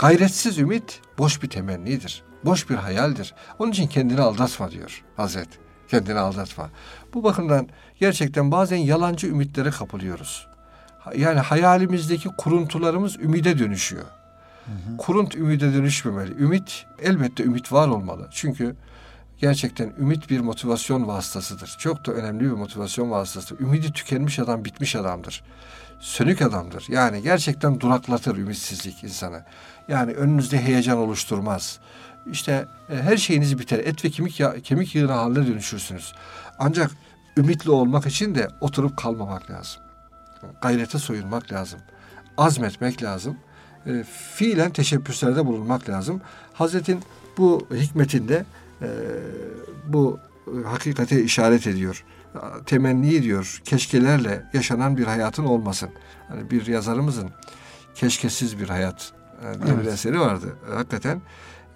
Gayretsiz 0.00 0.58
ümit 0.58 1.00
boş 1.18 1.42
bir 1.42 1.48
temennidir. 1.48 2.22
Boş 2.44 2.70
bir 2.70 2.74
hayaldir. 2.74 3.34
Onun 3.58 3.70
için 3.70 3.86
kendini 3.86 4.20
aldatma 4.20 4.70
diyor 4.70 5.04
Hazret. 5.16 5.48
Kendini 5.88 6.18
aldatma. 6.18 6.70
Bu 7.14 7.24
bakımdan 7.24 7.68
gerçekten 7.98 8.50
bazen 8.50 8.76
yalancı 8.76 9.26
ümitlere 9.26 9.70
kapılıyoruz. 9.70 10.46
Yani 11.16 11.40
hayalimizdeki 11.40 12.28
kuruntularımız 12.38 13.16
ümide 13.16 13.58
dönüşüyor. 13.58 14.04
Kurunt 14.98 15.34
ümide 15.34 15.74
dönüşmemeli. 15.74 16.32
Ümit 16.42 16.86
elbette 17.02 17.44
ümit 17.44 17.72
var 17.72 17.88
olmalı. 17.88 18.28
Çünkü 18.32 18.76
gerçekten 19.38 19.92
ümit 19.98 20.30
bir 20.30 20.40
motivasyon 20.40 21.06
vasıtasıdır. 21.06 21.76
Çok 21.78 22.06
da 22.06 22.12
önemli 22.12 22.40
bir 22.40 22.50
motivasyon 22.50 23.10
vasıtasıdır. 23.10 23.60
Ümidi 23.60 23.92
tükenmiş 23.92 24.38
adam 24.38 24.64
bitmiş 24.64 24.96
adamdır. 24.96 25.42
Sönük 26.00 26.42
adamdır. 26.42 26.84
Yani 26.88 27.22
gerçekten 27.22 27.80
duraklatır 27.80 28.36
ümitsizlik 28.36 29.04
insanı. 29.04 29.42
Yani 29.88 30.12
önünüzde 30.12 30.60
heyecan 30.60 30.98
oluşturmaz. 30.98 31.78
İşte 32.32 32.66
e, 32.90 32.96
her 32.96 33.16
şeyiniz 33.16 33.58
biter. 33.58 33.78
Et 33.78 34.04
ve 34.04 34.10
kemik 34.10 34.40
ya, 34.40 34.54
kemik 34.62 34.94
yığını 34.94 35.12
haline 35.12 35.46
dönüşürsünüz. 35.46 36.12
Ancak 36.58 36.90
ümitli 37.36 37.70
olmak 37.70 38.06
için 38.06 38.34
de 38.34 38.48
oturup 38.60 38.96
kalmamak 38.96 39.50
lazım. 39.50 39.82
Gayrete 40.62 40.98
soyunmak 40.98 41.52
lazım. 41.52 41.80
Azmetmek 42.36 43.02
lazım. 43.02 43.36
E, 43.86 44.04
fiilen 44.34 44.70
teşebbüslerde 44.70 45.46
bulunmak 45.46 45.88
lazım. 45.88 46.20
Hazretin 46.52 47.00
bu 47.38 47.68
hikmetinde 47.74 48.44
e, 48.82 48.88
bu 49.86 50.20
e, 50.46 50.68
hakikate 50.68 51.22
işaret 51.22 51.66
ediyor. 51.66 52.04
Temenni 52.66 53.22
diyor, 53.22 53.60
keşkelerle 53.64 54.46
yaşanan 54.52 54.96
bir 54.96 55.04
hayatın 55.04 55.44
olmasın. 55.44 55.90
Hani 56.28 56.50
bir 56.50 56.66
yazarımızın 56.66 57.30
keşkesiz 57.94 58.58
bir 58.60 58.68
hayat 58.68 59.12
e, 59.40 59.66
diye 59.66 59.76
bir 59.76 59.82
Evet. 59.82 59.92
eseri 59.92 60.20
vardı. 60.20 60.56
Hakikaten 60.74 61.20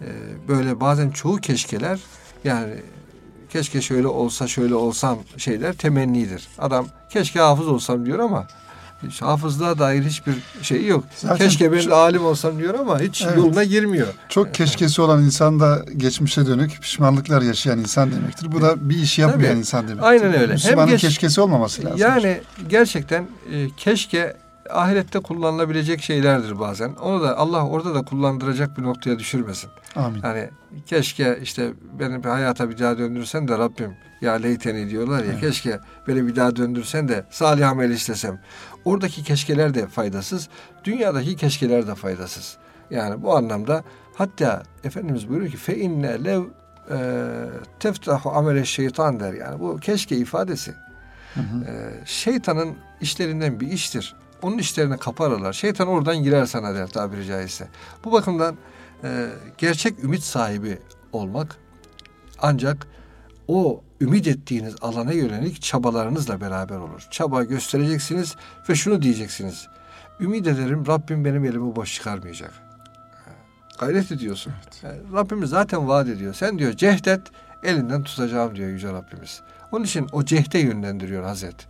e, 0.01 0.07
böyle 0.49 0.81
bazen 0.81 1.11
çoğu 1.11 1.37
keşkeler 1.37 2.01
yani 2.45 2.75
keşke 3.51 3.81
şöyle 3.81 4.07
olsa 4.07 4.47
şöyle 4.49 4.75
olsam 4.75 5.19
şeyler 5.37 5.73
temennidir. 5.73 6.49
Adam 6.59 6.87
keşke 7.11 7.41
hafız 7.41 7.69
olsam 7.69 8.07
diyor 8.07 8.19
ama 8.19 8.47
hiç 9.09 9.23
hafızlığa 9.23 9.79
dair 9.79 10.03
hiçbir 10.03 10.35
şey 10.63 10.87
yok. 10.87 11.05
Zaten 11.17 11.37
keşke 11.47 11.73
ben 11.73 11.87
de 11.91 11.95
alim 11.95 12.25
olsam 12.25 12.59
diyor 12.59 12.75
ama 12.75 13.01
hiç 13.01 13.23
Evet. 13.23 13.37
yoluna 13.37 13.65
girmiyor. 13.65 14.07
Çok 14.29 14.55
keşkesi 14.55 15.03
olan 15.03 15.23
insan 15.23 15.61
da 15.61 15.85
geçmişe 15.97 16.47
dönük 16.47 16.79
pişmanlıklar 16.83 17.43
yaşayan 17.43 17.79
insan 17.79 18.13
demektir. 18.13 18.53
Bu 18.53 18.63
da 18.63 18.91
bir 18.91 18.97
iş 18.97 19.19
yapmayan 19.19 19.51
Tabii. 19.51 19.59
insan 19.59 19.89
demektir. 19.89 20.09
Aynen 20.09 20.27
öyle. 20.35 20.43
Hem 20.47 20.51
Müslümanın 20.51 20.91
geç- 20.91 21.01
keşkesi 21.01 21.41
olmaması 21.41 21.85
lazım. 21.85 21.99
Yani 21.99 22.41
gerçekten 22.69 23.27
e, 23.53 23.69
keşke 23.77 24.37
ahirette 24.71 25.19
kullanılabilecek 25.21 26.03
şeylerdir 26.03 26.59
bazen. 26.61 26.95
Onu 26.95 27.23
da 27.23 27.39
Allah 27.39 27.67
orada 27.67 27.95
da 27.95 28.03
kullandıracak 28.03 28.79
bir 28.79 28.83
noktaya 28.83 29.19
düşürmesin. 29.19 29.71
Amin. 29.97 30.21
Yani 30.23 30.51
keşke 30.87 31.39
işte 31.43 31.71
beni 31.99 32.25
bir 32.25 32.29
hayata 32.29 32.71
bir 32.71 32.79
daha 32.79 32.99
döndürsen 32.99 33.49
de 33.49 33.59
Rabbim 33.59 33.91
ya 34.21 34.33
leyteni 34.33 34.91
diyorlar 34.91 35.19
ya 35.19 35.25
Evet. 35.33 35.41
keşke 35.41 35.79
beni 36.09 36.27
bir 36.27 36.37
daha 36.37 36.57
döndürsen 36.57 37.09
de 37.09 37.25
salih 37.31 37.69
amel 37.69 37.91
işlesem. 37.91 38.41
Oradaki 38.85 39.25
keşkeler 39.25 39.75
de 39.75 39.87
faydasız. 39.87 40.49
Dünyadaki 40.85 41.37
keşkeler 41.37 41.87
de 41.87 41.95
faydasız. 41.95 42.57
Yani 42.91 43.23
bu 43.23 43.37
anlamda 43.37 43.85
hatta 44.15 44.63
Efendimiz 44.85 45.29
buyuruyor 45.29 45.51
ki 45.51 45.57
fe 45.57 45.77
inne 45.77 46.25
lev 46.25 46.43
e, 46.91 46.99
teftahu 47.81 48.31
amele 48.31 48.65
şeytan 48.65 49.21
der. 49.21 49.33
Yani 49.33 49.61
bu 49.61 49.77
keşke 49.77 50.17
ifadesi. 50.17 50.75
Hı 51.35 51.41
hı. 51.41 51.65
Ee, 51.65 51.93
şeytanın 52.05 52.75
işlerinden 53.01 53.61
bir 53.61 53.69
iştir. 53.69 54.15
Onun 54.43 54.59
işlerini 54.59 54.99
kaparırlar. 54.99 55.53
Şeytan 55.53 55.89
oradan 55.89 56.17
girer 56.17 56.47
sana 56.47 56.75
der 56.75 56.89
tabiri 56.89 57.27
caizse. 57.27 57.69
Bu 58.05 58.13
bakımdan 58.13 58.57
e, 59.05 59.29
gerçek 59.59 60.05
ümit 60.05 60.23
sahibi 60.23 60.79
olmak 61.13 61.57
ancak 62.39 62.87
o 63.49 63.84
ümit 64.01 64.27
ettiğiniz 64.27 64.75
alana 64.81 65.13
yönelik 65.13 65.63
çabalarınızla 65.63 66.41
beraber 66.41 66.77
olur. 66.77 67.07
Çaba 67.11 67.45
göstereceksiniz 67.45 68.37
ve 68.69 68.75
şunu 68.75 69.03
diyeceksiniz. 69.03 69.69
Ümit 70.21 70.47
ederim 70.47 70.87
Rabbim 70.87 71.25
benim 71.25 71.45
elimi 71.45 71.77
boş 71.77 71.95
çıkarmayacak. 71.95 72.53
Gayret 73.79 74.13
ediyorsun. 74.13 74.53
Yani 74.83 74.99
Rabbimiz 75.13 75.51
zaten 75.51 75.89
vaat 75.89 76.09
ediyor. 76.09 76.35
Sen 76.35 76.59
diyor 76.59 76.73
cehdet 76.73 77.21
elinden 77.63 78.03
tutacağım 78.03 78.57
diyor 78.57 78.69
Yüce 78.69 78.93
Rabbimiz. 78.93 79.41
Onun 79.73 79.85
için 79.85 80.07
o 80.13 80.25
cehde 80.25 80.59
yönlendiriyor 80.59 81.25
Hazret. 81.25 81.67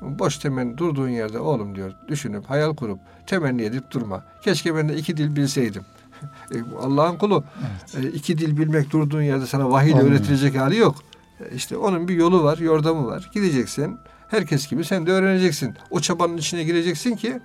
Boş 0.00 0.38
temenni 0.38 0.78
durduğun 0.78 1.08
yerde 1.08 1.38
oğlum 1.38 1.74
diyor 1.74 1.92
düşünüp 2.08 2.50
hayal 2.50 2.74
kurup 2.76 2.98
temenni 3.26 3.62
edip 3.62 3.90
durma. 3.90 4.24
Keşke 4.42 4.76
ben 4.76 4.88
de 4.88 4.96
iki 4.96 5.16
dil 5.16 5.36
bilseydim. 5.36 5.82
E, 6.54 6.56
Allah'ın 6.82 7.16
kulu. 7.16 7.44
Evet. 7.96 8.04
E, 8.04 8.16
iki 8.16 8.38
dil 8.38 8.56
bilmek 8.56 8.90
durduğun 8.90 9.22
yerde 9.22 9.46
sana 9.46 9.70
vahiy 9.70 9.94
öğretilecek 9.94 10.56
hali 10.56 10.76
yok. 10.76 10.96
İşte 11.54 11.76
onun 11.76 12.08
bir 12.08 12.14
yolu 12.14 12.44
var, 12.44 12.58
yordamı 12.58 13.06
var. 13.06 13.30
Gideceksin. 13.34 13.98
Herkes 14.28 14.68
gibi 14.68 14.84
sen 14.84 15.06
de 15.06 15.12
öğreneceksin. 15.12 15.74
O 15.90 16.00
çabanın 16.00 16.36
içine 16.36 16.64
gireceksin 16.64 17.16
ki 17.16 17.40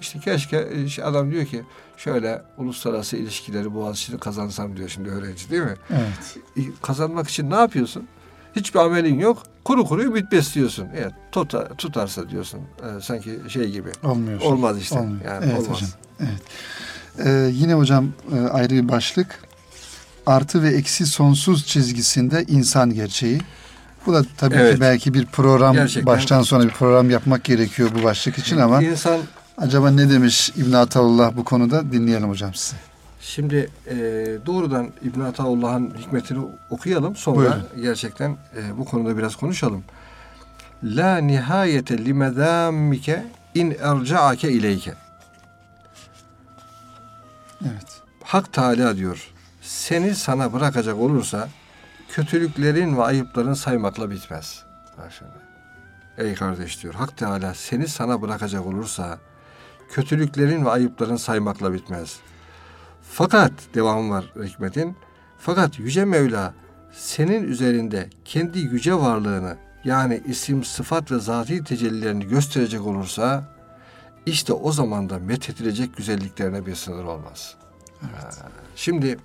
işte 0.00 0.18
keşke 0.18 0.68
işte 0.84 1.04
adam 1.04 1.30
diyor 1.30 1.46
ki 1.46 1.62
şöyle 1.96 2.42
uluslararası 2.58 3.16
ilişkileri 3.16 3.74
Boğaziçi'ni 3.74 4.18
kazansam 4.18 4.76
diyor 4.76 4.88
şimdi 4.88 5.08
öğrenci 5.10 5.50
değil 5.50 5.62
mi? 5.62 5.74
Evet. 5.90 6.36
Kazanmak 6.82 7.28
için 7.28 7.50
ne 7.50 7.54
yapıyorsun? 7.54 8.08
Hiçbir 8.56 8.80
amelin 8.80 9.18
yok. 9.18 9.42
Kuru 9.64 9.84
kuru 9.84 10.02
ümit 10.02 10.32
besliyorsun. 10.32 10.88
Evet, 10.96 11.12
tuta, 11.32 11.68
tutarsa 11.68 12.28
diyorsun. 12.30 12.60
e, 12.60 13.00
sanki 13.00 13.38
şey 13.48 13.70
gibi. 13.70 13.88
Olmuyor. 14.04 14.40
Olmaz 14.40 14.80
işte. 14.80 14.98
Olmuyor. 14.98 15.24
Yani 15.24 15.44
evet 15.44 15.60
olmaz. 15.60 15.76
hocam. 15.76 15.90
Evet. 16.20 16.42
Ee, 17.26 17.50
yine 17.52 17.74
hocam 17.74 18.08
e, 18.36 18.40
ayrı 18.40 18.70
bir 18.70 18.88
başlık. 18.88 19.40
Artı 20.26 20.62
ve 20.62 20.68
eksi 20.68 21.06
sonsuz 21.06 21.66
çizgisinde 21.66 22.44
insan 22.48 22.94
gerçeği. 22.94 23.40
Bu 24.06 24.12
da 24.14 24.22
tabii 24.38 24.54
Evet. 24.54 24.74
ki 24.74 24.80
belki 24.80 25.14
bir 25.14 25.26
program 25.26 25.74
Gerçekten. 25.74 26.06
baştan 26.14 26.42
sona 26.42 26.64
bir 26.64 26.70
program 26.70 27.10
yapmak 27.10 27.44
gerekiyor 27.44 27.90
bu 27.98 28.02
başlık 28.02 28.38
için 28.38 28.56
ama 28.58 28.82
İnsan 28.82 29.20
acaba 29.58 29.90
ne 29.90 30.10
demiş 30.10 30.50
İbn 30.56 30.72
Ataullah 30.72 31.36
bu 31.36 31.44
konuda 31.44 31.92
dinleyelim 31.92 32.28
hocam 32.28 32.54
size. 32.54 32.76
Şimdi 33.20 33.70
e, 33.86 33.94
doğrudan 34.46 34.88
İbn 35.02 35.20
Ataullah'ın 35.20 35.94
hikmetini 35.98 36.38
okuyalım. 36.70 37.16
Sonra 37.16 37.36
Buyurun. 37.36 37.62
gerçekten 37.82 38.30
e, 38.30 38.78
bu 38.78 38.84
konuda 38.84 39.18
biraz 39.18 39.36
konuşalım. 39.36 39.84
La 40.84 41.16
nihayete 41.18 42.04
limedâmmike 42.04 43.26
in 43.54 43.76
erca'ake 43.82 44.52
ileyke. 44.52 44.94
Evet. 47.62 47.86
Hak 48.24 48.52
Teala 48.52 48.96
diyor. 48.96 49.28
Seni 49.66 50.14
sana 50.14 50.52
bırakacak 50.52 50.96
olursa 50.96 51.48
kötülüklerin 52.08 52.96
ve 52.96 53.02
ayıpların 53.02 53.54
saymakla 53.54 54.10
bitmez. 54.10 54.64
Bak 54.98 55.12
şimdi. 55.18 55.32
Ey 56.18 56.34
kardeş 56.34 56.82
diyor 56.82 56.94
Hak 56.94 57.16
Teala 57.16 57.54
seni 57.54 57.88
sana 57.88 58.22
bırakacak 58.22 58.66
olursa 58.66 59.18
kötülüklerin 59.90 60.64
ve 60.64 60.70
ayıpların 60.70 61.16
saymakla 61.16 61.72
bitmez. 61.72 62.16
Fakat 63.02 63.52
devam 63.74 64.10
var 64.10 64.24
hikmetin. 64.44 64.96
Fakat 65.38 65.78
Yüce 65.78 66.04
Mevla 66.04 66.54
senin 66.92 67.44
üzerinde 67.44 68.10
kendi 68.24 68.58
yüce 68.58 68.94
varlığını 68.94 69.56
yani 69.84 70.22
isim, 70.26 70.64
sıfat 70.64 71.12
ve 71.12 71.18
zati 71.18 71.64
tecellilerini 71.64 72.26
gösterecek 72.28 72.80
olursa 72.86 73.44
işte 74.26 74.52
o 74.52 74.72
zaman 74.72 75.10
da 75.10 75.18
methedilecek 75.18 75.96
güzelliklerine 75.96 76.66
bir 76.66 76.74
sınır 76.74 77.04
olmaz. 77.04 77.54
Ha, 78.00 78.30
Şimdi 78.76 79.18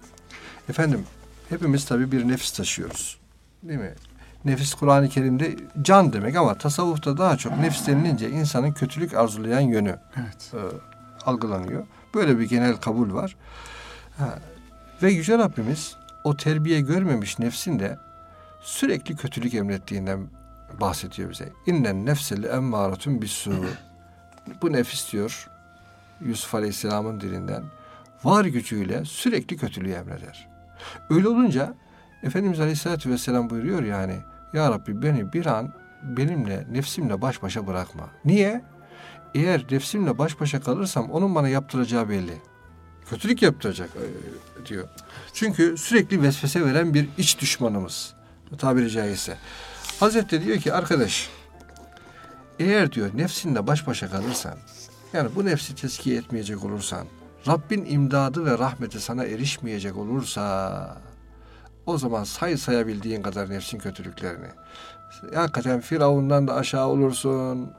efendim 0.70 1.03
hepimiz 1.49 1.86
tabii 1.86 2.12
bir 2.12 2.28
nefis 2.28 2.51
taşıyoruz. 2.51 3.18
Değil 3.64 3.80
mi? 3.80 3.93
Nefis 4.45 4.74
Kur'an-ı 4.74 5.09
Kerim'de 5.09 5.55
can 5.82 6.14
demek 6.14 6.36
ama 6.36 6.57
tasavvufta 6.57 7.18
daha 7.18 7.38
çok 7.38 7.57
nefis 7.57 7.88
denilince 7.88 8.30
insanın 8.30 8.72
kötülük 8.72 9.14
arzulayan 9.14 9.59
yönü 9.62 9.99
Evet. 10.18 10.51
e, 10.53 10.59
algılanıyor. 11.26 11.86
Böyle 12.14 12.39
bir 12.39 12.49
genel 12.49 12.76
kabul 12.76 13.14
var. 13.14 13.36
Ha, 14.18 14.39
ve 15.03 15.12
Yüce 15.12 15.38
Rabbimiz 15.38 15.95
o 16.24 16.38
terbiye 16.38 16.82
görmemiş 16.82 17.39
nefsin 17.39 17.80
de 17.80 17.97
sürekli 18.62 19.16
kötülük 19.16 19.53
emrettiğinden 19.53 20.28
bahsediyor 20.82 21.30
bize. 21.30 21.49
İnnen 21.66 22.05
nefseli 22.05 22.47
emmâratun 22.47 23.22
bis 23.22 23.47
Bu 24.62 24.74
nefis 24.74 25.12
diyor 25.12 25.47
Yusuf 26.22 26.55
Aleyhisselam'ın 26.55 27.22
dilinden 27.22 27.64
var 28.24 28.45
gücüyle 28.45 29.05
sürekli 29.05 29.57
kötülüğü 29.57 29.91
emreder. 29.91 30.51
Öyle 31.10 31.28
olunca 31.28 31.74
Efendimiz 32.24 32.60
Aleyhisselatü 32.60 33.10
Vesselam 33.10 33.50
buyuruyor 33.50 33.84
yani 33.84 34.16
Ya 34.54 34.72
Rabbi 34.72 35.02
beni 35.02 35.34
bir 35.34 35.46
an 35.46 35.74
benimle 36.04 36.68
nefsimle 36.72 37.22
baş 37.22 37.42
başa 37.42 37.68
bırakma. 37.68 38.10
Niye? 38.26 38.62
Eğer 39.36 39.66
nefsimle 39.72 40.18
baş 40.18 40.40
başa 40.40 40.62
kalırsam 40.62 41.12
onun 41.12 41.36
bana 41.36 41.50
yaptıracağı 41.50 42.10
belli. 42.10 42.34
Kötülük 43.10 43.42
yaptıracak 43.42 43.90
e, 43.96 44.66
diyor. 44.66 44.88
Çünkü 45.34 45.78
sürekli 45.78 46.22
vesvese 46.22 46.66
veren 46.66 46.94
bir 46.94 47.10
iç 47.18 47.40
düşmanımız. 47.40 48.14
Tabiri 48.58 48.90
caizse. 48.90 49.38
Hazreti 50.00 50.44
diyor 50.44 50.58
ki 50.58 50.74
arkadaş 50.74 51.30
eğer 52.60 52.92
diyor 52.92 53.10
nefsinle 53.14 53.68
baş 53.68 53.88
başa 53.88 54.10
kalırsan 54.10 54.58
yani 55.14 55.30
bu 55.36 55.46
nefsi 55.46 55.76
tezkiye 55.76 56.18
etmeyecek 56.18 56.66
olursan 56.66 57.08
Rabbin 57.48 57.86
imdadı 57.86 58.46
ve 58.46 58.58
rahmeti 58.58 59.00
sana 59.00 59.26
erişmeyecek 59.26 59.98
olursa 59.98 60.98
o 61.86 61.98
zaman 61.98 62.24
say 62.24 62.58
sayabildiğin 62.58 63.22
kadar 63.22 63.50
nefsin 63.50 63.80
kötülüklerini. 63.80 64.48
Hakikaten 65.36 65.82
Firavundan 65.82 66.48
da 66.48 66.56
aşağı 66.56 66.88
olursun. 66.88 67.72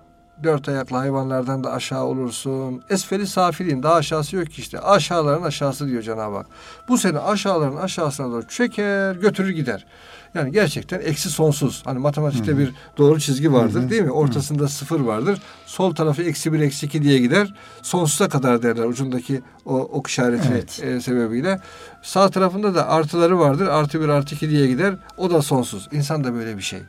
Dört 0.43 0.69
ayaklı 0.69 0.97
hayvanlardan 0.97 1.65
da 1.65 1.73
aşağı 1.73 2.05
olursun. 2.05 2.83
Esferi 2.91 3.27
safilin 3.27 3.83
daha 3.83 3.95
aşağısı 3.95 4.37
yok 4.37 4.47
ki 4.51 4.61
işte. 4.61 4.81
Aşağıların 4.81 5.43
aşağısı 5.43 5.89
diyor 5.89 6.03
Cenab-ı 6.03 6.37
Hak. 6.37 6.47
Bu 6.89 6.99
seni 6.99 7.19
aşağıların 7.19 7.77
aşağısına 7.77 8.33
doğru 8.33 8.49
çeker 8.49 9.15
götürür 9.15 9.51
gider. 9.51 9.87
Yani 10.35 10.53
gerçekten 10.53 11.01
eksi 11.01 11.31
sonsuz. 11.31 11.83
Hani 11.85 11.99
matematikte 11.99 12.59
bir 12.59 12.75
doğru 12.99 13.21
çizgi 13.21 13.53
vardır 13.53 13.91
değil 13.91 14.03
mi? 14.03 14.11
Ortasında 14.11 14.69
sıfır 14.69 15.01
vardır. 15.01 15.43
Sol 15.67 15.95
tarafı 15.95 16.23
eksi 16.23 16.53
bir 16.53 16.61
eksi 16.61 16.87
iki 16.87 17.03
diye 17.03 17.19
gider. 17.19 17.55
Sonsuza 17.83 18.29
kadar 18.29 18.63
derler 18.63 18.85
ucundaki 18.85 19.43
o 19.65 19.79
ok 19.79 20.07
işareti 20.07 20.49
Evet. 20.53 20.83
e, 20.83 21.01
sebebiyle. 21.01 21.61
Sağ 22.03 22.29
tarafında 22.31 22.75
da 22.75 22.89
artıları 22.89 23.39
vardır. 23.39 23.67
Artı 23.67 24.01
bir 24.01 24.09
artı 24.09 24.35
iki 24.35 24.51
diye 24.51 24.67
gider. 24.67 24.97
O 25.17 25.31
da 25.31 25.43
sonsuz. 25.43 25.89
İnsan 25.93 26.25
da 26.25 26.35
böyle 26.35 26.57
bir 26.57 26.63
şey. 26.63 26.81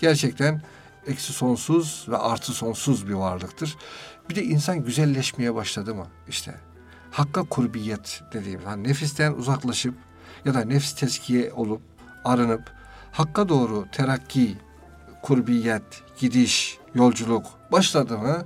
Gerçekten 0.00 0.62
eksi 1.06 1.32
sonsuz 1.32 2.06
ve 2.08 2.16
artı 2.16 2.52
sonsuz 2.52 3.08
bir 3.08 3.14
varlıktır. 3.14 3.76
Bir 4.30 4.34
de 4.34 4.44
insan 4.44 4.84
güzelleşmeye 4.84 5.54
başladı 5.54 5.94
mı? 5.94 6.06
İşte 6.28 6.54
hakka 7.10 7.42
kurbiyet 7.42 8.22
dediğimiz 8.32 8.66
hani 8.66 8.88
nefisten 8.88 9.32
uzaklaşıp 9.32 9.94
ya 10.44 10.54
da 10.54 10.60
nefs 10.64 10.94
teskiye 10.94 11.52
olup 11.52 11.80
arınıp 12.24 12.81
hakka 13.12 13.48
doğru 13.48 13.86
terakki, 13.92 14.56
kurbiyet, 15.22 15.82
gidiş, 16.18 16.78
yolculuk 16.94 17.46
başladı 17.72 18.18
mı 18.18 18.44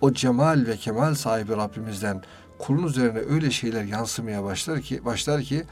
o 0.00 0.12
cemal 0.12 0.66
ve 0.66 0.76
kemal 0.76 1.14
sahibi 1.14 1.52
Rabbimizden 1.56 2.22
kulun 2.58 2.86
üzerine 2.86 3.18
öyle 3.18 3.50
şeyler 3.50 3.84
yansımaya 3.84 4.44
başlar 4.44 4.80
ki 4.80 5.04
başlar 5.04 5.42
ki 5.42 5.64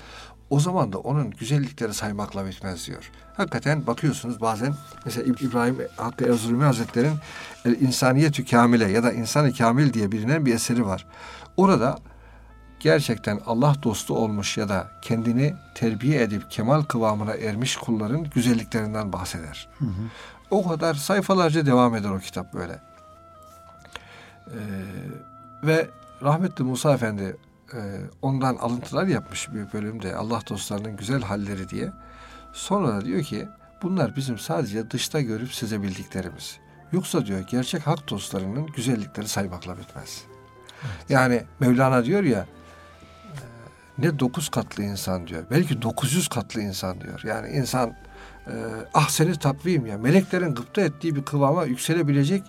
o 0.50 0.60
zaman 0.60 0.92
da 0.92 0.98
onun 0.98 1.30
güzellikleri 1.30 1.94
saymakla 1.94 2.46
bitmez 2.46 2.86
diyor. 2.86 3.10
Hakikaten 3.36 3.86
bakıyorsunuz 3.86 4.40
bazen 4.40 4.74
mesela 5.04 5.26
İb- 5.32 5.46
İbrahim 5.48 5.76
Hakkı 5.96 6.24
Erzurumi 6.24 6.64
Hazretleri'nin 6.64 7.16
İnsaniyetü 7.80 8.44
Kamile 8.44 8.90
ya 8.90 9.02
da 9.02 9.12
İnsan-ı 9.12 9.52
Kamil 9.52 9.92
diye 9.92 10.12
bilinen 10.12 10.46
bir 10.46 10.54
eseri 10.54 10.86
var. 10.86 11.06
Orada 11.56 11.98
gerçekten 12.82 13.40
Allah 13.46 13.74
dostu 13.82 14.16
olmuş 14.16 14.58
ya 14.58 14.68
da 14.68 14.90
kendini 15.02 15.54
terbiye 15.74 16.22
edip 16.22 16.50
kemal 16.50 16.82
kıvamına 16.82 17.34
ermiş 17.34 17.76
kulların 17.76 18.24
güzelliklerinden 18.24 19.12
bahseder. 19.12 19.68
O 20.50 20.68
kadar 20.68 20.94
sayfalarca 20.94 21.66
devam 21.66 21.94
eder 21.94 22.10
o 22.10 22.18
kitap 22.18 22.54
böyle. 22.54 22.80
Ee, 24.46 24.58
ve 25.62 25.88
rahmetli 26.22 26.64
Musa 26.64 26.94
Efendi 26.94 27.36
e, 27.74 27.80
ondan 28.22 28.56
alıntılar 28.56 29.06
yapmış 29.06 29.52
bir 29.52 29.72
bölümde 29.72 30.16
Allah 30.16 30.40
dostlarının 30.48 30.96
güzel 30.96 31.22
halleri 31.22 31.68
diye. 31.68 31.92
Sonra 32.52 32.88
da 32.88 33.04
diyor 33.04 33.22
ki 33.22 33.48
bunlar 33.82 34.16
bizim 34.16 34.38
sadece 34.38 34.90
dışta 34.90 35.20
görüp 35.20 35.54
size 35.54 35.82
bildiklerimiz. 35.82 36.58
Yoksa 36.92 37.26
diyor 37.26 37.40
gerçek 37.40 37.86
hak 37.86 38.10
dostlarının 38.10 38.66
güzellikleri 38.66 39.28
saymakla 39.28 39.78
bitmez. 39.78 40.24
Yani 41.08 41.42
Mevlana 41.60 42.04
diyor 42.04 42.22
ya 42.22 42.46
ne 43.98 44.18
dokuz 44.18 44.48
katlı 44.48 44.82
insan 44.82 45.26
diyor. 45.26 45.44
Belki 45.50 45.82
900 45.82 46.28
katlı 46.28 46.60
insan 46.60 47.00
diyor. 47.00 47.20
Yani 47.24 47.48
insan 47.48 47.90
e, 48.46 48.54
ah 48.94 49.08
seni 49.08 49.38
takvim 49.38 49.86
ya 49.86 49.98
meleklerin 49.98 50.54
gıpta 50.54 50.80
ettiği 50.80 51.16
bir 51.16 51.22
kıvama 51.22 51.64
yükselebilecek 51.64 52.42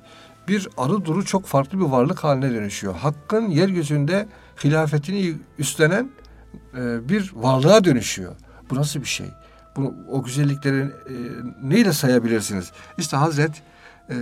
bir 0.47 0.67
arı 0.77 1.05
duru 1.05 1.25
çok 1.25 1.45
farklı 1.45 1.79
bir 1.79 1.85
varlık 1.85 2.23
haline 2.23 2.51
dönüşüyor. 2.51 2.95
Hakkın 2.95 3.49
yeryüzünde 3.49 4.27
hilafetini 4.63 5.35
üstlenen 5.57 6.09
e, 6.77 7.09
bir 7.09 7.31
varlığa 7.35 7.83
dönüşüyor. 7.83 8.35
Bu 8.69 8.75
nasıl 8.75 8.99
bir 8.99 9.05
şey? 9.05 9.27
Bu, 9.75 9.95
o 10.09 10.23
güzellikleri 10.23 10.81
e, 10.81 11.15
neyle 11.63 11.93
sayabilirsiniz? 11.93 12.71
İşte 12.97 13.17
Hazret 13.17 13.61
e, 14.09 14.15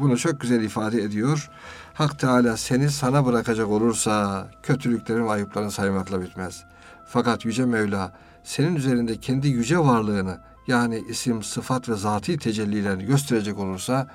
bunu 0.00 0.18
çok 0.18 0.40
güzel 0.40 0.62
ifade 0.62 1.02
ediyor. 1.02 1.50
Hak 1.96 2.18
Teala 2.18 2.56
seni 2.56 2.90
sana 2.90 3.26
bırakacak 3.26 3.68
olursa 3.68 4.46
kötülüklerin 4.62 5.26
ve 5.26 5.30
ayıpların 5.30 5.68
saymakla 5.68 6.22
bitmez. 6.22 6.64
Fakat 7.06 7.44
Yüce 7.44 7.64
Mevla 7.64 8.12
senin 8.44 8.76
üzerinde 8.76 9.20
kendi 9.20 9.48
yüce 9.48 9.78
varlığını 9.78 10.40
yani 10.66 11.04
isim, 11.08 11.42
sıfat 11.42 11.88
ve 11.88 11.94
zati 11.94 12.38
tecellilerini 12.38 13.04
gösterecek 13.04 13.58
olursa 13.58 14.06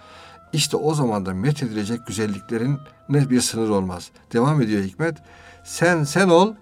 işte 0.53 0.77
o 0.77 0.93
zaman 0.93 1.25
da 1.25 1.33
methedilecek 1.33 2.07
güzelliklerin 2.07 2.79
ne 3.09 3.29
bir 3.29 3.41
sınır 3.41 3.69
olmaz. 3.69 4.11
Devam 4.33 4.61
ediyor 4.61 4.83
Hikmet. 4.83 5.17
Sen 5.63 6.03
sen 6.03 6.29
ol 6.29 6.53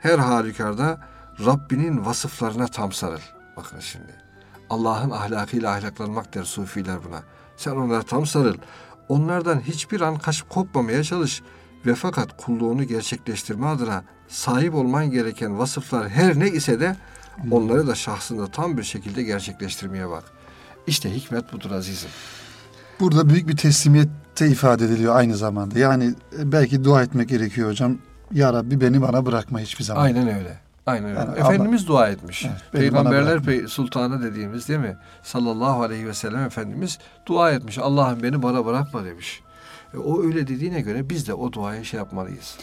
her 0.00 0.18
halükarda 0.18 1.00
Rabbinin 1.46 2.04
vasıflarına 2.04 2.66
tam 2.66 2.92
sarıl. 2.92 3.20
Bakın 3.56 3.80
şimdi. 3.80 4.14
Allah'ın 4.70 5.10
ahlakıyla 5.10 5.70
ahlaklanmak 5.70 6.34
der 6.34 6.44
sufiler 6.44 7.04
buna. 7.04 7.22
Sen 7.56 7.70
onlara 7.70 8.02
tam 8.02 8.26
sarıl. 8.26 8.56
Onlardan 9.08 9.60
hiçbir 9.60 10.00
an 10.00 10.18
kaçıp 10.18 10.50
kopmamaya 10.50 11.04
çalış. 11.04 11.42
Ve 11.86 11.94
fakat 11.94 12.36
kulluğunu 12.36 12.84
gerçekleştirme 12.84 13.66
adına 13.66 14.04
sahip 14.28 14.74
olman 14.74 15.10
gereken 15.10 15.58
vasıflar 15.58 16.08
her 16.08 16.38
ne 16.38 16.48
ise 16.48 16.80
de 16.80 16.96
onları 17.50 17.86
da 17.86 17.94
şahsında 17.94 18.46
tam 18.46 18.78
bir 18.78 18.82
şekilde 18.82 19.22
gerçekleştirmeye 19.22 20.08
bak. 20.10 20.24
İşte 20.86 21.14
hikmet 21.14 21.52
budur 21.52 21.70
azizim. 21.70 22.10
Burada 23.00 23.28
büyük 23.28 23.48
bir 23.48 23.56
teslimiyette 23.56 24.48
ifade 24.48 24.84
ediliyor 24.84 25.16
aynı 25.16 25.36
zamanda. 25.36 25.78
Yani 25.78 26.14
belki 26.38 26.84
dua 26.84 27.02
etmek 27.02 27.28
gerekiyor 27.28 27.70
hocam. 27.70 27.98
Ya 28.32 28.52
Rabbi 28.52 28.80
beni 28.80 29.02
bana 29.02 29.26
bırakma 29.26 29.60
hiçbir 29.60 29.84
zaman. 29.84 30.02
Aynen 30.02 30.28
öyle. 30.28 30.63
Aynen 30.86 31.10
öyle. 31.10 31.18
Yani 31.18 31.38
Efendimiz 31.38 31.86
dua 31.86 32.08
etmiş. 32.08 32.44
Evet, 32.44 32.62
Peygamberler. 32.72 33.38
Pey- 33.38 33.68
Sultanı 33.68 34.22
dediğimiz 34.22 34.68
değil 34.68 34.80
mi? 34.80 34.96
Sallallahu 35.22 35.82
aleyhi 35.82 36.06
ve 36.06 36.14
sellem 36.14 36.44
Efendimiz 36.44 36.98
dua 37.26 37.50
etmiş. 37.50 37.78
Allah'ım 37.78 38.22
beni 38.22 38.42
bana 38.42 38.66
bırakma 38.66 39.04
demiş. 39.04 39.40
E, 39.94 39.98
o 39.98 40.22
öyle 40.22 40.46
dediğine 40.46 40.80
göre 40.80 41.10
biz 41.10 41.28
de 41.28 41.34
o 41.34 41.52
duaya 41.52 41.84
şey 41.84 41.98
yapmalıyız. 41.98 42.54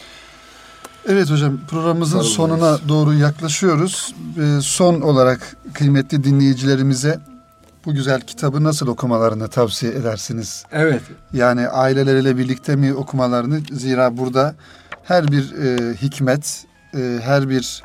Evet 1.08 1.30
hocam 1.30 1.58
programımızın 1.68 2.22
Sarılmayız. 2.22 2.36
sonuna 2.36 2.88
doğru 2.88 3.14
yaklaşıyoruz. 3.14 4.14
Ee, 4.38 4.60
son 4.60 5.00
olarak 5.00 5.56
kıymetli 5.74 6.24
dinleyicilerimize 6.24 7.20
bu 7.84 7.94
güzel 7.94 8.20
kitabı 8.20 8.64
nasıl 8.64 8.86
okumalarını 8.86 9.48
tavsiye 9.48 9.92
edersiniz? 9.92 10.64
Evet. 10.72 11.02
Yani 11.32 11.68
aileleriyle 11.68 12.36
birlikte 12.38 12.76
mi 12.76 12.94
okumalarını 12.94 13.60
zira 13.70 14.16
burada 14.16 14.54
her 15.02 15.32
bir 15.32 15.52
e, 15.52 15.94
hikmet, 15.94 16.64
e, 16.94 17.18
her 17.22 17.48
bir 17.48 17.82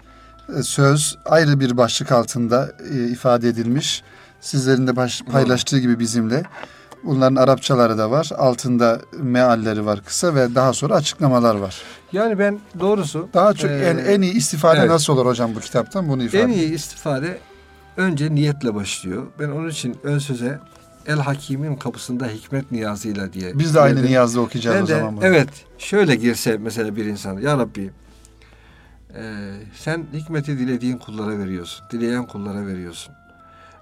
söz 0.64 1.18
ayrı 1.26 1.60
bir 1.60 1.78
başlık 1.78 2.12
altında 2.12 2.72
e, 2.94 3.08
ifade 3.08 3.50
edilmiş. 3.50 4.04
Sizlerin 4.42 4.88
de 4.88 4.96
baş, 4.96 5.22
paylaştığı 5.22 5.80
gibi 5.80 6.00
bizimle. 6.00 6.44
Bunların 7.04 7.36
Arapçaları 7.36 7.98
da 7.98 8.12
var. 8.12 8.30
Altında 8.38 9.02
mealleri 9.18 9.86
var 9.86 10.00
kısa 10.06 10.36
ve 10.36 10.56
daha 10.56 10.74
sonra 10.74 10.96
açıklamalar 10.96 11.56
var. 11.56 11.82
Yani 12.12 12.40
ben 12.40 12.60
doğrusu 12.80 13.30
Daha 13.34 13.54
çok 13.54 13.72
e, 13.72 13.74
en, 13.74 13.98
en 13.98 14.22
iyi 14.22 14.34
istifade 14.34 14.80
evet. 14.80 14.90
nasıl 14.90 15.14
olur 15.14 15.26
hocam 15.26 15.56
bu 15.56 15.60
kitaptan 15.60 16.10
bunu 16.10 16.24
ifade 16.24 16.42
en 16.44 16.48
iyi 16.50 16.74
istifade 16.74 17.38
önce 17.98 18.36
niyetle 18.36 18.76
başlıyor. 18.76 19.24
Ben 19.40 19.50
onun 19.50 19.70
için 19.70 19.96
ön 20.04 20.20
söze 20.20 20.60
El 21.08 21.20
Hakim'in 21.20 21.76
kapısında 21.76 22.28
hikmet 22.28 22.72
niyazıyla 22.72 23.34
diye. 23.34 23.60
Biz 23.60 23.76
de 23.76 23.80
aynı 23.82 24.06
niyazda 24.06 24.42
okuyacağız 24.42 24.78
Ben 24.78 24.84
o 24.84 24.88
de 24.88 24.96
zaman 25.00 25.18
bunu. 25.18 25.26
evet 25.26 25.50
şöyle 25.78 26.16
girse 26.16 26.58
mesela 26.58 26.96
bir 26.96 27.06
insan 27.06 27.38
Ya 27.40 27.58
Rabbi 27.58 27.92
e, 29.18 29.24
sen 29.76 30.06
hikmeti 30.14 30.60
dilediğin 30.60 30.98
kullara 30.98 31.40
veriyorsun. 31.40 31.86
Dileyen 31.90 32.26
kullara 32.26 32.68
veriyorsun. 32.68 33.14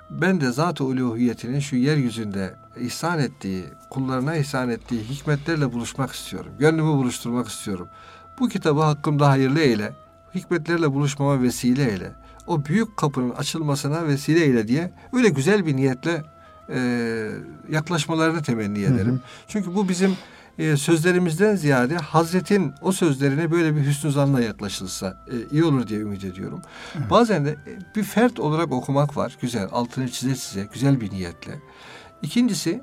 Ben 0.09 0.41
de 0.41 0.51
zat-ı 0.51 0.83
uluhiyetinin 0.83 1.59
şu 1.59 1.75
yeryüzünde 1.75 2.53
ihsan 2.79 3.19
ettiği, 3.19 3.65
kullarına 3.89 4.35
ihsan 4.35 4.69
ettiği 4.69 5.03
hikmetlerle 5.03 5.73
buluşmak 5.73 6.11
istiyorum. 6.11 6.51
Gönlümü 6.59 6.87
buluşturmak 6.87 7.47
istiyorum. 7.47 7.87
Bu 8.39 8.49
kitabı 8.49 8.81
hakkımda 8.81 9.29
hayırlı 9.29 9.59
eyle. 9.59 9.93
Hikmetlerle 10.35 10.93
buluşmama 10.93 11.41
vesile 11.41 11.91
eyle. 11.91 12.11
O 12.47 12.65
büyük 12.65 12.97
kapının 12.97 13.29
açılmasına 13.29 14.07
vesile 14.07 14.43
eyle 14.43 14.67
diye 14.67 14.91
öyle 15.13 15.29
güzel 15.29 15.65
bir 15.65 15.75
niyetle 15.75 16.23
e, 16.69 17.29
yaklaşmalarını 17.69 18.43
temenni 18.43 18.79
ederim. 18.79 19.21
Çünkü 19.47 19.75
bu 19.75 19.89
bizim 19.89 20.17
e, 20.59 20.77
sözlerimizden 20.77 21.55
ziyade 21.55 21.95
Hazret'in 21.95 22.73
o 22.81 22.91
sözlerine 22.91 23.51
böyle 23.51 23.75
bir 23.75 23.81
hüsnü 23.81 24.11
zanla 24.11 24.41
yaklaşılsa 24.41 25.17
e, 25.27 25.33
iyi 25.51 25.63
olur 25.63 25.87
diye 25.87 25.99
ümit 25.99 26.23
ediyorum. 26.23 26.61
Bazen 27.09 27.45
de 27.45 27.49
e, 27.49 27.95
bir 27.95 28.03
fert 28.03 28.39
olarak 28.39 28.71
okumak 28.71 29.17
var. 29.17 29.37
Güzel, 29.41 29.67
altını 29.71 30.11
çize 30.11 30.35
çize, 30.35 30.67
güzel 30.73 31.01
bir 31.01 31.11
niyetle. 31.11 31.59
İkincisi 32.21 32.81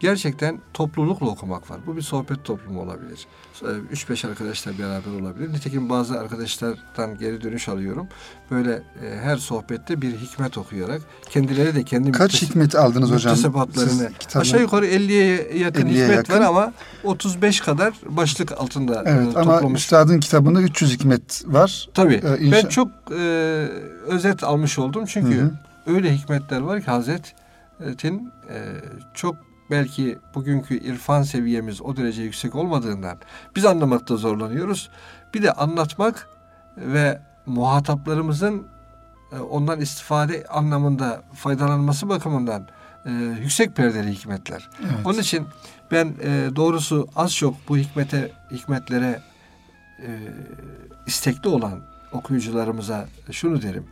gerçekten 0.00 0.60
toplulukla 0.74 1.26
okumak 1.26 1.70
var. 1.70 1.78
Bu 1.86 1.96
bir 1.96 2.02
sohbet 2.02 2.44
toplumu 2.44 2.80
olabilir. 2.82 3.26
E, 3.62 3.66
Üç 3.90 4.10
beş 4.10 4.24
arkadaşlar 4.24 4.78
beraber 4.78 5.20
olabilir. 5.20 5.52
Nitekim 5.52 5.88
bazı 5.90 6.20
arkadaşlardan 6.20 7.18
geri 7.18 7.40
dönüş 7.42 7.68
alıyorum. 7.68 8.08
Böyle 8.50 8.72
e, 8.74 9.18
her 9.22 9.36
sohbette 9.36 10.02
bir 10.02 10.16
hikmet 10.16 10.58
okuyarak 10.58 11.02
kendileri 11.30 11.74
de 11.74 11.82
kendi 11.84 12.12
Kaç 12.12 12.32
müktesip- 12.34 12.48
hikmet 12.50 12.74
aldınız 12.74 13.10
hocam? 13.10 13.34
kitabın- 13.34 14.40
aşağı 14.40 14.60
yukarı 14.60 14.86
50'ye 14.86 15.58
yakın 15.58 15.86
50'ye 15.86 16.02
hikmet 16.04 16.16
yakın. 16.16 16.34
var 16.34 16.40
ama 16.40 16.72
35 17.04 17.60
kadar 17.60 17.94
başlık 18.06 18.52
altında 18.52 19.02
Evet 19.06 19.36
e, 19.36 19.38
ama 19.40 19.54
toplamış. 19.54 19.80
üstadın 19.82 20.20
kitabında 20.20 20.62
300 20.62 20.92
hikmet 20.92 21.42
var. 21.46 21.88
Tabii. 21.94 22.14
Ee, 22.14 22.18
inşa- 22.18 22.52
Ben 22.52 22.68
çok 22.68 22.88
e, 23.10 23.22
özet 24.06 24.44
almış 24.44 24.78
oldum 24.78 25.04
çünkü 25.06 25.38
Hı 25.40 25.42
hı. 25.44 25.52
öyle 25.96 26.14
hikmetler 26.16 26.60
var 26.60 26.80
ki 26.80 26.86
Hazret'in 26.86 28.32
e, 28.50 28.56
çok 29.14 29.36
belki 29.70 30.18
bugünkü 30.34 30.74
irfan 30.74 31.22
seviyemiz 31.22 31.82
o 31.82 31.96
derece 31.96 32.22
yüksek 32.22 32.54
olmadığından 32.54 33.18
biz 33.56 33.64
anlamakta 33.64 34.16
zorlanıyoruz. 34.16 34.90
Bir 35.34 35.42
de 35.42 35.52
anlatmak 35.52 36.28
ve 36.76 37.20
muhataplarımızın 37.46 38.66
e, 39.32 39.38
ondan 39.38 39.80
istifade 39.80 40.44
anlamında 40.46 41.22
faydalanması 41.34 42.08
bakımından 42.08 42.66
e, 43.06 43.10
yüksek 43.42 43.76
perdeli 43.76 44.12
hikmetler. 44.12 44.68
Evet. 44.80 45.06
Onun 45.06 45.18
için 45.18 45.46
ben 45.90 46.14
e, 46.22 46.48
doğrusu 46.56 47.08
az 47.16 47.34
çok 47.34 47.54
bu 47.68 47.76
hikmete 47.76 48.32
hikmetlere 48.50 49.20
e, 49.98 50.08
istekli 51.06 51.48
olan 51.48 51.80
okuyucularımıza 52.12 53.08
şunu 53.30 53.62
derim. 53.62 53.86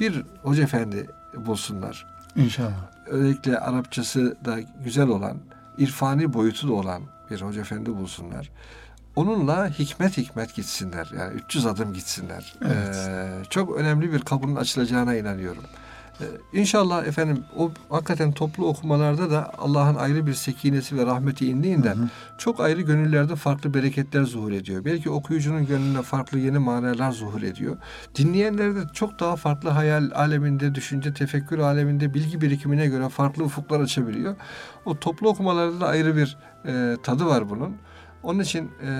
Bir 0.00 0.22
hoca 0.42 0.62
efendi 0.62 1.06
bulsunlar. 1.36 2.06
İnşallah. 2.36 2.90
Özellikle 3.06 3.58
Arapçası 3.58 4.36
da 4.44 4.60
güzel 4.84 5.08
olan, 5.08 5.36
irfani 5.78 6.32
boyutu 6.32 6.68
da 6.68 6.72
olan 6.72 7.02
bir 7.30 7.40
hoca 7.40 7.60
efendi 7.60 7.96
bulsunlar. 7.96 8.50
Onunla 9.16 9.68
hikmet 9.68 10.16
hikmet 10.16 10.54
gitsinler. 10.54 11.10
Yani 11.18 11.34
300 11.34 11.66
adım 11.66 11.92
gitsinler. 11.92 12.54
Evet. 12.64 12.96
Ee, 12.96 13.28
çok 13.50 13.76
önemli 13.76 14.12
bir 14.12 14.20
kapının 14.20 14.56
açılacağına 14.56 15.16
inanıyorum. 15.16 15.64
Ee, 16.20 16.24
İnşallah 16.52 17.06
efendim 17.06 17.44
o 17.56 17.70
hakikaten 17.90 18.32
toplu 18.32 18.66
okumalarda 18.66 19.30
da 19.30 19.52
Allah'ın 19.58 19.94
ayrı 19.94 20.26
bir 20.26 20.34
sekinesi 20.34 20.96
ve 20.96 21.06
rahmeti 21.06 21.46
indiğinden 21.46 22.10
çok 22.38 22.60
ayrı 22.60 22.80
gönüllerde 22.80 23.36
farklı 23.36 23.74
bereketler 23.74 24.22
zuhur 24.22 24.52
ediyor. 24.52 24.84
Belki 24.84 25.10
okuyucunun 25.10 25.66
gönlüne 25.66 26.02
farklı 26.02 26.38
yeni 26.38 26.58
manalar 26.58 27.12
zuhur 27.12 27.42
ediyor. 27.42 27.76
Dinleyenlerde 28.14 28.80
çok 28.92 29.20
daha 29.20 29.36
farklı 29.36 29.70
hayal 29.70 30.10
aleminde, 30.14 30.74
düşünce, 30.74 31.14
tefekkür 31.14 31.58
aleminde 31.58 32.14
bilgi 32.14 32.40
birikimine 32.40 32.86
göre 32.86 33.08
farklı 33.08 33.44
ufuklar 33.44 33.80
açabiliyor. 33.80 34.36
O 34.84 34.98
toplu 34.98 35.28
okumalarda 35.28 35.80
da 35.80 35.86
ayrı 35.86 36.16
bir 36.16 36.36
e, 36.66 36.96
tadı 37.02 37.26
var 37.26 37.50
bunun. 37.50 37.76
Onun 38.22 38.40
için 38.40 38.64
e, 38.64 38.90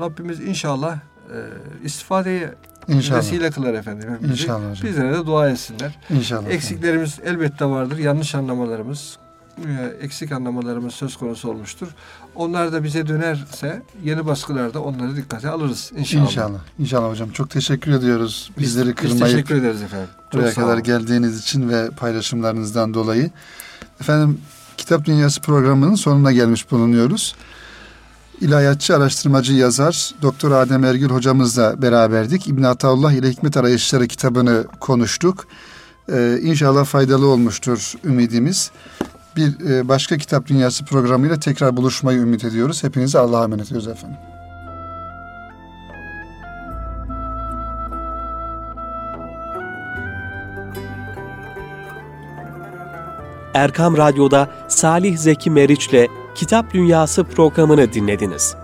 Rabbimiz 0.00 0.40
inşallah 0.40 0.98
e, 1.30 1.38
istifadeye 1.84 2.54
İnşallah. 2.88 3.18
vesile 3.18 3.50
kılar 3.50 3.74
efendim. 3.74 4.10
hepimizi. 4.14 4.42
İnşallah 4.42 4.70
hocam. 4.70 4.90
Bizlere 4.90 5.12
de 5.12 5.26
dua 5.26 5.48
etsinler. 5.50 5.98
İnşallah. 6.10 6.50
Eksiklerimiz 6.50 7.18
elbette 7.24 7.64
vardır. 7.64 7.98
Yanlış 7.98 8.34
anlamalarımız, 8.34 9.16
e, 9.58 9.92
eksik 10.00 10.32
anlamalarımız 10.32 10.94
söz 10.94 11.16
konusu 11.16 11.50
olmuştur. 11.50 11.88
Onlar 12.34 12.72
da 12.72 12.84
bize 12.84 13.06
dönerse 13.06 13.82
yeni 14.04 14.26
baskılarda 14.26 14.82
onları 14.82 15.16
dikkate 15.16 15.48
alırız 15.48 15.92
inşallah. 15.96 16.24
İnşallah. 16.24 16.58
İnşallah 16.78 17.10
hocam. 17.10 17.30
Çok 17.30 17.50
teşekkür 17.50 17.92
ediyoruz. 17.92 18.50
Biz, 18.58 18.64
Bizleri 18.64 18.88
biz 18.88 18.94
kırmayıp 18.94 19.26
teşekkür 19.26 19.54
ederiz 19.54 19.82
efendim. 19.82 20.08
Çok 20.32 20.40
buraya 20.40 20.54
kadar 20.54 20.78
geldiğiniz 20.78 21.40
için 21.40 21.68
ve 21.68 21.90
paylaşımlarınızdan 21.90 22.94
dolayı. 22.94 23.30
Efendim 24.00 24.40
Kitap 24.76 25.04
Dünyası 25.04 25.40
programının 25.40 25.94
sonuna 25.94 26.32
gelmiş 26.32 26.70
bulunuyoruz. 26.70 27.34
İlahiyatçı, 28.40 28.96
araştırmacı, 28.96 29.52
yazar 29.52 30.10
Doktor 30.22 30.50
Adem 30.50 30.84
Ergül 30.84 31.08
hocamızla 31.08 31.82
beraberdik. 31.82 32.48
İbn 32.48 32.62
Ataullah 32.62 33.12
ile 33.12 33.30
Hikmet 33.30 33.56
Arayışları 33.56 34.06
kitabını 34.06 34.64
konuştuk. 34.80 35.46
Ee, 36.12 36.38
inşallah 36.42 36.84
faydalı 36.84 37.26
olmuştur 37.26 37.92
ümidimiz. 38.04 38.70
Bir 39.36 39.70
e, 39.70 39.88
başka 39.88 40.18
Kitap 40.18 40.46
Dünyası 40.46 40.84
programıyla 40.84 41.40
tekrar 41.40 41.76
buluşmayı 41.76 42.18
ümit 42.18 42.44
ediyoruz. 42.44 42.84
Hepinize 42.84 43.18
Allah'a 43.18 43.44
emanet 43.44 43.66
ediyoruz 43.66 43.88
efendim. 43.88 44.16
Erkam 53.54 53.96
Radyo'da 53.96 54.48
Salih 54.68 55.18
Zeki 55.18 55.50
Meriç'le 55.50 56.23
Kitap 56.34 56.72
Dünyası 56.74 57.24
programını 57.24 57.92
dinlediniz. 57.92 58.63